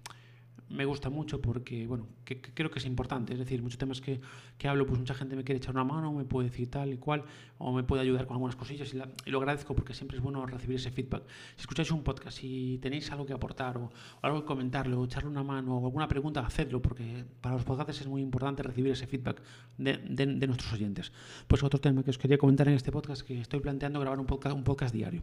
me 0.74 0.86
gusta 0.86 1.10
mucho 1.10 1.40
porque, 1.40 1.86
bueno, 1.88 2.08
que, 2.26 2.42
creo 2.42 2.72
que 2.72 2.80
es 2.80 2.86
importante. 2.86 3.34
Es 3.34 3.40
decir, 3.40 3.62
muchos 3.62 3.78
temas 3.78 4.02
que, 4.02 4.20
que, 4.58 4.68
hablo, 4.68 4.86
pues 4.86 5.00
mucha 5.00 5.14
gente 5.14 5.36
me 5.36 5.44
quiere 5.44 5.58
echar 5.58 5.76
una 5.76 5.84
mano, 5.84 6.12
me 6.12 6.26
puede 6.26 6.50
decir 6.50 6.70
tal 6.70 6.92
y 6.92 6.98
cual, 6.98 7.24
o 7.60 7.72
me 7.72 7.84
puede 7.84 8.02
ayudar 8.02 8.26
con 8.26 8.36
algunas 8.36 8.56
cosillas 8.56 8.94
y, 8.94 9.30
lo 9.30 9.38
agradezco 9.38 9.76
porque 9.76 9.94
siempre 9.94 10.18
es 10.18 10.24
bueno 10.24 10.46
recibir 10.46 10.78
ese 10.78 10.92
feedback. 10.92 11.24
Si 11.56 11.62
escucháis 11.62 11.92
un 11.92 12.04
podcast 12.04 12.40
y 12.44 12.80
tenéis 12.80 13.12
algo 13.12 13.26
que 13.26 13.34
aportar 13.34 13.78
o, 13.78 13.92
algo 14.22 14.42
que 14.42 14.46
comentarle 14.46 14.96
o 14.96 15.06
echarle 15.06 15.30
una 15.30 15.44
mano 15.44 15.78
o 15.78 15.86
alguna 15.86 16.08
pregunta, 16.08 16.42
hacedlo 16.42 16.82
porque 16.82 17.24
para 17.40 17.56
los 17.56 17.64
podcasts 17.64 18.02
es 18.02 18.08
muy 18.08 18.22
importante 18.22 18.64
recibir 18.64 18.92
ese 18.92 19.06
feedback 19.06 19.42
de, 19.78 19.98
de, 19.98 20.48
nuestros 20.48 20.74
oyentes. 20.74 21.12
Pues 21.48 21.64
otro 21.64 21.80
tema 21.80 22.04
que 22.04 22.10
os 22.10 22.18
quería 22.18 22.38
comentar 22.38 22.68
en 22.68 22.74
este 22.74 22.92
podcast 22.92 23.22
que 23.22 23.40
estoy 23.40 23.60
planteando 23.60 24.00
grabar 24.00 24.20
un 24.20 24.26
podcast, 24.26 24.56
un 24.56 24.64
podcast 24.64 24.94
diario. 24.94 25.22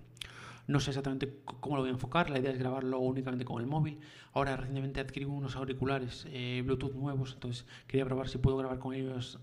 No 0.70 0.78
sé 0.78 0.90
exactamente 0.90 1.40
cómo 1.44 1.74
lo 1.74 1.82
voy 1.82 1.90
a 1.90 1.94
enfocar, 1.94 2.30
la 2.30 2.38
idea 2.38 2.52
es 2.52 2.58
grabarlo 2.58 3.00
únicamente 3.00 3.44
con 3.44 3.60
el 3.60 3.66
móvil. 3.66 3.98
Ahora 4.32 4.56
recientemente 4.56 5.00
adquirí 5.00 5.24
unos 5.24 5.56
auriculares 5.56 6.28
eh, 6.30 6.62
Bluetooth 6.64 6.94
nuevos, 6.94 7.32
entonces 7.32 7.66
quería 7.88 8.04
probar 8.04 8.28
si 8.28 8.38
puedo 8.38 8.56
grabar 8.56 8.78
con 8.78 8.94
ellos 8.94 9.40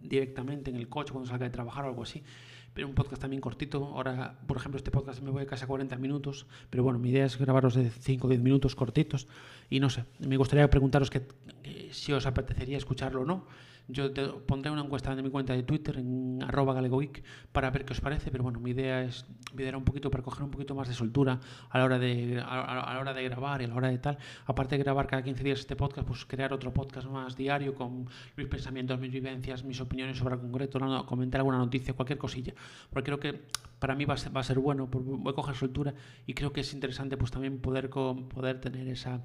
directamente 0.00 0.70
en 0.70 0.76
el 0.76 0.88
coche 0.88 1.12
cuando 1.12 1.28
salga 1.28 1.44
de 1.44 1.50
trabajar 1.50 1.84
o 1.84 1.88
algo 1.88 2.04
así. 2.04 2.22
Pero 2.72 2.88
un 2.88 2.94
podcast 2.94 3.20
también 3.20 3.42
cortito. 3.42 3.84
Ahora, 3.84 4.40
por 4.46 4.56
ejemplo, 4.56 4.78
este 4.78 4.90
podcast 4.90 5.20
me 5.20 5.30
voy 5.30 5.42
a 5.42 5.46
casi 5.46 5.64
a 5.64 5.66
40 5.66 5.98
minutos, 5.98 6.46
pero 6.70 6.84
bueno, 6.84 6.98
mi 6.98 7.10
idea 7.10 7.26
es 7.26 7.36
grabarlos 7.36 7.74
de 7.74 7.90
5 7.90 8.26
o 8.26 8.30
10 8.30 8.40
minutos 8.40 8.74
cortitos. 8.74 9.28
Y 9.68 9.78
no 9.78 9.90
sé, 9.90 10.06
me 10.20 10.38
gustaría 10.38 10.70
preguntaros 10.70 11.10
que, 11.10 11.20
si 11.90 12.14
os 12.14 12.24
apetecería 12.24 12.78
escucharlo 12.78 13.22
o 13.22 13.24
no. 13.26 13.44
Yo 13.92 14.12
te 14.12 14.26
pondré 14.26 14.70
una 14.70 14.82
encuesta 14.82 15.12
en 15.12 15.22
mi 15.22 15.30
cuenta 15.30 15.52
de 15.52 15.62
Twitter, 15.62 15.98
en 15.98 16.42
arroba 16.42 16.74
galegoic, 16.74 17.22
para 17.52 17.70
ver 17.70 17.84
qué 17.84 17.92
os 17.92 18.00
parece, 18.00 18.30
pero 18.30 18.44
bueno, 18.44 18.60
mi 18.60 18.70
idea 18.70 19.02
es 19.02 19.26
liderar 19.54 19.76
un 19.76 19.84
poquito 19.84 20.10
para 20.10 20.22
coger 20.22 20.44
un 20.44 20.50
poquito 20.50 20.74
más 20.74 20.88
de 20.88 20.94
soltura 20.94 21.40
a 21.70 21.78
la 21.78 21.84
hora 21.84 21.98
de, 21.98 22.42
a, 22.44 22.92
la 22.94 23.00
hora 23.00 23.12
de 23.14 23.24
grabar 23.24 23.60
y 23.62 23.64
a 23.64 23.68
la 23.68 23.74
hora 23.74 23.88
de 23.88 23.98
tal. 23.98 24.18
Aparte 24.46 24.76
de 24.76 24.82
grabar 24.84 25.06
cada 25.06 25.22
15 25.22 25.42
días 25.42 25.60
este 25.60 25.76
podcast, 25.76 26.06
pues 26.06 26.24
crear 26.24 26.52
otro 26.52 26.72
podcast 26.72 27.08
más 27.08 27.36
diario 27.36 27.74
con 27.74 28.06
mis 28.36 28.46
pensamientos, 28.46 28.98
mis 29.00 29.12
vivencias, 29.12 29.64
mis 29.64 29.80
opiniones 29.80 30.18
sobre 30.18 30.34
el 30.34 30.40
concreto, 30.40 30.78
comentar 31.06 31.40
alguna 31.40 31.58
noticia, 31.58 31.94
cualquier 31.94 32.18
cosilla. 32.18 32.54
Porque 32.90 33.06
creo 33.06 33.20
que 33.20 33.42
para 33.78 33.94
mí 33.94 34.04
va 34.04 34.14
a 34.14 34.16
ser, 34.16 34.34
va 34.34 34.40
a 34.40 34.44
ser 34.44 34.58
bueno, 34.58 34.86
voy 34.86 35.32
a 35.32 35.34
coger 35.34 35.56
soltura 35.56 35.94
y 36.26 36.34
creo 36.34 36.52
que 36.52 36.60
es 36.60 36.72
interesante 36.74 37.16
pues 37.16 37.30
también 37.30 37.58
poder, 37.60 37.90
poder 37.90 38.60
tener 38.60 38.86
esa 38.88 39.20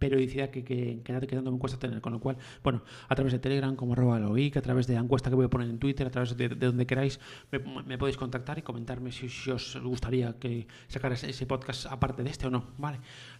periodicidad 0.00 0.50
que, 0.50 0.64
que, 0.64 1.00
que, 1.04 1.26
que 1.26 1.40
me 1.40 1.58
cuesta 1.58 1.78
tener. 1.78 2.00
Con 2.00 2.14
lo 2.14 2.18
cual, 2.18 2.36
bueno, 2.64 2.82
a 3.08 3.14
través 3.14 3.32
de 3.32 3.38
Telegram, 3.38 3.76
como 3.76 3.92
arroba 3.92 4.18
loic, 4.18 4.56
a 4.56 4.62
través 4.62 4.88
de 4.88 4.94
la 4.94 5.00
encuesta 5.00 5.30
que 5.30 5.36
voy 5.36 5.46
a 5.46 5.50
poner 5.50 5.68
en 5.68 5.78
Twitter, 5.78 6.06
a 6.08 6.10
través 6.10 6.36
de, 6.36 6.48
donde 6.48 6.86
queráis, 6.86 7.20
me, 7.52 7.98
podéis 7.98 8.16
contactar 8.16 8.58
y 8.58 8.62
comentarme 8.62 9.12
si, 9.12 9.28
os 9.50 9.78
gustaría 9.80 10.38
que 10.38 10.66
sacara 10.88 11.14
ese, 11.14 11.46
podcast 11.46 11.86
aparte 11.86 12.24
de 12.24 12.30
este 12.30 12.48
o 12.48 12.50
no. 12.50 12.64
Vale. 12.78 12.98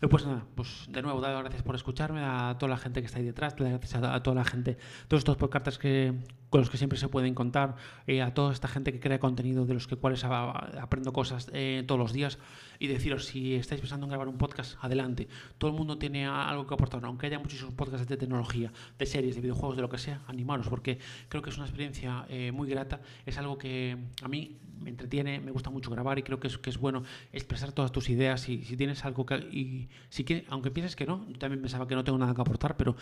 Pues 0.08 0.24
nada, 0.26 0.44
pues 0.54 0.86
de 0.88 1.02
nuevo, 1.02 1.20
dado 1.20 1.40
gracias 1.40 1.62
por 1.62 1.74
escucharme, 1.74 2.20
a 2.22 2.56
toda 2.58 2.70
la 2.70 2.76
gente 2.76 3.00
que 3.00 3.06
está 3.06 3.18
ahí 3.18 3.24
detrás, 3.24 3.56
gracias 3.56 3.94
a, 3.94 4.22
toda 4.22 4.36
la 4.36 4.44
gente, 4.44 4.76
todos 5.08 5.22
estos 5.22 5.36
podcasts 5.36 5.78
que, 5.78 6.14
con 6.50 6.60
los 6.60 6.68
que 6.68 6.76
siempre 6.76 6.98
se 6.98 7.08
pueden 7.08 7.34
contar, 7.34 7.76
eh, 8.06 8.22
a 8.22 8.34
toda 8.34 8.52
esta 8.52 8.68
gente 8.68 8.92
que 8.92 9.00
crea 9.00 9.18
contenido 9.18 9.64
de 9.64 9.74
los 9.74 9.86
que 9.86 9.96
cuales 9.96 10.24
aprendo 10.24 11.12
cosas 11.12 11.48
eh, 11.52 11.84
todos 11.86 11.98
los 11.98 12.12
días 12.12 12.38
y 12.78 12.88
deciros 12.88 13.26
si 13.26 13.54
estáis 13.54 13.80
pensando 13.80 14.06
en 14.06 14.10
grabar 14.10 14.28
un 14.28 14.38
podcast, 14.38 14.76
adelante. 14.82 15.28
Todo 15.58 15.70
el 15.70 15.76
mundo 15.76 15.98
tiene 15.98 16.26
a 16.26 16.48
algo 16.48 16.66
que 16.66 16.74
aportar, 16.74 17.04
aunque 17.04 17.26
haya 17.26 17.38
muchísimos 17.38 17.74
podcasts 17.74 18.08
de 18.08 18.16
tecnología, 18.16 18.72
de 18.98 19.06
series, 19.06 19.36
de 19.36 19.42
videojuegos, 19.42 19.76
de 19.76 19.82
lo 19.82 19.88
que 19.88 19.98
sea, 19.98 20.22
animaros, 20.26 20.68
porque 20.68 20.98
creo 21.28 21.42
que 21.42 21.50
es 21.50 21.56
una 21.56 21.66
experiencia 21.66 22.26
eh, 22.28 22.52
muy 22.52 22.68
grata. 22.68 23.00
Es 23.26 23.38
algo 23.38 23.58
que 23.58 23.96
a 24.22 24.28
mí 24.28 24.58
me 24.80 24.90
entretiene, 24.90 25.40
me 25.40 25.50
gusta 25.50 25.70
mucho 25.70 25.90
grabar 25.90 26.18
y 26.18 26.22
creo 26.22 26.40
que 26.40 26.48
es, 26.48 26.58
que 26.58 26.70
es 26.70 26.78
bueno 26.78 27.02
expresar 27.32 27.72
todas 27.72 27.92
tus 27.92 28.08
ideas. 28.08 28.48
Y 28.48 28.64
si 28.64 28.76
tienes 28.76 29.04
algo 29.04 29.26
que. 29.26 29.36
Y 29.36 29.88
si 30.08 30.24
que, 30.24 30.46
aunque 30.48 30.70
pienses 30.70 30.96
que 30.96 31.06
no, 31.06 31.26
yo 31.28 31.38
también 31.38 31.60
pensaba 31.60 31.86
que 31.86 31.94
no 31.94 32.02
tengo 32.02 32.18
nada 32.18 32.34
que 32.34 32.40
aportar, 32.40 32.76
pero 32.76 32.96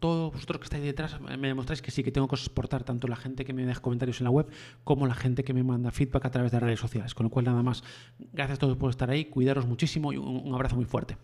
todos 0.00 0.32
vosotros 0.32 0.58
que 0.58 0.64
estáis 0.64 0.82
detrás 0.82 1.20
me 1.20 1.48
demostráis 1.48 1.80
que 1.80 1.90
sí 1.90 2.02
que 2.02 2.10
tengo 2.10 2.26
cosas 2.26 2.48
que 2.48 2.54
tanto 2.82 3.06
la 3.06 3.16
gente 3.16 3.44
que 3.44 3.52
me 3.52 3.64
deja 3.64 3.80
comentarios 3.80 4.20
en 4.20 4.24
la 4.24 4.30
web 4.30 4.48
como 4.82 5.06
la 5.06 5.14
gente 5.14 5.44
que 5.44 5.54
me 5.54 5.62
manda 5.62 5.90
feedback 5.92 6.24
a 6.24 6.30
través 6.30 6.50
de 6.50 6.58
redes 6.58 6.80
sociales. 6.80 7.14
Con 7.14 7.24
lo 7.24 7.30
cual, 7.30 7.44
nada 7.44 7.62
más, 7.62 7.84
gracias 8.32 8.58
a 8.58 8.60
todos 8.60 8.76
por 8.76 8.90
estar 8.90 9.10
ahí, 9.10 9.26
cuidaros 9.26 9.66
muchísimo 9.66 10.12
y 10.12 10.16
un 10.16 10.52
abrazo 10.54 10.76
muy 10.76 10.84
fuerte. 10.84 11.16